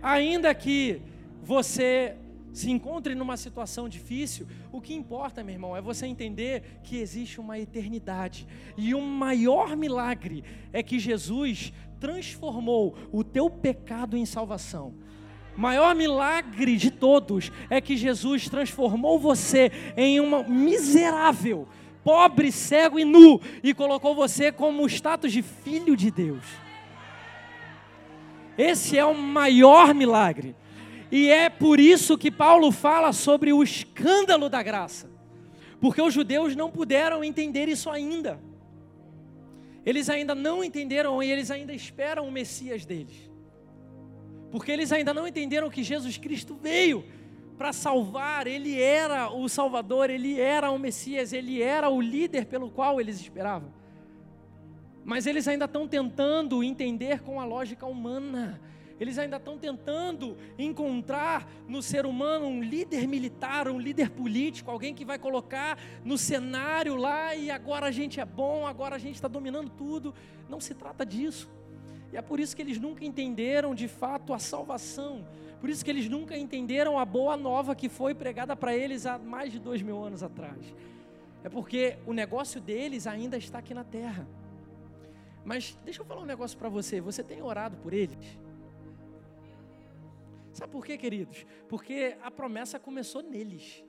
ainda 0.01 0.53
que 0.53 1.01
você 1.41 2.15
se 2.53 2.71
encontre 2.71 3.15
numa 3.15 3.35
situação 3.35 3.89
difícil, 3.89 4.47
o 4.71 4.79
que 4.79 4.93
importa, 4.93 5.43
meu 5.43 5.53
irmão, 5.53 5.75
é 5.75 5.81
você 5.81 6.05
entender 6.05 6.79
que 6.83 6.97
existe 6.97 7.39
uma 7.39 7.59
eternidade. 7.59 8.47
E 8.77 8.93
o 8.95 9.01
maior 9.01 9.75
milagre 9.75 10.43
é 10.71 10.81
que 10.81 10.99
Jesus 10.99 11.73
transformou 11.99 12.95
o 13.11 13.23
teu 13.23 13.49
pecado 13.49 14.15
em 14.15 14.25
salvação 14.25 14.93
maior 15.57 15.95
milagre 15.95 16.75
de 16.77 16.91
todos 16.91 17.51
é 17.69 17.79
que 17.79 17.95
Jesus 17.95 18.49
transformou 18.49 19.19
você 19.19 19.71
em 19.95 20.19
uma 20.19 20.43
miserável, 20.43 21.67
pobre, 22.03 22.51
cego 22.51 22.99
e 22.99 23.05
nu 23.05 23.39
e 23.63 23.73
colocou 23.73 24.13
você 24.13 24.51
como 24.51 24.83
o 24.83 24.87
status 24.87 25.31
de 25.31 25.41
filho 25.41 25.95
de 25.95 26.11
Deus. 26.11 26.43
Esse 28.57 28.97
é 28.97 29.05
o 29.05 29.15
maior 29.15 29.93
milagre. 29.93 30.55
E 31.11 31.29
é 31.29 31.49
por 31.49 31.79
isso 31.79 32.17
que 32.17 32.31
Paulo 32.31 32.71
fala 32.71 33.13
sobre 33.13 33.53
o 33.53 33.61
escândalo 33.61 34.49
da 34.49 34.63
graça. 34.63 35.09
Porque 35.79 36.01
os 36.01 36.13
judeus 36.13 36.55
não 36.55 36.71
puderam 36.71 37.23
entender 37.23 37.67
isso 37.67 37.89
ainda. 37.89 38.39
Eles 39.85 40.09
ainda 40.09 40.33
não 40.33 40.63
entenderam 40.63 41.21
e 41.21 41.29
eles 41.29 41.51
ainda 41.51 41.73
esperam 41.73 42.27
o 42.27 42.31
Messias 42.31 42.85
deles 42.85 43.34
porque 44.51 44.71
eles 44.71 44.91
ainda 44.91 45.13
não 45.13 45.27
entenderam 45.27 45.69
que 45.69 45.83
Jesus 45.83 46.17
Cristo 46.17 46.55
veio 46.61 47.03
para 47.57 47.71
salvar, 47.71 48.47
ele 48.47 48.79
era 48.79 49.29
o 49.29 49.47
Salvador, 49.47 50.09
ele 50.09 50.39
era 50.39 50.69
o 50.71 50.77
Messias, 50.77 51.33
ele 51.33 51.61
era 51.61 51.89
o 51.89 52.01
líder 52.01 52.45
pelo 52.45 52.69
qual 52.69 52.99
eles 52.99 53.19
esperavam. 53.19 53.73
Mas 55.03 55.25
eles 55.25 55.47
ainda 55.47 55.65
estão 55.65 55.87
tentando 55.87 56.63
entender 56.63 57.21
com 57.21 57.39
a 57.39 57.45
lógica 57.45 57.85
humana. 57.85 58.59
Eles 58.99 59.17
ainda 59.17 59.37
estão 59.37 59.57
tentando 59.57 60.37
encontrar 60.57 61.47
no 61.67 61.81
ser 61.81 62.05
humano 62.05 62.45
um 62.45 62.63
líder 62.63 63.07
militar, 63.07 63.67
um 63.67 63.79
líder 63.79 64.09
político, 64.09 64.71
alguém 64.71 64.93
que 64.93 65.03
vai 65.03 65.19
colocar 65.19 65.77
no 66.03 66.17
cenário 66.17 66.95
lá 66.95 67.35
e 67.35 67.51
agora 67.51 67.87
a 67.87 67.91
gente 67.91 68.19
é 68.19 68.25
bom, 68.25 68.65
agora 68.65 68.95
a 68.95 68.99
gente 68.99 69.15
está 69.15 69.27
dominando 69.27 69.69
tudo. 69.69 70.13
Não 70.49 70.59
se 70.59 70.73
trata 70.73 71.05
disso. 71.05 71.49
E 72.15 72.17
é 72.17 72.21
por 72.21 72.39
isso 72.39 72.55
que 72.55 72.61
eles 72.61 72.79
nunca 72.79 73.03
entenderam 73.03 73.75
de 73.75 73.89
fato 73.89 74.33
a 74.33 74.39
salvação. 74.39 75.27
Por 75.59 75.69
isso 75.69 75.83
que 75.83 75.91
eles 75.91 76.07
nunca 76.07 76.37
entenderam 76.37 76.97
a 76.97 77.03
boa 77.03 77.35
nova 77.35 77.75
que 77.75 77.89
foi 77.89 78.15
pregada 78.15 78.55
para 78.55 78.73
eles 78.73 79.05
há 79.05 79.17
mais 79.17 79.51
de 79.51 79.59
dois 79.59 79.81
mil 79.81 80.01
anos 80.01 80.23
atrás. 80.23 80.73
É 81.43 81.49
porque 81.49 81.97
o 82.07 82.13
negócio 82.13 82.61
deles 82.61 83.05
ainda 83.05 83.35
está 83.35 83.59
aqui 83.59 83.73
na 83.73 83.83
terra. 83.83 84.25
Mas 85.43 85.77
deixa 85.83 86.01
eu 86.01 86.05
falar 86.05 86.21
um 86.21 86.25
negócio 86.25 86.57
para 86.57 86.69
você. 86.69 87.01
Você 87.01 87.21
tem 87.21 87.41
orado 87.41 87.75
por 87.83 87.91
eles? 87.91 88.39
Sabe 90.53 90.71
por 90.71 90.85
quê, 90.85 90.97
queridos? 90.97 91.45
Porque 91.67 92.15
a 92.23 92.31
promessa 92.31 92.79
começou 92.79 93.21
neles. 93.23 93.83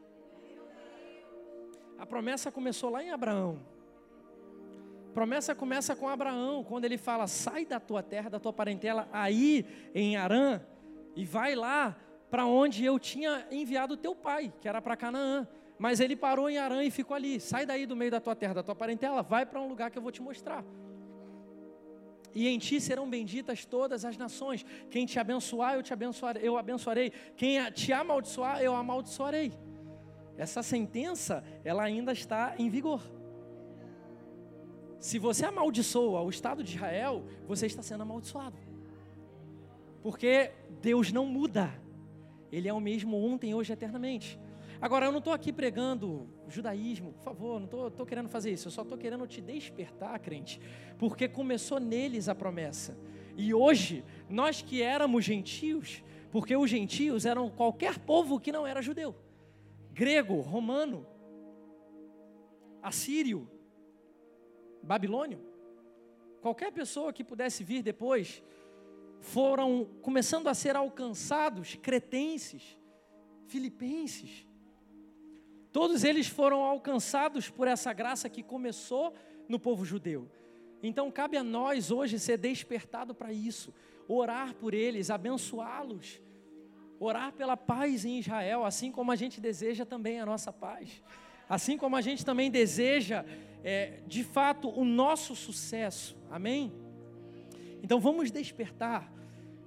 A 1.96 2.04
promessa 2.04 2.50
começou 2.50 2.90
lá 2.90 3.04
em 3.04 3.10
Abraão. 3.12 3.60
Promessa 5.16 5.54
começa 5.54 5.96
com 5.96 6.06
Abraão, 6.10 6.62
quando 6.62 6.84
ele 6.84 6.98
fala: 6.98 7.26
sai 7.26 7.64
da 7.64 7.80
tua 7.80 8.02
terra, 8.02 8.28
da 8.28 8.38
tua 8.38 8.52
parentela, 8.52 9.08
aí 9.10 9.64
em 9.94 10.14
Arã, 10.14 10.60
e 11.14 11.24
vai 11.24 11.54
lá 11.54 11.96
para 12.30 12.44
onde 12.44 12.84
eu 12.84 12.98
tinha 12.98 13.46
enviado 13.50 13.96
teu 13.96 14.14
pai, 14.14 14.52
que 14.60 14.68
era 14.68 14.82
para 14.82 14.94
Canaã. 14.94 15.48
Mas 15.78 16.00
ele 16.00 16.14
parou 16.14 16.50
em 16.50 16.58
Arã 16.58 16.84
e 16.84 16.90
ficou 16.90 17.14
ali. 17.14 17.40
Sai 17.40 17.64
daí 17.64 17.86
do 17.86 17.96
meio 17.96 18.10
da 18.10 18.20
tua 18.20 18.36
terra, 18.36 18.52
da 18.52 18.62
tua 18.62 18.74
parentela, 18.74 19.22
vai 19.22 19.46
para 19.46 19.58
um 19.58 19.66
lugar 19.66 19.90
que 19.90 19.96
eu 19.96 20.02
vou 20.02 20.12
te 20.12 20.20
mostrar. 20.20 20.62
E 22.34 22.46
em 22.46 22.58
ti 22.58 22.78
serão 22.78 23.08
benditas 23.08 23.64
todas 23.64 24.04
as 24.04 24.18
nações. 24.18 24.66
Quem 24.90 25.06
te 25.06 25.18
abençoar, 25.18 25.76
eu 25.76 25.82
te 25.82 25.94
abençoarei, 25.94 26.46
eu 26.46 26.58
abençoarei. 26.58 27.10
Quem 27.38 27.72
te 27.72 27.90
amaldiçoar, 27.90 28.60
eu 28.60 28.76
amaldiçoarei. 28.76 29.50
Essa 30.36 30.62
sentença, 30.62 31.42
ela 31.64 31.82
ainda 31.84 32.12
está 32.12 32.54
em 32.58 32.68
vigor. 32.68 33.15
Se 35.06 35.20
você 35.20 35.44
amaldiçoa 35.46 36.20
o 36.20 36.28
Estado 36.28 36.64
de 36.64 36.74
Israel, 36.74 37.22
você 37.46 37.66
está 37.66 37.80
sendo 37.80 38.02
amaldiçoado. 38.02 38.56
Porque 40.02 40.50
Deus 40.82 41.12
não 41.12 41.24
muda. 41.24 41.72
Ele 42.50 42.66
é 42.66 42.72
o 42.72 42.80
mesmo 42.80 43.16
ontem, 43.16 43.54
hoje, 43.54 43.72
eternamente. 43.72 44.36
Agora, 44.80 45.06
eu 45.06 45.12
não 45.12 45.20
estou 45.20 45.32
aqui 45.32 45.52
pregando 45.52 46.28
judaísmo, 46.48 47.12
por 47.12 47.22
favor, 47.22 47.60
não 47.60 47.86
estou 47.86 48.04
querendo 48.04 48.28
fazer 48.28 48.50
isso. 48.50 48.66
Eu 48.66 48.72
só 48.72 48.82
estou 48.82 48.98
querendo 48.98 49.24
te 49.28 49.40
despertar, 49.40 50.18
crente, 50.18 50.60
porque 50.98 51.28
começou 51.28 51.78
neles 51.78 52.28
a 52.28 52.34
promessa. 52.34 52.98
E 53.36 53.54
hoje, 53.54 54.02
nós 54.28 54.60
que 54.60 54.82
éramos 54.82 55.24
gentios, 55.24 56.02
porque 56.32 56.56
os 56.56 56.68
gentios 56.68 57.24
eram 57.24 57.48
qualquer 57.48 57.96
povo 57.96 58.40
que 58.40 58.50
não 58.50 58.66
era 58.66 58.82
judeu 58.82 59.14
grego, 59.94 60.40
romano, 60.40 61.06
assírio, 62.82 63.48
babilônio, 64.86 65.40
qualquer 66.40 66.72
pessoa 66.72 67.12
que 67.12 67.24
pudesse 67.24 67.64
vir 67.64 67.82
depois, 67.82 68.42
foram 69.20 69.84
começando 70.00 70.46
a 70.46 70.54
ser 70.54 70.76
alcançados, 70.76 71.74
cretenses, 71.82 72.78
filipenses. 73.46 74.46
Todos 75.72 76.04
eles 76.04 76.28
foram 76.28 76.62
alcançados 76.62 77.50
por 77.50 77.66
essa 77.66 77.92
graça 77.92 78.28
que 78.28 78.42
começou 78.42 79.12
no 79.48 79.58
povo 79.58 79.84
judeu. 79.84 80.30
Então 80.82 81.10
cabe 81.10 81.36
a 81.36 81.42
nós 81.42 81.90
hoje 81.90 82.18
ser 82.18 82.38
despertado 82.38 83.14
para 83.14 83.32
isso, 83.32 83.74
orar 84.06 84.54
por 84.54 84.72
eles, 84.72 85.10
abençoá-los, 85.10 86.20
orar 87.00 87.32
pela 87.32 87.56
paz 87.56 88.04
em 88.04 88.18
Israel, 88.18 88.64
assim 88.64 88.92
como 88.92 89.10
a 89.10 89.16
gente 89.16 89.40
deseja 89.40 89.84
também 89.84 90.20
a 90.20 90.26
nossa 90.26 90.52
paz, 90.52 91.02
assim 91.48 91.76
como 91.76 91.96
a 91.96 92.00
gente 92.00 92.24
também 92.24 92.50
deseja, 92.50 93.24
é, 93.62 94.00
de 94.06 94.22
fato, 94.22 94.68
o 94.68 94.84
nosso 94.84 95.34
sucesso, 95.34 96.16
amém? 96.30 96.72
Então 97.82 98.00
vamos 98.00 98.30
despertar, 98.30 99.12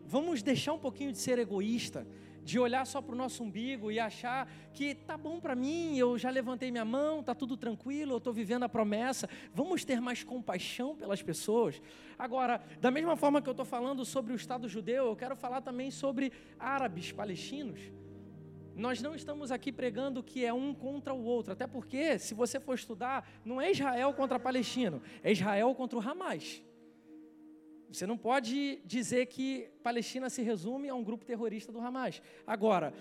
vamos 0.06 0.42
deixar 0.42 0.74
um 0.74 0.80
pouquinho 0.80 1.12
de 1.12 1.18
ser 1.18 1.38
egoísta, 1.40 2.06
de 2.44 2.58
olhar 2.58 2.86
só 2.88 3.02
para 3.02 3.14
o 3.14 3.18
nosso 3.18 3.44
umbigo 3.44 3.92
e 3.92 4.00
achar 4.00 4.52
que 4.74 4.96
tá 4.96 5.16
bom 5.16 5.40
para 5.40 5.54
mim, 5.56 5.98
eu 5.98 6.18
já 6.18 6.30
levantei 6.30 6.72
minha 6.72 6.86
mão, 6.86 7.22
tá 7.22 7.36
tudo 7.36 7.56
tranquilo, 7.56 8.14
eu 8.14 8.18
estou 8.18 8.34
vivendo 8.34 8.64
a 8.64 8.70
promessa. 8.70 9.30
Vamos 9.54 9.86
ter 9.86 10.02
mais 10.02 10.24
compaixão 10.24 10.96
pelas 10.96 11.22
pessoas. 11.22 11.80
Agora, 12.18 12.62
da 12.82 12.90
mesma 12.90 13.16
forma 13.16 13.42
que 13.42 13.48
eu 13.48 13.52
estou 13.52 13.66
falando 13.66 14.04
sobre 14.04 14.34
o 14.34 14.36
Estado 14.36 14.68
judeu, 14.68 15.06
eu 15.06 15.16
quero 15.16 15.36
falar 15.36 15.62
também 15.62 15.92
sobre 15.92 16.32
árabes 16.58 17.12
palestinos. 17.12 17.80
Nós 18.80 19.02
não 19.02 19.14
estamos 19.14 19.52
aqui 19.52 19.74
pregando 19.74 20.24
que 20.24 20.46
é 20.46 20.54
um 20.54 20.74
contra 20.74 21.14
o 21.14 21.22
outro, 21.22 21.52
até 21.52 21.68
porque, 21.68 22.18
se 22.18 22.34
você 22.34 22.62
for 22.62 22.76
estudar, 22.76 23.30
não 23.44 23.60
é 23.60 23.70
Israel 23.70 24.14
contra 24.14 24.40
Palestino, 24.40 25.02
é 25.22 25.34
Israel 25.34 25.76
contra 25.76 26.00
o 26.00 26.02
Hamas. 26.02 26.64
Você 27.92 28.08
não 28.08 28.18
pode 28.18 28.82
dizer 28.86 29.26
que 29.26 29.70
Palestina 29.84 30.30
se 30.30 30.42
resume 30.42 30.88
a 30.88 30.96
um 30.96 31.04
grupo 31.04 31.26
terrorista 31.26 31.74
do 31.74 31.82
Hamas. 31.82 32.22
Agora, 32.48 32.94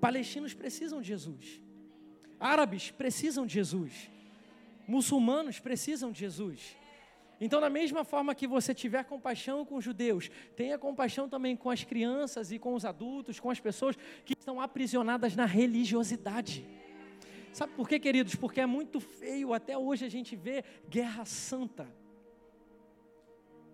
palestinos 0.00 0.54
precisam 0.54 1.00
de 1.00 1.06
Jesus. 1.06 1.62
Árabes 2.40 2.90
precisam 2.90 3.46
de 3.46 3.54
Jesus. 3.54 4.10
Muçulmanos 4.88 5.60
precisam 5.60 6.10
de 6.10 6.18
Jesus. 6.18 6.76
Então, 7.44 7.60
da 7.60 7.68
mesma 7.68 8.04
forma 8.04 8.36
que 8.36 8.46
você 8.46 8.72
tiver 8.72 9.02
compaixão 9.02 9.64
com 9.64 9.74
os 9.74 9.84
judeus, 9.84 10.30
tenha 10.54 10.78
compaixão 10.78 11.28
também 11.28 11.56
com 11.56 11.70
as 11.70 11.82
crianças 11.82 12.52
e 12.52 12.58
com 12.58 12.72
os 12.72 12.84
adultos, 12.84 13.40
com 13.40 13.50
as 13.50 13.58
pessoas 13.58 13.96
que 14.24 14.34
estão 14.38 14.60
aprisionadas 14.60 15.34
na 15.34 15.44
religiosidade. 15.44 16.64
Sabe 17.52 17.72
por 17.72 17.88
quê, 17.88 17.98
queridos? 17.98 18.36
Porque 18.36 18.60
é 18.60 18.64
muito 18.64 19.00
feio 19.00 19.52
até 19.52 19.76
hoje 19.76 20.04
a 20.04 20.08
gente 20.08 20.36
ver 20.36 20.64
guerra 20.88 21.24
santa. 21.24 21.88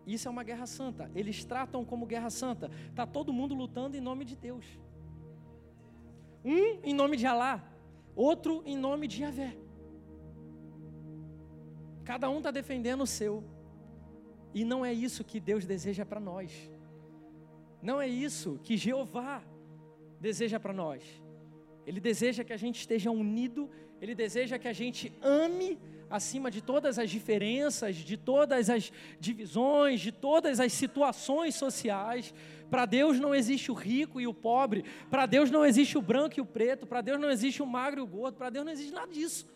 Isso 0.07 0.27
é 0.27 0.31
uma 0.31 0.45
guerra 0.45 0.65
santa. 0.65 1.11
Eles 1.15 1.45
tratam 1.45 1.85
como 1.85 2.07
guerra 2.07 2.31
santa. 2.31 2.71
Está 2.89 3.07
todo 3.07 3.35
mundo 3.35 3.55
lutando 3.55 3.99
em 3.99 4.01
nome 4.01 4.25
de 4.25 4.35
Deus. 4.35 4.65
Um 6.43 6.81
em 6.83 6.95
nome 6.95 7.19
de 7.19 7.27
Alá, 7.27 7.63
outro 8.17 8.63
em 8.65 8.79
nome 8.79 9.07
de 9.07 9.25
Yahvé. 9.25 9.55
Cada 12.03 12.31
um 12.31 12.39
está 12.39 12.51
defendendo 12.51 13.03
o 13.03 13.07
seu. 13.07 13.58
E 14.55 14.65
não 14.65 14.85
é 14.85 14.93
isso 14.93 15.25
que 15.25 15.39
Deus 15.39 15.65
deseja 15.65 16.05
para 16.05 16.21
nós. 16.21 16.71
Não 17.83 18.01
é 18.01 18.09
isso 18.09 18.59
que 18.63 18.77
Jeová 18.77 19.43
deseja 20.21 20.59
para 20.59 20.73
nós. 20.73 21.03
Ele 21.87 22.01
deseja 22.01 22.45
que 22.45 22.53
a 22.53 22.57
gente 22.57 22.81
esteja 22.81 23.11
unido, 23.11 23.71
ele 24.01 24.15
deseja 24.15 24.59
que 24.59 24.69
a 24.69 24.73
gente 24.73 25.13
ame 25.23 25.79
acima 26.11 26.51
de 26.51 26.61
todas 26.61 26.99
as 26.99 27.11
diferenças, 27.11 27.97
de 27.97 28.17
todas 28.17 28.71
as 28.71 28.93
divisões, 29.21 30.01
de 30.01 30.13
todas 30.13 30.61
as 30.61 30.73
situações 30.73 31.55
sociais. 31.55 32.35
Para 32.71 32.87
Deus 32.87 33.19
não 33.19 33.35
existe 33.35 33.71
o 33.71 33.75
rico 33.75 34.21
e 34.21 34.27
o 34.27 34.35
pobre, 34.35 34.85
para 35.11 35.27
Deus 35.27 35.51
não 35.51 35.65
existe 35.65 35.97
o 35.97 36.03
branco 36.03 36.39
e 36.39 36.41
o 36.41 36.47
preto, 36.47 36.87
para 36.87 37.01
Deus 37.01 37.21
não 37.21 37.31
existe 37.31 37.63
o 37.63 37.67
magro 37.67 38.01
e 38.01 38.03
o 38.03 38.07
gordo, 38.07 38.37
para 38.37 38.51
Deus 38.51 38.65
não 38.65 38.73
existe 38.73 38.93
nada 38.93 39.13
disso. 39.13 39.47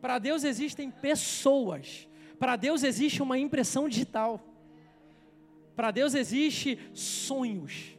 Para 0.00 0.18
Deus 0.18 0.42
existem 0.42 0.90
pessoas, 0.90 2.08
para 2.42 2.56
Deus 2.56 2.82
existe 2.82 3.22
uma 3.22 3.38
impressão 3.38 3.88
digital, 3.88 4.40
para 5.76 5.92
Deus 5.92 6.12
existe 6.12 6.76
sonhos. 6.92 7.96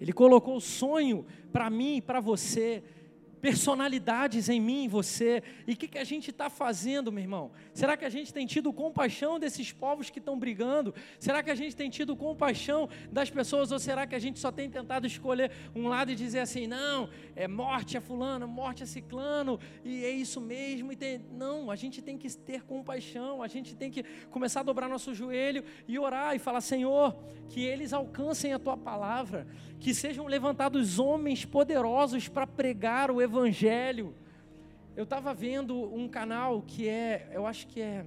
Ele 0.00 0.12
colocou 0.12 0.60
sonho 0.60 1.26
para 1.52 1.68
mim 1.68 1.96
e 1.96 2.00
para 2.00 2.20
você 2.20 2.84
personalidades 3.42 4.48
em 4.48 4.60
mim 4.60 4.84
e 4.84 4.88
você. 4.88 5.42
E 5.66 5.72
o 5.72 5.76
que, 5.76 5.88
que 5.88 5.98
a 5.98 6.04
gente 6.04 6.30
está 6.30 6.48
fazendo, 6.48 7.10
meu 7.10 7.22
irmão? 7.22 7.50
Será 7.74 7.96
que 7.96 8.04
a 8.04 8.08
gente 8.08 8.32
tem 8.32 8.46
tido 8.46 8.72
compaixão 8.72 9.38
desses 9.38 9.72
povos 9.72 10.08
que 10.08 10.20
estão 10.20 10.38
brigando? 10.38 10.94
Será 11.18 11.42
que 11.42 11.50
a 11.50 11.54
gente 11.56 11.74
tem 11.74 11.90
tido 11.90 12.14
compaixão 12.14 12.88
das 13.10 13.28
pessoas? 13.28 13.72
Ou 13.72 13.80
será 13.80 14.06
que 14.06 14.14
a 14.14 14.18
gente 14.20 14.38
só 14.38 14.52
tem 14.52 14.70
tentado 14.70 15.08
escolher 15.08 15.50
um 15.74 15.88
lado 15.88 16.12
e 16.12 16.14
dizer 16.14 16.38
assim: 16.38 16.68
não, 16.68 17.10
é 17.34 17.48
morte 17.48 17.98
a 17.98 18.00
fulano, 18.00 18.46
morte 18.46 18.84
a 18.84 18.86
ciclano, 18.86 19.58
e 19.84 20.04
é 20.04 20.10
isso 20.10 20.40
mesmo? 20.40 20.92
E 20.92 20.96
tem... 20.96 21.26
Não, 21.32 21.68
a 21.68 21.74
gente 21.74 22.00
tem 22.00 22.16
que 22.16 22.32
ter 22.36 22.62
compaixão, 22.62 23.42
a 23.42 23.48
gente 23.48 23.74
tem 23.74 23.90
que 23.90 24.04
começar 24.30 24.60
a 24.60 24.62
dobrar 24.62 24.88
nosso 24.88 25.12
joelho 25.12 25.64
e 25.88 25.98
orar 25.98 26.36
e 26.36 26.38
falar: 26.38 26.60
Senhor, 26.60 27.16
que 27.48 27.64
eles 27.64 27.92
alcancem 27.92 28.52
a 28.52 28.58
tua 28.60 28.76
palavra, 28.76 29.48
que 29.82 29.92
sejam 29.92 30.26
levantados 30.28 31.00
homens 31.00 31.44
poderosos 31.44 32.28
para 32.28 32.46
pregar 32.46 33.10
o 33.10 33.20
Evangelho. 33.20 34.14
Eu 34.94 35.02
estava 35.02 35.34
vendo 35.34 35.92
um 35.92 36.08
canal 36.08 36.62
que 36.62 36.88
é, 36.88 37.28
eu 37.32 37.44
acho 37.44 37.66
que 37.66 37.80
é, 37.80 38.06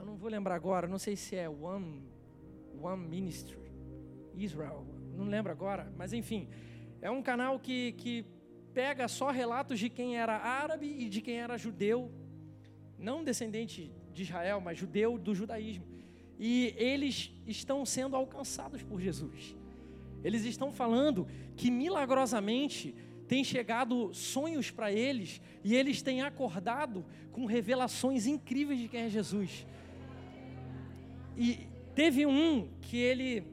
eu 0.00 0.06
não 0.06 0.16
vou 0.16 0.30
lembrar 0.30 0.54
agora, 0.54 0.88
não 0.88 0.98
sei 0.98 1.14
se 1.14 1.36
é 1.36 1.46
One, 1.46 2.02
One 2.80 3.06
Ministry, 3.06 3.58
Israel, 4.34 4.86
não 5.14 5.26
lembro 5.26 5.52
agora, 5.52 5.92
mas 5.94 6.14
enfim, 6.14 6.48
é 7.02 7.10
um 7.10 7.22
canal 7.22 7.60
que, 7.60 7.92
que 7.92 8.24
pega 8.72 9.06
só 9.08 9.30
relatos 9.30 9.78
de 9.78 9.90
quem 9.90 10.16
era 10.16 10.38
árabe 10.38 10.86
e 10.86 11.10
de 11.10 11.20
quem 11.20 11.38
era 11.38 11.58
judeu, 11.58 12.10
não 12.98 13.22
descendente 13.22 13.92
de 14.14 14.22
Israel, 14.22 14.58
mas 14.58 14.78
judeu 14.78 15.18
do 15.18 15.34
judaísmo. 15.34 15.84
E 16.38 16.74
eles 16.78 17.30
estão 17.46 17.84
sendo 17.84 18.16
alcançados 18.16 18.82
por 18.82 18.98
Jesus. 18.98 19.54
Eles 20.24 20.44
estão 20.44 20.72
falando 20.72 21.28
que 21.54 21.70
milagrosamente 21.70 22.94
tem 23.28 23.44
chegado 23.44 24.12
sonhos 24.12 24.70
para 24.70 24.90
eles 24.90 25.40
e 25.62 25.74
eles 25.74 26.02
têm 26.02 26.22
acordado 26.22 27.04
com 27.30 27.44
revelações 27.44 28.26
incríveis 28.26 28.80
de 28.80 28.88
quem 28.88 29.02
é 29.02 29.08
Jesus. 29.08 29.66
E 31.36 31.66
teve 31.94 32.26
um 32.26 32.68
que 32.80 32.96
ele 32.96 33.44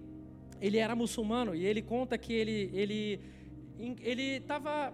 ele 0.59 0.77
era 0.77 0.95
muçulmano 0.95 1.55
e 1.55 1.65
ele 1.65 1.81
conta 1.81 2.17
que 2.17 2.31
ele 2.31 2.69
ele 2.73 3.19
ele 4.01 4.37
estava 4.37 4.93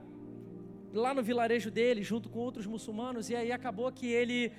lá 0.93 1.13
no 1.13 1.21
vilarejo 1.21 1.69
dele 1.69 2.01
junto 2.01 2.29
com 2.29 2.39
outros 2.39 2.65
muçulmanos 2.65 3.29
e 3.29 3.35
aí 3.35 3.51
acabou 3.51 3.91
que 3.91 4.07
ele 4.07 4.51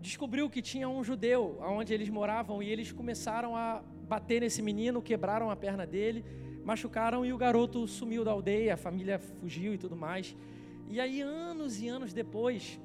descobriu 0.00 0.48
que 0.48 0.62
tinha 0.62 0.88
um 0.88 1.04
judeu 1.04 1.58
aonde 1.60 1.92
eles 1.92 2.08
moravam 2.08 2.62
e 2.62 2.68
eles 2.68 2.90
começaram 2.90 3.54
a 3.54 3.82
bater 4.08 4.40
nesse 4.40 4.62
menino, 4.62 5.02
quebraram 5.02 5.50
a 5.50 5.56
perna 5.56 5.86
dele, 5.86 6.24
machucaram 6.64 7.24
e 7.24 7.32
o 7.32 7.38
garoto 7.38 7.86
sumiu 7.86 8.24
da 8.24 8.30
aldeia, 8.30 8.74
a 8.74 8.76
família 8.76 9.18
fugiu 9.18 9.74
e 9.74 9.78
tudo 9.78 9.96
mais. 9.96 10.36
E 10.88 11.00
aí, 11.00 11.20
anos 11.20 11.80
e 11.80 11.88
anos 11.88 12.12
depois, 12.12 12.80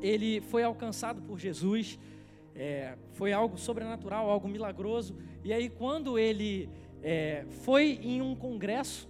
ele 0.00 0.40
foi 0.40 0.62
alcançado 0.62 1.20
por 1.22 1.38
Jesus, 1.38 1.98
é, 2.54 2.96
foi 3.12 3.32
algo 3.32 3.58
sobrenatural, 3.58 4.30
algo 4.30 4.48
milagroso. 4.48 5.16
E 5.44 5.52
aí, 5.52 5.68
quando 5.68 6.18
ele 6.18 6.68
é, 7.02 7.44
foi 7.62 7.98
em 8.02 8.22
um 8.22 8.34
congresso, 8.34 9.08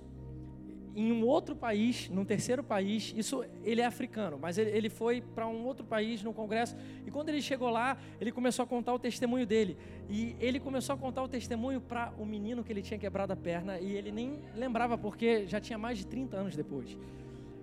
em 0.97 1.12
um 1.12 1.26
outro 1.26 1.55
país, 1.55 2.09
num 2.09 2.24
terceiro 2.24 2.64
país, 2.64 3.12
isso 3.14 3.44
ele 3.62 3.82
é 3.82 3.84
africano, 3.84 4.38
mas 4.40 4.57
ele, 4.57 4.70
ele 4.70 4.88
foi 4.88 5.20
para 5.20 5.47
um 5.47 5.66
outro 5.66 5.84
país 5.84 6.22
no 6.22 6.32
congresso, 6.32 6.74
e 7.07 7.11
quando 7.11 7.28
ele 7.28 7.42
chegou 7.42 7.68
lá, 7.68 7.99
ele 8.18 8.32
começou 8.32 8.62
a 8.62 8.66
contar 8.66 8.94
o 8.94 8.99
testemunho 8.99 9.47
dele. 9.47 9.76
E 10.09 10.34
ele 10.40 10.59
começou 10.59 10.94
a 10.94 10.99
contar 10.99 11.22
o 11.22 11.28
testemunho 11.28 11.82
para 11.82 12.14
o 12.18 12.24
menino 12.24 12.64
que 12.64 12.72
ele 12.72 12.80
tinha 12.80 12.99
quebrado 12.99 13.30
a 13.30 13.36
perna, 13.36 13.78
e 13.78 13.92
ele 13.92 14.11
nem 14.11 14.40
lembrava, 14.55 14.97
porque 14.97 15.47
já 15.47 15.61
tinha 15.61 15.76
mais 15.76 15.99
de 15.99 16.07
30 16.07 16.34
anos 16.34 16.57
depois. 16.57 16.97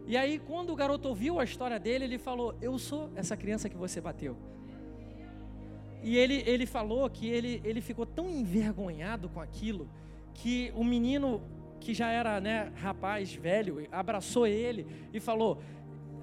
E 0.06 0.16
aí, 0.16 0.38
quando 0.38 0.72
o 0.72 0.76
garoto 0.76 1.08
ouviu 1.08 1.40
a 1.40 1.44
história 1.44 1.80
dele, 1.80 2.04
ele 2.04 2.18
falou: 2.20 2.56
Eu 2.62 2.78
sou 2.78 3.10
essa 3.16 3.36
criança 3.38 3.68
que 3.70 3.78
você 3.78 4.02
bateu. 4.02 4.38
E 6.04 6.18
ele, 6.18 6.44
ele 6.46 6.66
falou 6.66 7.10
que 7.10 7.28
ele, 7.28 7.62
ele 7.64 7.80
ficou 7.80 8.06
tão 8.06 8.30
envergonhado 8.30 9.30
com 9.30 9.40
aquilo 9.40 9.90
que 10.34 10.74
o 10.76 10.84
menino 10.84 11.42
que 11.84 11.94
já 11.94 12.10
era 12.10 12.40
né, 12.40 12.72
rapaz 12.76 13.34
velho, 13.34 13.86
abraçou 13.92 14.48
ele 14.48 14.88
e 15.14 15.20
falou: 15.20 15.62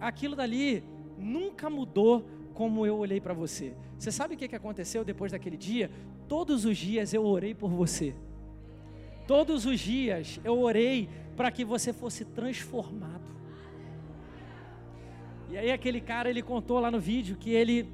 aquilo 0.01 0.35
dali 0.35 0.83
nunca 1.19 1.69
mudou 1.69 2.25
como 2.55 2.87
eu 2.87 2.97
olhei 2.97 3.21
para 3.21 3.35
você. 3.35 3.75
Você 3.99 4.11
sabe 4.11 4.35
o 4.35 4.39
que 4.39 4.57
aconteceu 4.57 5.05
depois 5.05 5.33
daquele 5.33 5.57
dia? 5.57 5.91
Todos 6.27 6.65
os 6.65 6.77
dias 6.79 7.13
eu 7.13 7.25
orei 7.25 7.55
por 7.55 7.71
você. 7.71 8.15
Todos 9.27 9.67
os 9.67 9.79
dias 9.79 10.41
eu 10.43 10.59
orei 10.59 11.09
para 11.37 11.51
que 11.51 11.65
você 11.65 11.93
fosse 11.93 12.25
transformado. 12.25 13.31
E 15.51 15.59
aí 15.59 15.71
aquele 15.71 16.01
cara 16.01 16.31
ele 16.31 16.43
contou 16.43 16.79
lá 16.81 16.91
no 16.91 17.01
vídeo 17.01 17.37
que 17.37 17.51
ele 17.51 17.87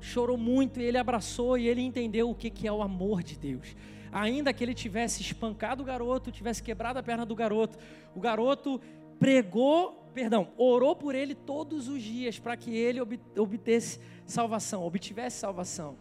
chorou 0.00 0.36
muito 0.36 0.80
e 0.80 0.84
ele 0.84 0.98
abraçou 0.98 1.56
e 1.56 1.68
ele 1.68 1.82
entendeu 1.82 2.30
o 2.30 2.34
que, 2.34 2.50
que 2.50 2.66
é 2.66 2.72
o 2.72 2.82
amor 2.82 3.22
de 3.22 3.38
Deus 3.38 3.76
ainda 4.12 4.52
que 4.52 4.62
ele 4.64 4.74
tivesse 4.74 5.22
espancado 5.22 5.82
o 5.82 5.86
garoto, 5.86 6.32
tivesse 6.32 6.62
quebrado 6.62 6.98
a 6.98 7.02
perna 7.02 7.24
do 7.24 7.34
garoto, 7.34 7.78
o 8.14 8.20
garoto 8.20 8.80
pregou, 9.18 10.08
perdão, 10.14 10.48
orou 10.56 10.96
por 10.96 11.14
ele 11.14 11.34
todos 11.34 11.88
os 11.88 12.02
dias 12.02 12.38
para 12.38 12.56
que 12.56 12.74
ele 12.74 13.00
obtesse 13.36 14.00
salvação, 14.24 14.84
obtivesse 14.84 15.38
salvação. 15.38 15.96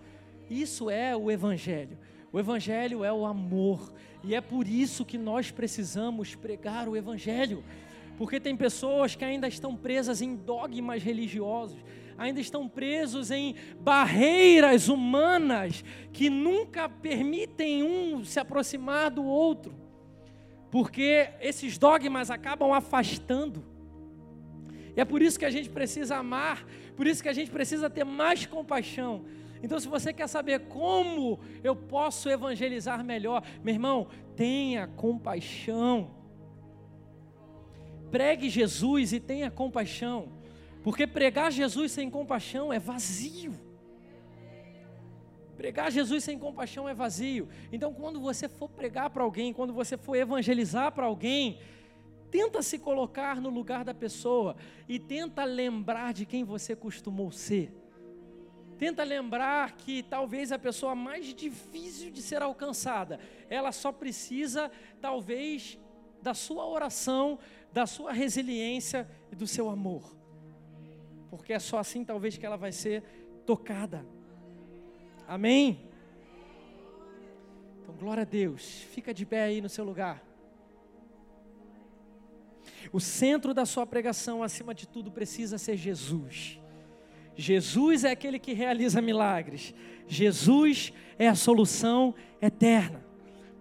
Isso 0.50 0.90
é 0.90 1.16
o 1.16 1.30
evangelho. 1.30 1.98
O 2.32 2.40
evangelho 2.40 3.04
é 3.04 3.12
o 3.12 3.26
amor, 3.26 3.92
e 4.24 4.36
é 4.36 4.42
por 4.42 4.68
isso 4.68 5.04
que 5.04 5.18
nós 5.18 5.50
precisamos 5.50 6.36
pregar 6.36 6.88
o 6.88 6.96
evangelho. 6.96 7.64
Porque 8.18 8.40
tem 8.40 8.56
pessoas 8.56 9.16
que 9.16 9.26
ainda 9.26 9.48
estão 9.48 9.76
presas 9.76 10.22
em 10.22 10.36
dogmas 10.36 11.02
religiosos, 11.02 11.80
ainda 12.20 12.42
estão 12.42 12.68
presos 12.68 13.32
em 13.32 13.56
barreiras 13.80 14.90
humanas 14.90 15.84
que 16.12 16.30
nunca 16.30 16.90
permitem 16.90 17.82
um 17.82 18.26
se 18.26 18.40
aproximar 18.40 19.10
do 19.10 19.24
outro, 19.24 19.74
porque 20.70 21.30
esses 21.40 21.78
dogmas 21.78 22.30
acabam 22.30 22.74
afastando. 22.74 23.64
E 24.96 25.00
é 25.00 25.06
por 25.06 25.22
isso 25.22 25.40
que 25.40 25.46
a 25.46 25.50
gente 25.50 25.70
precisa 25.70 26.18
amar, 26.18 26.66
por 26.96 27.08
isso 27.08 27.24
que 27.24 27.30
a 27.30 27.34
gente 27.34 27.50
precisa 27.50 27.90
ter 27.90 28.04
mais 28.04 28.46
compaixão. 28.46 29.24
Então, 29.64 29.80
se 29.80 29.88
você 29.88 30.12
quer 30.12 30.28
saber 30.28 30.60
como 30.68 31.40
eu 31.64 31.76
posso 31.76 32.30
evangelizar 32.30 33.04
melhor, 33.04 33.44
meu 33.64 33.74
irmão, 33.74 34.08
tenha 34.36 34.88
compaixão. 34.88 36.12
Pregue 38.12 38.50
Jesus 38.50 39.14
e 39.14 39.20
tenha 39.20 39.52
compaixão. 39.52 40.39
Porque 40.84 41.06
pregar 41.06 41.52
Jesus 41.52 41.92
sem 41.92 42.10
compaixão 42.10 42.72
é 42.72 42.80
vazio. 42.80 43.54
Pregar 45.58 45.92
Jesus 45.92 46.24
sem 46.24 46.40
compaixão 46.40 46.88
é 46.88 46.94
vazio. 46.94 47.50
Então, 47.72 47.94
quando 47.94 48.20
você 48.22 48.48
for 48.48 48.70
pregar 48.70 49.10
para 49.10 49.24
alguém, 49.24 49.52
quando 49.52 49.74
você 49.74 49.98
for 49.98 50.16
evangelizar 50.16 50.94
para 50.94 51.06
alguém, 51.06 51.60
tenta 52.32 52.62
se 52.62 52.80
colocar 52.80 53.42
no 53.42 53.50
lugar 53.50 53.84
da 53.84 53.94
pessoa 53.94 54.56
e 54.88 54.98
tenta 54.98 55.44
lembrar 55.44 56.14
de 56.14 56.26
quem 56.26 56.46
você 56.46 56.78
costumou 56.78 57.30
ser. 57.30 57.74
Tenta 58.78 59.04
lembrar 59.04 59.74
que 59.74 60.02
talvez 60.04 60.54
a 60.54 60.58
pessoa 60.58 60.96
mais 60.96 61.34
difícil 61.34 62.10
de 62.10 62.22
ser 62.22 62.42
alcançada, 62.42 63.20
ela 63.50 63.74
só 63.74 63.92
precisa, 63.92 64.72
talvez, 65.02 65.78
da 66.22 66.34
sua 66.34 66.66
oração, 66.66 67.38
da 67.74 67.86
sua 67.86 68.14
resiliência 68.14 69.06
e 69.30 69.36
do 69.36 69.46
seu 69.46 69.70
amor 69.70 70.19
porque 71.30 71.54
é 71.54 71.60
só 71.60 71.78
assim 71.78 72.04
talvez 72.04 72.38
que 72.38 72.46
ela 72.46 72.58
vai 72.58 72.72
ser 72.72 73.04
tocada. 73.46 74.06
Amém? 75.28 75.90
Então, 77.82 77.96
glória 77.96 78.22
a 78.22 78.26
Deus. 78.26 78.82
Fica 78.92 79.14
de 79.14 79.26
pé 79.26 79.44
aí 79.44 79.62
no 79.62 79.70
seu 79.70 79.86
lugar. 79.86 80.24
O 82.92 83.00
centro 83.00 83.54
da 83.54 83.66
sua 83.66 83.86
pregação, 83.86 84.42
acima 84.42 84.74
de 84.74 84.88
tudo, 84.88 85.12
precisa 85.12 85.58
ser 85.58 85.78
Jesus. 85.78 86.60
Jesus 87.36 88.04
é 88.04 88.12
aquele 88.12 88.40
que 88.40 88.54
realiza 88.54 89.02
milagres. 89.02 89.74
Jesus 90.08 90.92
é 91.18 91.28
a 91.28 91.36
solução 91.36 92.14
eterna. 92.42 93.06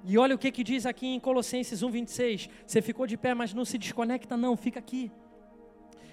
E 0.04 0.16
olha 0.16 0.34
o 0.34 0.38
que, 0.38 0.50
que 0.50 0.64
diz 0.64 0.86
aqui 0.86 1.06
em 1.06 1.20
Colossenses 1.20 1.82
1,26. 1.82 2.48
Você 2.66 2.80
ficou 2.80 3.06
de 3.06 3.16
pé, 3.16 3.34
mas 3.34 3.52
não 3.52 3.64
se 3.64 3.76
desconecta, 3.76 4.36
não, 4.36 4.56
fica 4.56 4.78
aqui. 4.78 5.12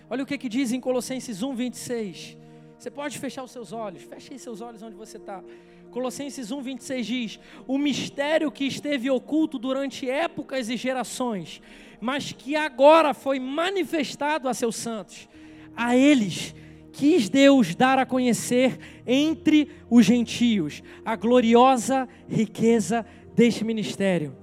Olha 0.10 0.24
o 0.24 0.26
que, 0.26 0.38
que 0.38 0.50
diz 0.50 0.72
em 0.72 0.80
Colossenses 0.80 1.42
1, 1.42 1.56
26. 1.56 2.38
Você 2.78 2.92
pode 2.92 3.18
fechar 3.18 3.44
os 3.44 3.52
seus 3.52 3.72
olhos, 3.72 4.04
feche 4.04 4.34
aí 4.34 4.40
seus 4.40 4.62
olhos 4.62 4.84
onde 4.84 4.96
você 4.96 5.18
está. 5.18 5.44
Colossenses 5.90 6.52
1, 6.52 6.62
26 6.62 7.08
diz: 7.08 7.40
O 7.68 7.78
mistério 7.78 8.52
que 8.52 8.66
esteve 8.66 9.10
oculto 9.10 9.58
durante 9.58 10.10
épocas 10.10 10.70
e 10.70 10.78
gerações, 10.78 11.62
mas 12.00 12.32
que 12.32 12.56
agora 12.56 13.14
foi 13.14 13.40
manifestado 13.40 14.48
a 14.48 14.54
seus 14.54 14.76
santos. 14.76 15.28
A 15.76 15.96
eles 15.96 16.54
quis 16.92 17.28
Deus 17.28 17.76
dar 17.76 17.98
a 17.98 18.06
conhecer 18.06 18.78
entre 19.08 19.70
os 19.90 20.06
gentios 20.06 20.84
a 21.04 21.16
gloriosa 21.16 22.08
riqueza 22.28 23.06
deste 23.34 23.64
ministério. 23.64 24.36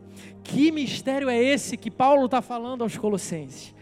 Que 0.42 0.72
mistério 0.72 1.30
é 1.30 1.42
esse 1.42 1.76
que 1.76 1.90
Paulo 1.90 2.26
está 2.26 2.42
falando 2.42 2.82
aos 2.82 2.96
Colossenses? 2.96 3.74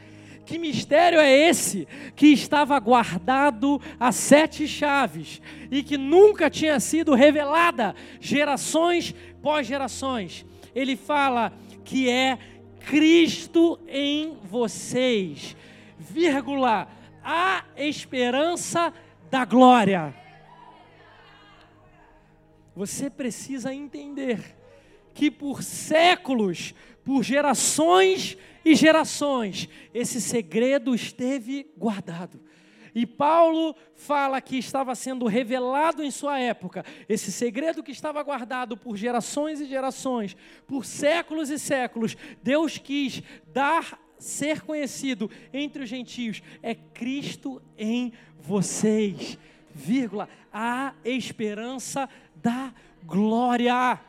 Que 0.51 0.59
mistério 0.59 1.21
é 1.21 1.31
esse 1.31 1.87
que 2.17 2.27
estava 2.27 2.77
guardado 2.81 3.81
a 4.01 4.11
sete 4.11 4.67
chaves 4.67 5.41
e 5.71 5.81
que 5.81 5.97
nunca 5.97 6.51
tinha 6.51 6.81
sido 6.81 7.15
revelada 7.15 7.95
gerações 8.19 9.15
pós 9.41 9.65
gerações? 9.65 10.45
Ele 10.75 10.97
fala 10.97 11.53
que 11.85 12.11
é 12.11 12.37
Cristo 12.81 13.79
em 13.87 14.39
vocês, 14.43 15.57
vírgula, 15.97 16.89
a 17.23 17.63
esperança 17.77 18.93
da 19.31 19.45
glória. 19.45 20.13
Você 22.75 23.09
precisa 23.09 23.73
entender 23.73 24.57
que 25.15 25.31
por 25.31 25.63
séculos, 25.63 26.75
por 27.05 27.23
gerações 27.23 28.37
e 28.65 28.75
gerações, 28.75 29.69
esse 29.93 30.21
segredo 30.21 30.95
esteve 30.95 31.67
guardado. 31.77 32.41
E 32.95 33.07
Paulo 33.07 33.75
fala 33.95 34.41
que 34.41 34.59
estava 34.59 34.95
sendo 34.95 35.27
revelado 35.27 36.03
em 36.03 36.11
sua 36.11 36.39
época, 36.41 36.85
esse 37.09 37.31
segredo 37.31 37.83
que 37.83 37.93
estava 37.93 38.23
guardado 38.23 38.77
por 38.77 38.97
gerações 38.97 39.61
e 39.61 39.67
gerações, 39.67 40.37
por 40.67 40.85
séculos 40.85 41.51
e 41.51 41.59
séculos, 41.59 42.17
Deus 42.43 42.79
quis 42.79 43.23
dar 43.47 43.99
ser 44.19 44.63
conhecido 44.63 45.31
entre 45.53 45.83
os 45.85 45.89
gentios, 45.89 46.43
é 46.63 46.75
Cristo 46.75 47.63
em 47.79 48.13
vocês, 48.39 49.39
vírgula, 49.75 50.29
a 50.53 50.93
esperança 51.05 52.09
da 52.37 52.73
glória. 53.05 54.01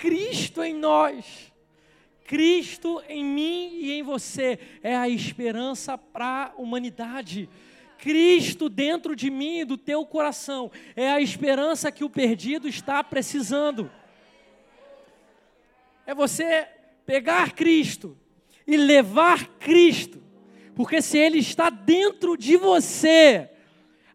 Cristo 0.00 0.62
em 0.62 0.74
nós. 0.74 1.52
Cristo 2.24 3.02
em 3.08 3.24
mim 3.24 3.70
e 3.74 3.92
em 3.92 4.02
você 4.02 4.58
é 4.82 4.96
a 4.96 5.08
esperança 5.08 5.96
para 5.98 6.52
a 6.56 6.60
humanidade. 6.60 7.48
Cristo 7.98 8.68
dentro 8.68 9.14
de 9.14 9.30
mim 9.30 9.60
e 9.60 9.64
do 9.64 9.76
teu 9.76 10.04
coração 10.04 10.70
é 10.96 11.10
a 11.10 11.20
esperança 11.20 11.92
que 11.92 12.04
o 12.04 12.10
perdido 12.10 12.68
está 12.68 13.02
precisando. 13.04 13.90
É 16.06 16.14
você 16.14 16.66
pegar 17.06 17.52
Cristo 17.52 18.16
e 18.66 18.76
levar 18.76 19.46
Cristo, 19.58 20.22
porque 20.74 21.00
se 21.00 21.18
Ele 21.18 21.38
está 21.38 21.70
dentro 21.70 22.36
de 22.36 22.56
você, 22.56 23.50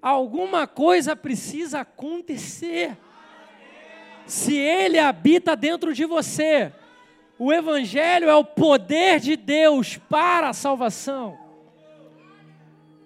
alguma 0.01 0.67
coisa 0.67 1.15
precisa 1.15 1.81
acontecer. 1.81 2.97
Se 4.29 4.55
Ele 4.55 4.99
habita 4.99 5.55
dentro 5.55 5.91
de 5.91 6.05
você, 6.05 6.71
o 7.39 7.51
Evangelho 7.51 8.29
é 8.29 8.35
o 8.35 8.45
poder 8.45 9.19
de 9.19 9.35
Deus 9.35 9.97
para 9.97 10.49
a 10.49 10.53
salvação. 10.53 11.35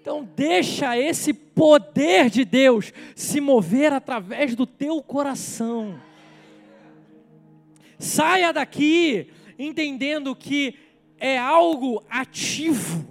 Então 0.02 0.28
deixa 0.36 0.98
esse 0.98 1.34
poder 1.34 2.30
de 2.30 2.44
Deus 2.44 2.92
se 3.16 3.40
mover 3.40 3.94
através 3.94 4.54
do 4.54 4.68
teu 4.68 5.02
coração. 5.02 5.98
Saia 7.98 8.52
daqui 8.52 9.32
entendendo 9.58 10.36
que 10.36 10.78
é 11.18 11.38
algo 11.38 12.04
ativo, 12.10 13.08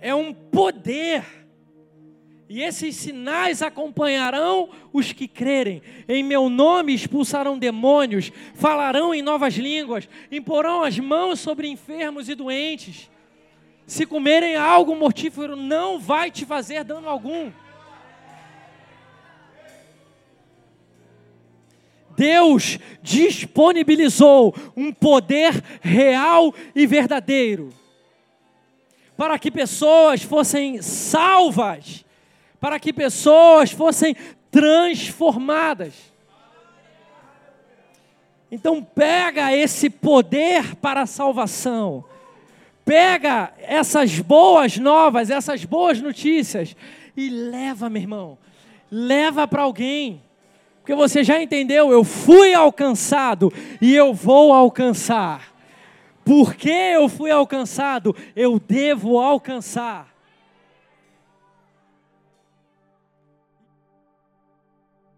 é 0.00 0.12
um 0.12 0.34
poder. 0.34 1.45
E 2.48 2.62
esses 2.62 2.94
sinais 2.94 3.60
acompanharão 3.60 4.68
os 4.92 5.12
que 5.12 5.26
crerem. 5.26 5.82
Em 6.08 6.22
meu 6.22 6.48
nome 6.48 6.94
expulsarão 6.94 7.58
demônios, 7.58 8.30
falarão 8.54 9.12
em 9.12 9.20
novas 9.20 9.54
línguas, 9.54 10.08
imporão 10.30 10.82
as 10.82 10.98
mãos 10.98 11.40
sobre 11.40 11.68
enfermos 11.68 12.28
e 12.28 12.34
doentes. 12.34 13.10
Se 13.86 14.06
comerem 14.06 14.56
algo 14.56 14.94
mortífero, 14.94 15.56
não 15.56 15.98
vai 15.98 16.30
te 16.30 16.44
fazer 16.44 16.84
dano 16.84 17.08
algum. 17.08 17.50
Deus 22.16 22.78
disponibilizou 23.02 24.54
um 24.76 24.92
poder 24.92 25.62
real 25.82 26.54
e 26.74 26.86
verdadeiro 26.86 27.72
para 29.16 29.38
que 29.38 29.50
pessoas 29.50 30.22
fossem 30.22 30.82
salvas, 30.82 32.04
para 32.66 32.80
que 32.80 32.92
pessoas 32.92 33.70
fossem 33.70 34.16
transformadas. 34.50 35.94
Então 38.50 38.82
pega 38.82 39.56
esse 39.56 39.88
poder 39.88 40.74
para 40.74 41.02
a 41.02 41.06
salvação. 41.06 42.04
Pega 42.84 43.52
essas 43.58 44.18
boas 44.18 44.78
novas, 44.78 45.30
essas 45.30 45.64
boas 45.64 46.00
notícias 46.00 46.74
e 47.16 47.30
leva, 47.30 47.88
meu 47.88 48.02
irmão. 48.02 48.36
Leva 48.90 49.46
para 49.46 49.62
alguém. 49.62 50.20
Porque 50.80 50.96
você 50.96 51.22
já 51.22 51.40
entendeu, 51.40 51.92
eu 51.92 52.02
fui 52.02 52.52
alcançado 52.52 53.52
e 53.80 53.94
eu 53.94 54.12
vou 54.12 54.52
alcançar. 54.52 55.54
Porque 56.24 56.68
eu 56.68 57.08
fui 57.08 57.30
alcançado, 57.30 58.12
eu 58.34 58.58
devo 58.58 59.20
alcançar. 59.20 60.15